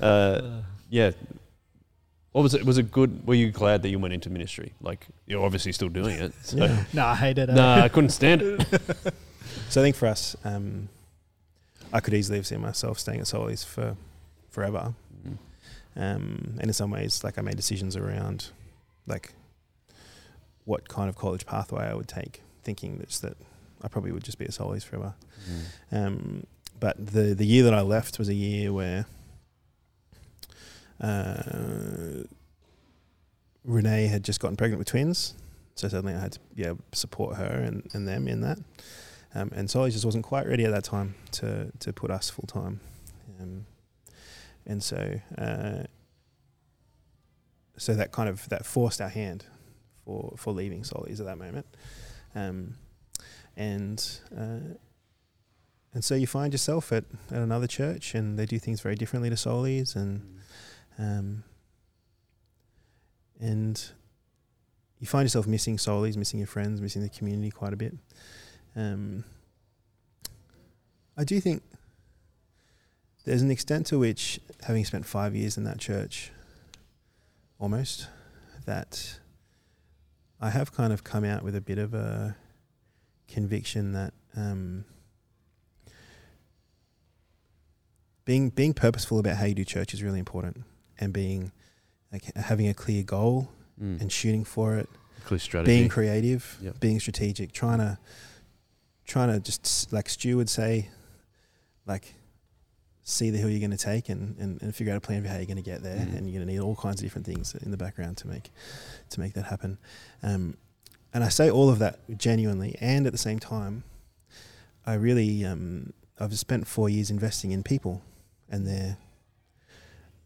[0.00, 0.42] Uh,
[0.90, 1.10] yeah.
[2.32, 2.64] What was it?
[2.64, 3.26] Was it good?
[3.26, 4.74] Were you glad that you went into ministry?
[4.80, 6.32] Like you're obviously still doing it.
[6.42, 6.58] So.
[6.58, 6.84] Yeah.
[6.92, 7.54] no, I hated it.
[7.54, 8.66] Nah, I couldn't stand it.
[9.70, 10.88] So I think for us, um,
[11.92, 13.96] I could easily have seen myself staying at Solis for
[14.50, 14.92] forever.
[15.96, 18.50] Um, and in some ways, like I made decisions around,
[19.06, 19.32] like,
[20.64, 23.36] what kind of college pathway I would take, thinking that's that
[23.82, 25.14] I probably would just be a Solis forever.
[25.48, 26.06] Mm.
[26.06, 26.46] Um,
[26.78, 29.06] but the the year that I left was a year where
[31.00, 32.24] uh,
[33.64, 35.34] Renee had just gotten pregnant with twins,
[35.74, 38.58] so suddenly I had to yeah support her and, and them in that.
[39.34, 42.46] Um, and Solly just wasn't quite ready at that time to to put us full
[42.46, 42.80] time,
[43.40, 43.66] um,
[44.66, 45.84] and so uh,
[47.76, 49.44] so that kind of that forced our hand
[50.04, 51.66] for for leaving Solly's at that moment,
[52.34, 52.74] um,
[53.56, 54.20] and.
[54.36, 54.76] Uh,
[55.94, 59.30] and so you find yourself at, at another church, and they do things very differently
[59.30, 60.20] to Soli's, and
[60.98, 61.42] um,
[63.40, 63.92] and
[64.98, 67.94] you find yourself missing Soli's, missing your friends, missing the community quite a bit.
[68.74, 69.24] Um,
[71.16, 71.62] I do think
[73.26, 76.30] there's an extent to which, having spent five years in that church,
[77.58, 78.06] almost,
[78.64, 79.18] that
[80.40, 82.36] I have kind of come out with a bit of a
[83.28, 84.14] conviction that.
[84.36, 84.84] Um,
[88.24, 90.62] being being purposeful about how you do church is really important,
[90.98, 91.52] and being
[92.12, 93.50] like having a clear goal
[93.80, 94.00] Mm.
[94.00, 94.88] and shooting for it,
[95.26, 95.70] Clear strategy.
[95.76, 96.80] being creative, Yep.
[96.80, 97.98] being strategic, trying to
[99.04, 100.88] trying to just like Stu would say,
[101.86, 102.14] like
[103.08, 105.28] see the hill you're going to take and, and, and figure out a plan for
[105.28, 105.94] how you're going to get there.
[105.94, 106.16] Mm.
[106.16, 108.50] And you're going to need all kinds of different things in the background to make
[109.10, 109.78] to make that happen.
[110.24, 110.56] Um,
[111.14, 113.84] and I say all of that genuinely, and at the same time,
[114.84, 118.02] I really um, I've spent four years investing in people
[118.50, 118.96] and their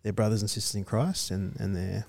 [0.03, 2.07] their brothers and sisters in Christ, and and their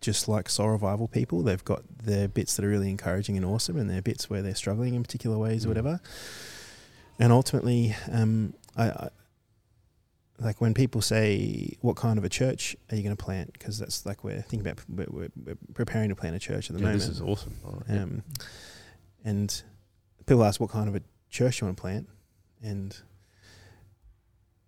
[0.00, 3.76] just like soul revival people, they've got their bits that are really encouraging and awesome,
[3.76, 5.70] and their bits where they're struggling in particular ways or Mm.
[5.70, 6.00] whatever.
[7.18, 9.08] And ultimately, um, I, I
[10.38, 13.78] like when people say, "What kind of a church are you going to plant?" Because
[13.78, 16.80] that's like we're thinking about we're, we're, we're preparing to plant a church at the
[16.80, 17.00] Yeah, moment.
[17.02, 17.56] this is awesome.
[17.64, 18.02] All right, yeah.
[18.02, 18.22] Um,
[19.24, 19.62] and
[20.26, 22.08] people ask what kind of a church you want to plant,
[22.62, 22.96] and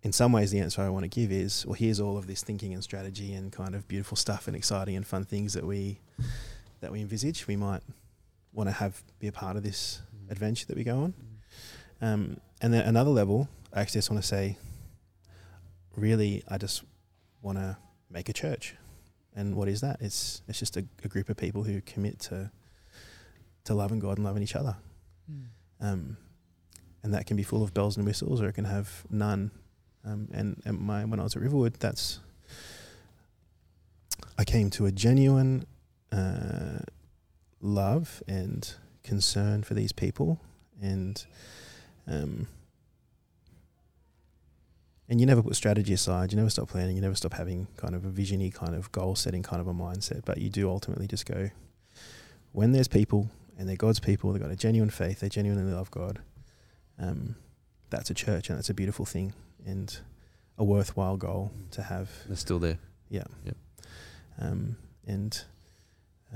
[0.01, 2.41] in some ways, the answer I want to give is, well, here's all of this
[2.41, 5.99] thinking and strategy and kind of beautiful stuff and exciting and fun things that we
[6.81, 7.45] that we envisage.
[7.47, 7.81] We might
[8.53, 10.01] want to have be a part of this
[10.31, 11.13] adventure that we go on.
[12.01, 14.57] Um, and then another level, I actually just want to say,
[15.95, 16.83] really, I just
[17.41, 17.77] want to
[18.09, 18.75] make a church.
[19.35, 19.97] And what is that?
[20.01, 22.51] It's it's just a, a group of people who commit to
[23.65, 24.75] to loving God and loving each other.
[25.31, 25.43] Mm.
[25.79, 26.17] Um,
[27.03, 29.51] and that can be full of bells and whistles, or it can have none.
[30.03, 32.19] Um, and and my when I was at Riverwood, that's
[34.37, 35.65] I came to a genuine
[36.11, 36.79] uh,
[37.61, 38.73] love and
[39.03, 40.39] concern for these people,
[40.81, 41.23] and
[42.09, 42.47] um,
[45.07, 46.31] and you never put strategy aside.
[46.31, 46.95] You never stop planning.
[46.95, 49.73] You never stop having kind of a visiony kind of goal setting kind of a
[49.73, 50.23] mindset.
[50.25, 51.49] But you do ultimately just go
[52.51, 54.31] when there's people and they're God's people.
[54.31, 55.19] They've got a genuine faith.
[55.19, 56.19] They genuinely love God.
[56.99, 57.35] Um,
[57.89, 59.33] that's a church, and that's a beautiful thing
[59.65, 59.97] and
[60.57, 62.09] a worthwhile goal to have.
[62.27, 62.77] They're still there.
[63.09, 63.23] Yeah.
[63.45, 63.57] Yep.
[64.39, 64.77] Um,
[65.07, 65.41] and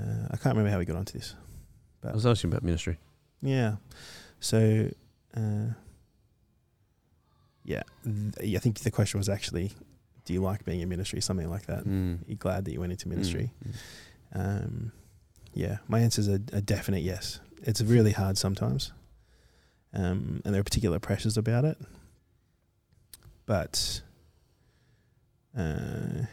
[0.00, 1.34] uh, I can't remember how we got onto this.
[2.00, 2.98] But I was asking about ministry.
[3.40, 3.76] Yeah.
[4.40, 4.90] So,
[5.36, 5.72] uh,
[7.64, 9.72] yeah, th- I think the question was actually,
[10.24, 11.20] do you like being in ministry?
[11.20, 11.84] Something like that.
[11.84, 12.22] Mm.
[12.22, 13.52] Are you glad that you went into ministry?
[13.66, 13.74] Mm.
[14.34, 14.92] Um,
[15.52, 17.40] yeah, my answer is a, a definite yes.
[17.62, 18.92] It's really hard sometimes,
[19.92, 21.78] um, and there are particular pressures about it.
[23.46, 24.02] But
[25.56, 26.24] uh,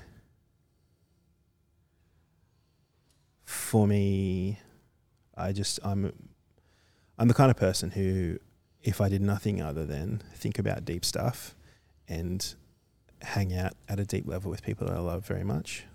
[3.46, 4.60] for me,
[5.38, 6.12] I just I'm
[7.18, 8.40] I'm the kind of person who,
[8.84, 11.56] if I did nothing other than think about deep stuff,
[12.08, 12.56] and
[13.22, 15.86] hang out at a deep level with people that I love very much,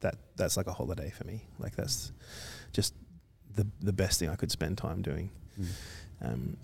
[0.00, 1.44] that that's like a holiday for me.
[1.58, 2.12] Like that's
[2.72, 2.94] just
[3.54, 5.30] the the best thing I could spend time doing.
[5.60, 5.66] Mm.
[6.20, 6.56] Um,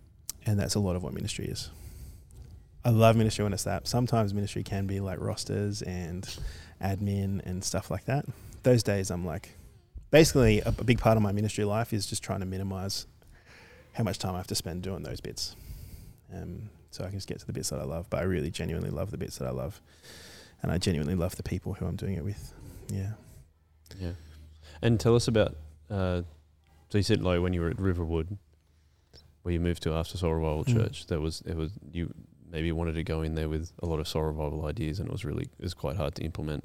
[0.47, 1.70] and that's a lot of what ministry is.
[2.85, 3.89] I love ministry when it's that.
[3.89, 6.28] Sometimes ministry can be like rosters and
[6.82, 8.26] admin and stuff like that.
[8.62, 9.56] Those days, I'm like,
[10.10, 13.06] basically, a, a big part of my ministry life is just trying to minimize
[13.94, 15.56] how much time I have to spend doing those bits.
[16.34, 18.08] Um, so I can just get to the bits that I love.
[18.10, 19.80] But I really genuinely love the bits that I love.
[20.62, 22.52] And I genuinely love the people who I'm doing it with.
[22.88, 23.12] Yeah.
[24.00, 24.12] Yeah.
[24.82, 25.56] And tell us about.
[25.90, 26.22] Uh,
[26.88, 28.36] so you said like when you were at Riverwood,
[29.42, 30.74] where you moved to after Soul Revival Mm.
[30.74, 32.12] Church, there was it was you
[32.50, 35.12] maybe wanted to go in there with a lot of Soul Revival ideas, and it
[35.12, 36.64] was really it was quite hard to implement.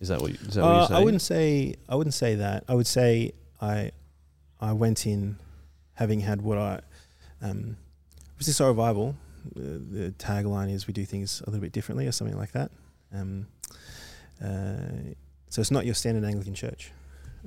[0.00, 1.00] Is that what you, is that what Uh, you're saying?
[1.00, 2.64] I wouldn't say I wouldn't say that.
[2.68, 3.90] I would say I
[4.60, 5.38] I went in
[5.98, 6.80] having had what I
[7.42, 7.76] um
[8.38, 9.16] was this our revival.
[9.56, 12.70] Uh, the tagline is we do things a little bit differently or something like that.
[13.12, 13.46] Um,
[14.44, 15.14] uh,
[15.48, 16.92] so it's not your standard Anglican church.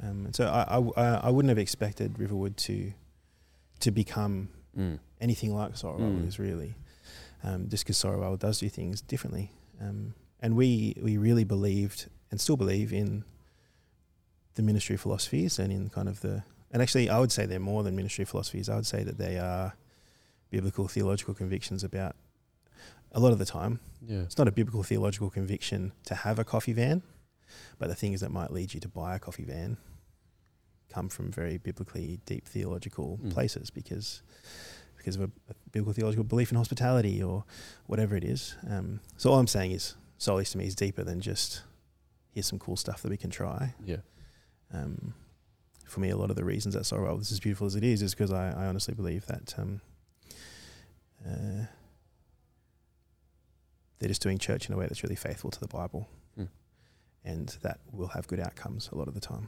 [0.04, 2.92] Um, and so I, I, I wouldn't have expected Riverwood to
[3.80, 5.00] to become Mm.
[5.20, 6.26] anything like Soul Mm.
[6.26, 6.76] is really,
[7.44, 9.52] um, just because Soul does do things differently.
[9.82, 13.26] Um, and we we really believed and still believe in
[14.56, 17.84] the ministry philosophies and in kind of the and actually I would say they're more
[17.84, 18.70] than ministry philosophies.
[18.70, 19.74] I would say that they are
[20.50, 22.16] biblical theological convictions about
[23.14, 23.80] a lot of the time.
[24.08, 24.20] Yeah.
[24.22, 27.02] It's not a biblical theological conviction to have a coffee van,
[27.80, 29.78] but the things that might lead you to buy a coffee van
[30.90, 33.32] come from very biblically deep theological Mm.
[33.32, 34.22] places because
[34.98, 37.44] because of a, a biblical theological belief in hospitality or
[37.88, 38.56] whatever it is.
[38.70, 41.64] Um, so all I'm saying is Solis to me is deeper than just
[42.34, 43.74] here's some cool stuff that we can try.
[43.84, 43.98] Yeah.
[44.74, 45.16] Um,
[45.88, 48.02] for me, a lot of the reasons that Soul Revival is beautiful as it is
[48.02, 49.82] is because I, I honestly believe that um,
[51.28, 51.66] uh,
[54.00, 56.46] they're just doing church in a way that's really faithful to the Bible, Hmm.
[57.24, 59.48] and that will have good outcomes a lot of the time.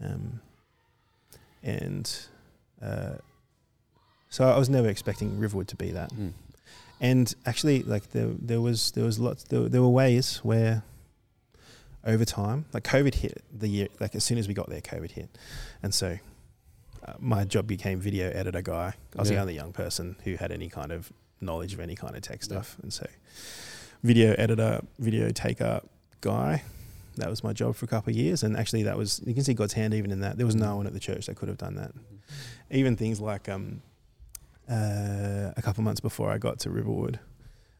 [0.00, 0.40] Um,
[1.62, 2.10] and
[2.82, 3.14] uh,
[4.28, 6.10] so I was never expecting Riverwood to be that.
[6.12, 6.32] Mm.
[7.00, 10.82] And actually, like there, there was there was lots there, there were ways where
[12.06, 15.10] over time, like COVID hit the year, like as soon as we got there, COVID
[15.12, 15.28] hit,
[15.82, 16.18] and so
[17.06, 18.94] uh, my job became video editor guy.
[19.16, 22.14] I was the only young person who had any kind of knowledge of any kind
[22.16, 22.44] of tech Yeah.
[22.44, 23.06] stuff, and so
[24.02, 25.80] video editor, video taker
[26.20, 26.62] guy.
[27.16, 29.44] That was my job for a couple of years, and actually, that was you can
[29.44, 30.36] see God's hand even in that.
[30.36, 31.92] There was no one at the church that could have done that.
[32.70, 33.82] Even things like um,
[34.68, 37.20] uh, a couple of months before I got to Riverwood,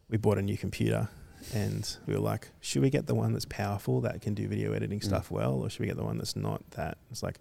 [0.08, 1.08] we bought a new computer,
[1.52, 4.72] and we were like, should we get the one that's powerful that can do video
[4.72, 5.04] editing Mm.
[5.04, 6.98] stuff well, or should we get the one that's not that?
[7.10, 7.38] It's like,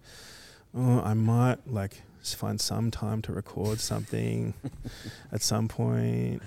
[0.75, 4.53] oh, I might like find some time to record something
[5.31, 6.41] at some point.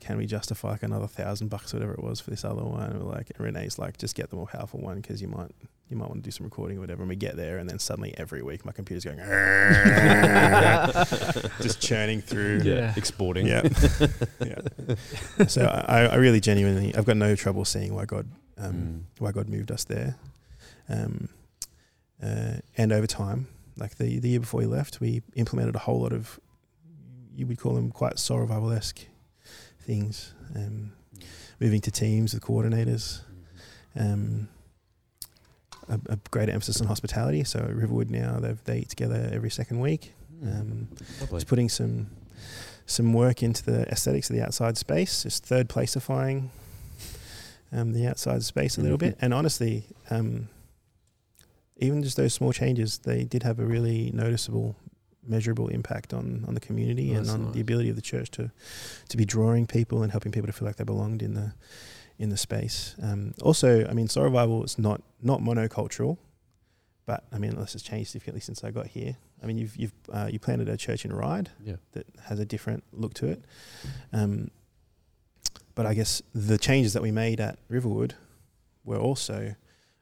[0.00, 2.98] Can we justify like another thousand bucks, whatever it was, for this other one?
[2.98, 5.52] We're like, Renee's like, just get the more powerful one because you might
[5.92, 7.02] you might want to do some recording or whatever.
[7.02, 9.18] And we get there, and then suddenly every week my computer's going
[11.60, 12.62] just churning through.
[12.64, 12.94] Yeah, Yeah.
[12.96, 13.46] exporting.
[13.46, 13.62] Yeah,
[14.44, 15.46] yeah.
[15.46, 18.26] So I, I really genuinely, I've got no trouble seeing why God,
[18.58, 19.00] um, Mm.
[19.18, 20.16] why God moved us there.
[20.88, 21.28] Um,
[22.22, 26.00] uh, and over time, like the the year before we left, we implemented a whole
[26.00, 26.38] lot of,
[27.34, 29.06] you would call them quite soul revival esque
[29.80, 30.34] things.
[30.54, 30.92] Um,
[31.60, 33.20] moving to teams with coordinators.
[33.98, 34.48] Um,
[35.88, 37.44] a, a greater emphasis on hospitality.
[37.44, 40.12] So at Riverwood now, they they eat together every second week.
[40.42, 40.88] Um,
[41.30, 42.08] just putting some
[42.86, 46.48] some work into the aesthetics of the outside space, just third placifying
[47.72, 49.16] um, the outside space a little bit.
[49.20, 50.48] And honestly, um,
[51.76, 54.74] even just those small changes, they did have a really noticeable,
[55.26, 57.54] measurable impact on on the community Oh, and on nice.
[57.54, 58.50] the ability of the church to
[59.08, 61.52] to be drawing people and helping people to feel like they belonged in the
[62.22, 62.94] in the space.
[63.02, 66.16] Um, also, I mean, Soul Revival is not not monocultural,
[67.06, 69.16] but I mean, this has changed significantly since I got here.
[69.42, 71.76] I mean, you've you've uh, you planted a church in Ryde Yeah.
[71.94, 73.40] that has a different look to it.
[74.12, 74.50] Um,
[75.74, 78.14] but I guess the changes that we made at Riverwood
[78.84, 79.54] were also,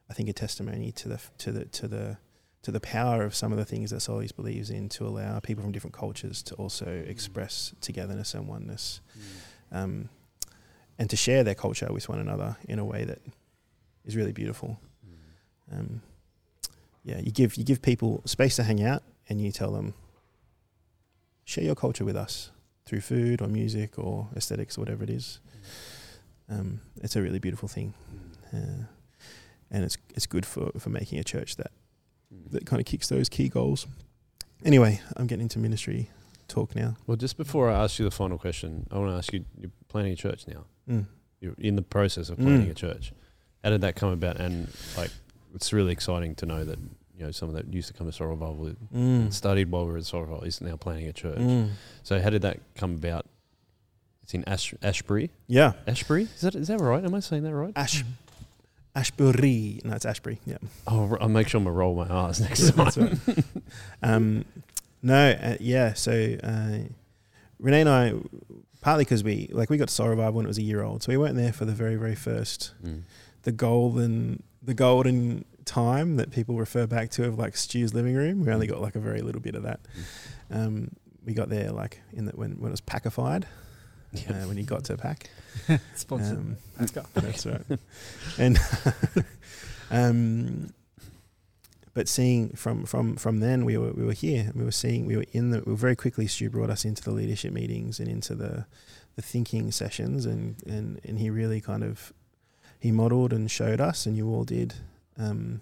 [0.09, 2.17] I think, a testimony to the to the to the
[2.63, 5.63] to the power of some of the things that Solis believes in to allow people
[5.63, 9.01] from different cultures to also express togetherness and oneness,
[9.71, 10.09] um,
[11.01, 13.17] and to share their culture with one another in a way that
[14.05, 14.79] is really beautiful.
[15.71, 16.03] Um,
[17.03, 19.95] yeah, you give you give people space to hang out, and you tell them,
[21.43, 22.51] share your culture with us
[22.85, 25.39] through food or music or aesthetics or whatever it is.
[26.47, 27.95] Um, it's a really beautiful thing,
[28.53, 28.85] uh,
[29.71, 31.71] and it's it's good for, for making a church that
[32.51, 33.87] that kind of kicks those key goals.
[34.63, 36.11] Anyway, I'm getting into ministry
[36.47, 36.95] talk now.
[37.07, 39.45] Well, just before I ask you the final question, I want to ask you:
[39.91, 40.63] planning a church now.
[40.89, 41.05] Mm.
[41.39, 42.71] You're in the process of planning Mm.
[42.71, 43.13] a church.
[43.63, 44.37] How did that come about?
[44.39, 45.11] And like,
[45.53, 46.79] it's really exciting to know that
[47.17, 48.77] you know someone that used to come to Revival, and
[49.29, 49.33] Mm.
[49.33, 51.37] studied while we were at Revival, is now planning a church.
[51.37, 51.69] Mm.
[52.03, 53.25] So how did that come about?
[54.23, 55.29] It's in Ash- Ashbury.
[55.47, 57.03] Yeah, Ashbury is that is that right?
[57.03, 57.73] Am I saying that right?
[57.75, 58.03] Ash
[58.95, 59.79] Ashbury.
[59.83, 60.39] No, it's Ashbury.
[60.45, 60.57] Yeah.
[60.87, 62.85] Oh, I'll make sure I'm gonna roll my R's next time.
[63.27, 63.43] Right.
[64.03, 64.45] um,
[65.01, 65.93] no, uh, yeah.
[65.93, 66.11] So
[66.43, 66.79] uh,
[67.59, 68.13] Renee and I,
[68.81, 71.01] partly because we like we got to Soul Revival when it was a year old,
[71.03, 73.03] so we weren't there for the very very first, Mm.
[73.43, 78.45] the golden the golden time that people refer back to of like Stu's living room.
[78.45, 79.79] We only got like a very little bit of that.
[80.49, 80.89] Um,
[81.25, 83.43] we got there like in the, when when it was packified.
[84.13, 84.43] Yeah.
[84.43, 85.29] Uh, when you got to pack.
[85.95, 86.37] Sponsored.
[86.37, 87.03] Um, Let's go.
[87.13, 87.61] that's right.
[88.37, 88.59] And
[89.91, 90.73] um,
[91.93, 94.51] but seeing from from from then we were we were here.
[94.55, 97.11] We were seeing we were in the we very quickly Stu brought us into the
[97.11, 98.65] leadership meetings and into the
[99.15, 102.13] the thinking sessions and and and he really kind of
[102.79, 104.75] he modeled and showed us and you all did
[105.17, 105.61] um,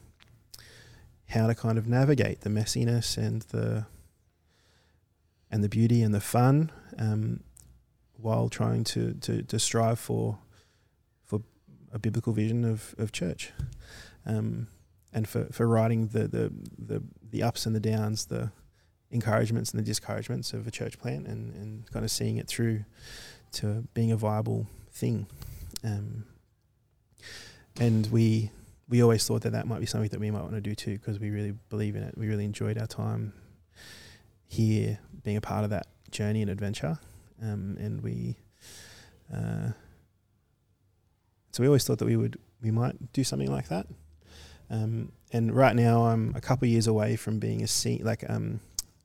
[1.29, 3.85] how to kind of navigate the messiness and the
[5.51, 7.41] and the beauty and the fun um,
[8.17, 10.37] while trying to, to, to strive for
[11.25, 11.41] for
[11.91, 13.51] a biblical vision of, of church.
[14.25, 14.67] Um,
[15.13, 18.51] and for, for writing the, the, the, the ups and the downs, the
[19.11, 22.83] encouragements and the discouragements of a church plant and, and kind of seeing it through
[23.53, 25.25] to being a viable thing.
[25.83, 26.25] Um,
[27.79, 28.51] and we
[28.87, 30.93] we always thought that that might be something that we might want to do too
[30.93, 32.17] because we really believe in it.
[32.17, 33.33] We really enjoyed our time
[34.47, 36.97] here, being a part of that journey and adventure
[37.41, 38.35] um, and we
[39.33, 39.71] uh,
[41.51, 43.87] so we always thought that we would we might do something like that
[44.69, 48.27] um, and right now I'm a couple of years away from being a se- like
[48.29, 48.59] um,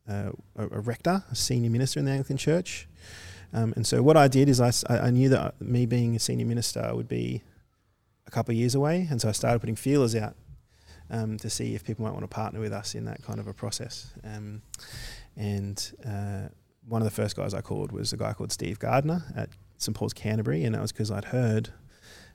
[0.09, 2.89] uh, a, a rector a senior minister in the Anglican Church.
[3.53, 6.47] Um, and so what I did is I, I knew that me being a senior
[6.47, 7.43] minister would be
[8.27, 10.35] a couple of years away and so I started putting feelers out
[11.11, 13.47] um, to see if people might want to partner with us in that kind of
[13.47, 14.13] a process.
[14.25, 14.63] Um,
[15.37, 16.49] and uh,
[16.87, 19.97] one of the first guys I called was a guy called Steve Gardner at St
[19.97, 21.71] Paul's Canterbury, and that was because I'd heard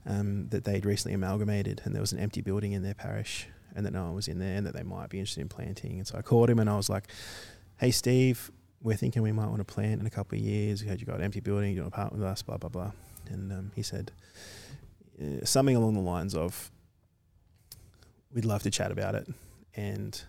[0.06, 3.86] um, that they'd recently amalgamated, and there was an empty building in their parish, and
[3.86, 5.98] that no one was in there, and that they might be interested in planting.
[5.98, 7.08] And so I called him, and I was like,
[7.78, 8.52] "Hey, Steve,
[8.82, 10.84] we're thinking we might want to plant in a couple of years.
[10.84, 12.92] You got an empty building, you want to partner with us, blah blah blah."
[13.30, 14.12] And um, he said
[15.22, 16.72] uh, something along the lines of,
[18.34, 19.28] "We'd love to chat about it,"
[19.76, 20.22] and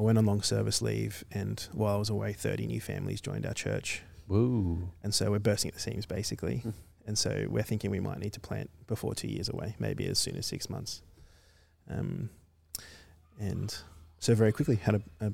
[0.00, 3.44] I went on long service leave, and while I was away, 30 new families joined
[3.44, 4.02] our church.
[4.28, 4.92] Woo.
[5.02, 6.62] And so we're bursting at the seams, basically.
[7.10, 10.16] And so we're thinking we might need to plant before two years away, maybe as
[10.16, 11.02] soon as six months.
[11.90, 12.30] Um,
[13.40, 13.76] and
[14.20, 15.32] so very quickly had a, a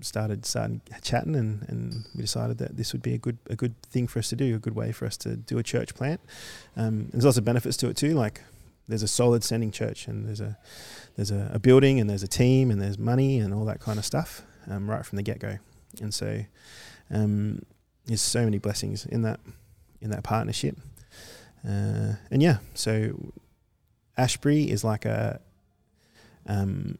[0.00, 3.74] started started chatting, and, and we decided that this would be a good a good
[3.82, 6.22] thing for us to do, a good way for us to do a church plant.
[6.78, 8.40] Um, there's lots of benefits to it too, like
[8.88, 10.56] there's a solid standing church, and there's a
[11.16, 13.98] there's a, a building, and there's a team, and there's money, and all that kind
[13.98, 15.58] of stuff um, right from the get go.
[16.00, 16.46] And so
[17.10, 17.66] um,
[18.06, 19.40] there's so many blessings in that
[20.00, 20.78] in that partnership.
[21.66, 23.32] Uh, and yeah, so
[24.16, 25.40] Ashbury is like a
[26.46, 26.98] um,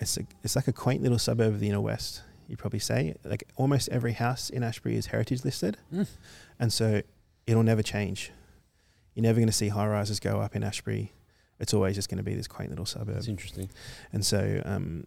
[0.00, 2.22] it's a, it's like a quaint little suburb of the inner west.
[2.48, 6.08] You'd probably say like almost every house in Ashbury is heritage listed, Mm.
[6.58, 7.02] and so
[7.46, 8.32] it'll never change.
[9.14, 11.12] You're never going to see high rises go up in Ashbury.
[11.60, 13.14] It's always just going to be this quaint little suburb.
[13.14, 13.70] That's interesting.
[14.12, 15.06] And so um,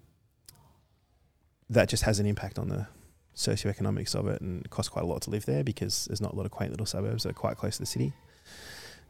[1.69, 2.87] that just has an impact on the
[3.35, 6.33] socioeconomics of it, and it costs quite a lot to live there because there's not
[6.33, 8.13] a lot of quaint little suburbs that are quite close to the city.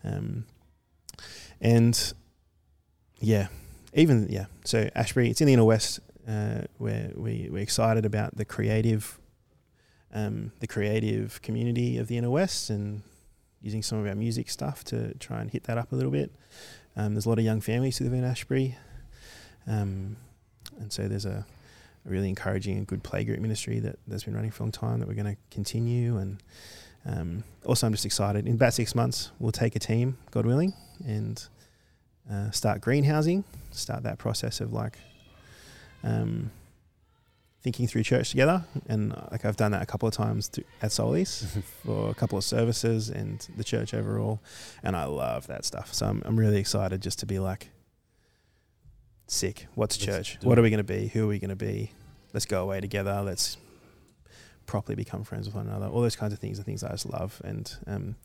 [0.03, 0.45] Um,
[1.59, 2.13] and
[3.19, 3.47] yeah,
[3.93, 8.37] even yeah, so Ashbury, it's in the inner west, uh, where we we're excited about
[8.37, 9.17] the creative,
[10.13, 13.01] um, the creative community of the inner west, and
[13.61, 16.31] using some of our music stuff to try and hit that up a little bit.
[16.95, 18.75] Um, there's a lot of young families who live in Ashbury.
[19.67, 20.17] Um,
[20.79, 21.45] and so there's a,
[22.05, 24.99] a really encouraging and good playgroup ministry that, that's been running for a long time
[24.99, 26.17] that we're going to continue.
[26.17, 26.41] And
[27.07, 28.45] um, also, I'm just excited.
[28.47, 30.73] In about six months, we'll take a team, God willing,
[31.05, 31.41] and
[32.29, 34.99] uh, start greenhousing, start that process of like
[36.03, 36.51] um,
[37.61, 38.65] thinking through church together.
[38.87, 42.13] And uh, like I've done that a couple of times to, at Solis for a
[42.13, 44.41] couple of services and the church overall.
[44.83, 45.93] And I love that stuff.
[45.93, 47.69] So I'm, I'm really excited just to be like,
[49.27, 49.67] sick.
[49.75, 50.37] What's Let's church?
[50.41, 50.59] What it.
[50.59, 51.07] are we going to be?
[51.07, 51.91] Who are we going to be?
[52.33, 53.21] Let's go away together.
[53.23, 53.57] Let's
[54.67, 55.87] properly become friends with one another.
[55.87, 57.41] All those kinds of things are things I just love.
[57.43, 58.15] And um,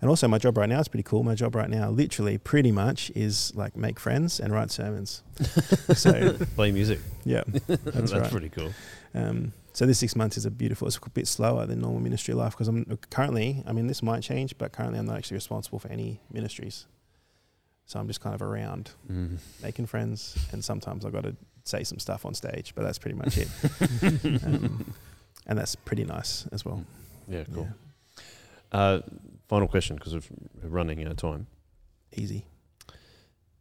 [0.00, 1.22] and also my job right now is pretty cool.
[1.22, 5.22] My job right now, literally, pretty much, is like make friends and write sermons.
[5.94, 7.00] so Play music.
[7.24, 8.30] yeah, That's, right.
[8.30, 8.70] pretty cool.
[9.14, 10.88] um, so this six months is a beautiful.
[10.88, 13.62] It's a bit slower than normal ministry life because I'm currently.
[13.66, 16.86] I mean, this might change, but currently I'm not actually responsible for any ministries.
[17.86, 19.38] So I'm just kind of around Mm.
[19.62, 21.34] making friends, and sometimes I've got to
[21.64, 23.48] say some stuff on stage, but that's pretty much it.
[24.44, 24.92] um,
[25.48, 26.84] and that's pretty nice as well.
[27.26, 27.68] Yeah, cool.
[28.72, 28.78] Yeah.
[28.78, 29.00] Uh,
[29.48, 31.46] final question because we're running out of time.
[32.14, 32.44] Easy.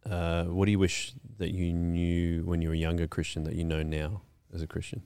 [0.09, 3.55] Uh, what do you wish that you knew when you were a younger Christian that
[3.55, 4.21] you know now
[4.53, 5.01] as a Christian?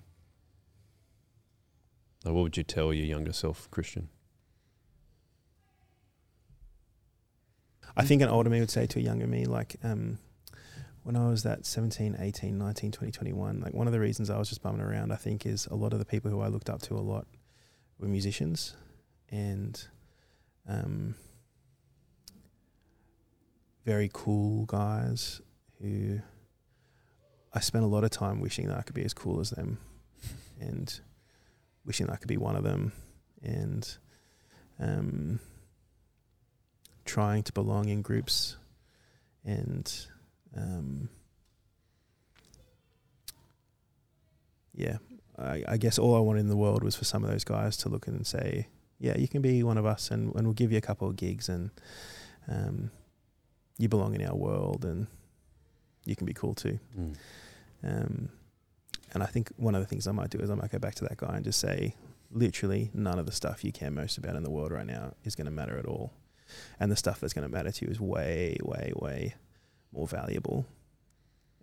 [2.23, 4.09] Like, what would you tell your younger self, Christian?
[7.97, 10.19] I think an older me would say to a younger me, like, um,
[11.03, 14.38] when I was that 17, 18, 19, 20, 21, like one of the reasons I
[14.38, 16.69] was just bumming around, I think, is a lot of the people who I looked
[16.69, 17.26] up to a lot
[17.99, 18.76] were musicians
[19.30, 19.84] and
[20.68, 21.15] um,
[23.86, 25.41] very cool guys
[25.82, 26.19] who
[27.53, 29.80] I spent a lot of time wishing that I could be as cool as them
[30.60, 30.99] and
[31.86, 32.91] wishing that I could be one of them
[33.41, 33.98] and
[34.80, 35.40] um,
[37.06, 38.57] trying to belong in groups
[39.44, 39.91] and
[40.56, 41.10] um,
[44.73, 44.98] yeah,
[45.38, 47.78] I, I guess all I wanted in the world was for some of those guys
[47.78, 48.68] to look and say,
[48.99, 51.15] yeah, you can be one of us and, and we'll give you a couple of
[51.15, 51.72] gigs and
[52.48, 52.91] um,
[53.78, 55.07] you belong in our world and
[56.06, 56.80] you can be cool too.
[56.98, 57.15] Mm.
[57.84, 58.30] Um,
[59.14, 60.95] and I think one of the things I might do is I might go back
[60.95, 61.95] to that guy and just say,
[62.30, 65.36] literally, none of the stuff you care most about in the world right now is
[65.36, 66.14] going to matter at all.
[66.80, 69.36] And the stuff that's going to matter to you is way, way, way
[69.93, 70.65] more valuable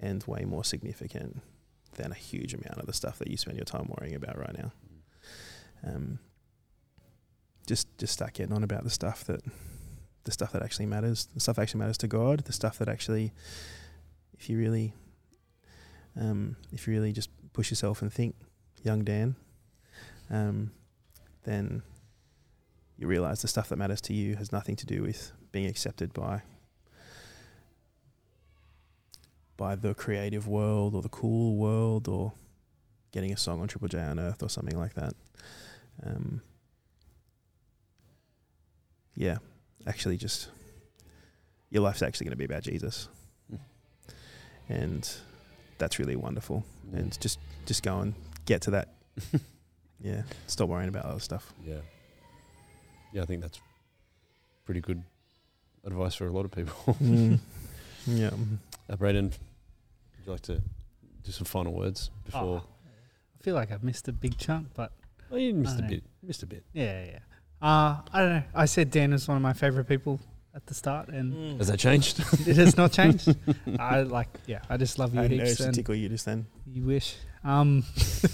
[0.00, 1.40] and way more significant
[1.96, 4.56] than a huge amount of the stuff that you spend your time worrying about right
[4.56, 4.72] now.
[5.84, 6.18] Um,
[7.66, 9.42] just, just start getting on about the stuff that,
[10.24, 12.88] the stuff that actually matters, the stuff that actually matters to God, the stuff that
[12.88, 13.32] actually,
[14.38, 14.92] if you really
[16.18, 18.34] um, if you really just push yourself and think,
[18.82, 19.36] young Dan,
[20.30, 20.72] um,
[21.44, 21.82] then
[22.96, 26.12] you realize the stuff that matters to you has nothing to do with being accepted
[26.12, 26.42] by
[29.58, 32.32] by the creative world or the cool world or
[33.12, 35.12] getting a song on Triple J Unearthed or something like that.
[36.02, 36.40] Um,
[39.14, 39.38] yeah,
[39.86, 40.48] actually, just
[41.70, 43.08] your life's actually going to be about Jesus,
[43.52, 43.58] Mm.
[44.68, 45.10] and
[45.78, 46.64] that's really wonderful.
[46.90, 46.98] Mm.
[46.98, 48.14] And just just go and
[48.46, 48.88] get to that.
[50.00, 51.52] yeah, stop worrying about other stuff.
[51.66, 51.80] Yeah.
[53.12, 53.58] Yeah, I think that's
[54.66, 55.02] pretty good
[55.84, 56.94] advice for a lot of people.
[57.02, 57.38] Mm.
[58.06, 58.30] Yeah.
[58.88, 59.32] Uh, Braden,
[60.28, 60.62] you like to
[61.22, 62.62] do some final words before?
[62.64, 62.68] Oh,
[63.38, 64.92] I feel like I've missed a big chunk, but
[65.30, 65.88] Oh, you missed a I know.
[65.88, 66.04] bit.
[66.22, 66.64] Missed a bit.
[66.72, 67.18] yeah, yeah.
[67.60, 68.42] Uh, I don't know.
[68.54, 70.20] I said Dan is one of my favorite people
[70.54, 72.20] at the start, and Has that changed?
[72.46, 73.34] it has not changed.
[73.78, 76.24] I like, yeah, I just love you I had heaps, urge to tickle you just
[76.24, 76.46] then.
[76.66, 77.16] you wish.
[77.44, 77.84] Um,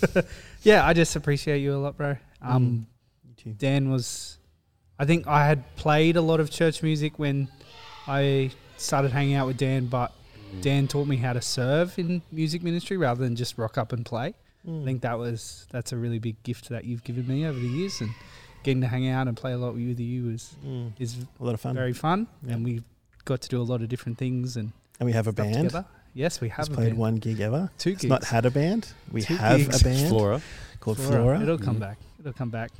[0.63, 2.17] yeah, I just appreciate you a lot, bro.
[2.43, 2.87] Um,
[3.27, 3.51] You too.
[3.59, 4.39] Dan was,
[4.99, 7.49] I think I had played a lot of church music when
[8.07, 10.13] I started hanging out with Dan, but
[10.61, 14.05] Dan taught me how to serve in music ministry rather than just rock up and
[14.05, 14.35] play.
[14.67, 14.83] Mm.
[14.83, 17.67] I think that was that's a really big gift that you've given me over the
[17.69, 18.11] years, and
[18.63, 20.93] getting to hang out and play a lot with you is Mm.
[20.99, 21.75] is a lot of fun.
[21.75, 22.55] very fun, Yeah.
[22.55, 22.83] and we
[23.25, 25.55] got to do a lot of different things and and we have a band.
[25.55, 25.85] together.
[26.15, 26.99] Yes, we have Has a played band.
[26.99, 27.71] one gig ever.
[27.77, 28.09] two It's gigs.
[28.11, 28.93] not had a band.
[29.11, 29.81] We Two have gigs.
[29.81, 30.41] a band Flora.
[30.81, 31.13] called Flora.
[31.23, 31.41] Flora.
[31.43, 31.81] It'll come Mhm.
[31.81, 31.99] back.
[32.21, 32.71] It'll come back.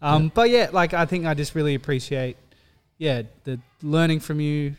[0.00, 2.36] Um, But yeah, like I think I just really appreciate,
[2.96, 4.74] yeah, the learning from you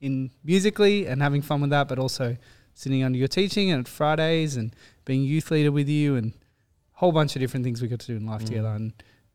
[0.00, 2.36] in musically and having fun with that, but also
[2.74, 7.12] sitting under your teaching and Fridays and being youth leader with you and a whole
[7.12, 8.46] bunch of different things we got to do in life Mm.
[8.46, 8.68] together.
[8.68, 8.92] And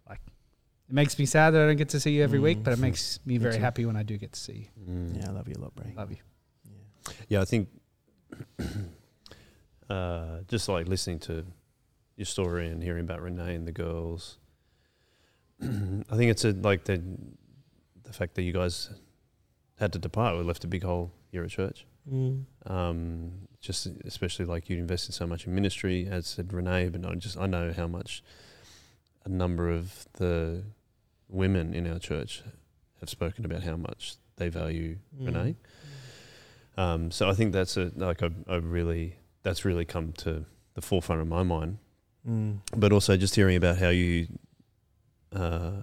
[0.07, 0.19] like,
[0.90, 2.64] it makes me sad that I don't get to see you every week, Mm.
[2.64, 3.60] but it makes me Me very too.
[3.61, 4.84] happy when I do get to see you.
[4.94, 5.18] Mm.
[5.18, 5.94] Yeah, I love you a lot, Bray.
[5.95, 6.18] Love you.
[6.65, 7.14] Yeah.
[7.30, 7.69] Yeah, I think
[9.90, 11.45] uh, just like listening to
[12.15, 14.38] your story and hearing about Renee and the girls,
[15.61, 15.65] I
[16.15, 17.02] think it's a, like the
[18.03, 18.90] the fact that you guys
[19.80, 20.38] had to depart.
[20.38, 21.85] We left a big hole here at church.
[22.11, 22.45] Mm.
[22.65, 23.31] Um,
[23.61, 27.38] just especially like you'd invested so much in ministry, as said Renee, but I just
[27.38, 28.23] I know how much
[29.26, 30.64] a number of the
[31.27, 32.41] women in our church
[32.99, 35.26] have spoken about how much they value Mm.
[35.26, 35.56] Renee.
[36.77, 40.81] Um, so I think that's a like I, I really that's really come to the
[40.81, 41.77] forefront of my mind.
[42.27, 42.60] Mm.
[42.76, 44.27] But also just hearing about how you,
[45.34, 45.81] uh,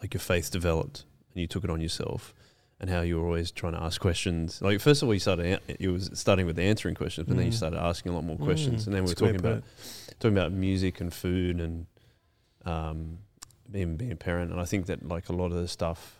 [0.00, 2.34] like your faith developed and you took it on yourself,
[2.82, 4.60] and how you were always trying to ask questions.
[4.60, 7.46] Like first of all, you started an- you was starting with answering questions, but then
[7.46, 7.56] you Mm.
[7.56, 8.86] started asking a lot more questions, Mm.
[8.88, 9.62] and then we we're talking about
[10.20, 11.86] talking about music and food and
[12.66, 13.18] um,
[13.70, 14.50] being being a parent.
[14.52, 16.18] And I think that like a lot of the stuff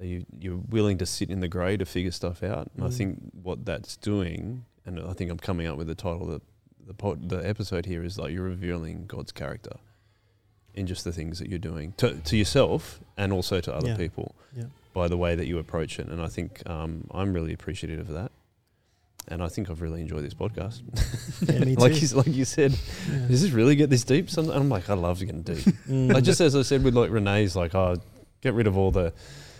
[0.00, 2.70] you you're willing to sit in the grey to figure stuff out.
[2.76, 2.94] And I Mm.
[2.96, 6.40] think what that's doing, and I think I'm coming up with the title of the
[6.86, 9.76] the, pod, the episode here is like you're revealing God's character
[10.72, 13.96] in just the things that you're doing to to yourself and also to other Yeah.
[13.96, 14.64] people Yeah.
[14.92, 16.08] By the way that you approach it.
[16.08, 18.32] And I think um, I'm really appreciative of that.
[19.30, 20.80] And I think I've really enjoyed this podcast.
[21.42, 22.72] Yeah, like you, like you said,
[23.10, 23.26] Yeah.
[23.28, 24.28] does this really get this deep?
[24.38, 25.58] I'm like, I love getting deep.
[25.88, 26.12] Mm.
[26.14, 27.96] like just as I said with like Renee's, like, oh,
[28.40, 29.12] get rid of all the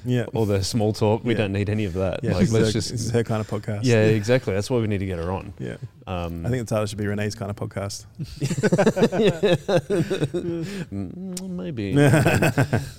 [0.05, 0.25] yeah.
[0.35, 1.25] all the small talk.
[1.25, 1.39] We Yeah.
[1.39, 2.21] don't need any of that.
[2.23, 3.81] Yeah, like, let's her- just is her kind of podcast.
[3.83, 4.55] yeah, exactly.
[4.55, 5.53] That's why we need to get her on.
[5.59, 5.77] yeah.
[6.07, 8.07] Um, I think the title should be Renee's kind of podcast.
[10.89, 11.95] Mm, maybe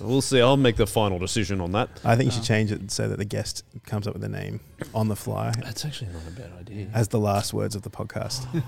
[0.00, 0.40] we'll see.
[0.40, 1.88] I'll make the final decision on that.
[2.04, 2.44] I think you should Oh.
[2.44, 4.60] change it so that the guest comes up with a name
[4.94, 6.86] on the fly That's actually not a bad idea.
[6.94, 8.46] as the last words of the podcast.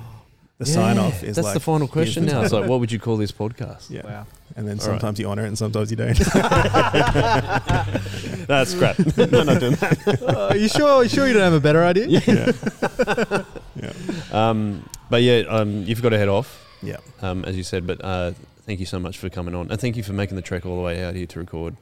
[0.59, 2.43] The sign off is that's like, the final question now.
[2.43, 3.91] It's like, what would you call this podcast?
[3.91, 4.27] yeah, Wow.
[4.55, 4.93] and then All right.
[5.01, 6.17] sometimes you honor it and sometimes you don't.
[8.47, 8.99] That's crap.
[9.17, 10.23] no, not doing that.
[10.23, 11.03] Uh, are you sure?
[11.03, 12.07] You sure you don't have a better idea?
[12.09, 12.53] yeah.
[13.77, 13.93] yeah.
[14.33, 16.97] Um, but yeah, um, you've got to head off, Yeah.
[17.21, 17.87] um, as you said.
[17.87, 18.33] But uh,
[18.65, 20.75] thank you so much for coming on, and thank you for making the trek all
[20.77, 21.77] the way out here to record.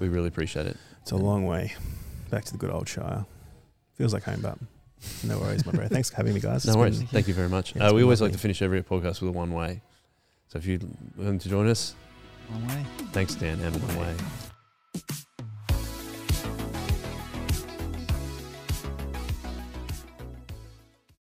[0.00, 0.76] We really appreciate it.
[1.02, 1.74] It's a long way
[2.30, 3.26] back to the good old Shire.
[3.94, 4.58] Feels like home, but
[5.24, 5.88] no worries, my bro.
[5.88, 6.64] Thanks for having me, guys.
[6.66, 6.98] No It's worries.
[6.98, 7.74] been- Thank you very much.
[7.74, 8.36] Yeah, it's uh, we been always like lovely.
[8.36, 9.80] to finish every podcast with a one way.
[10.48, 10.80] So if you're
[11.16, 11.94] willing to join us,
[12.50, 12.84] One way.
[13.12, 14.14] thanks, Dan, and one way.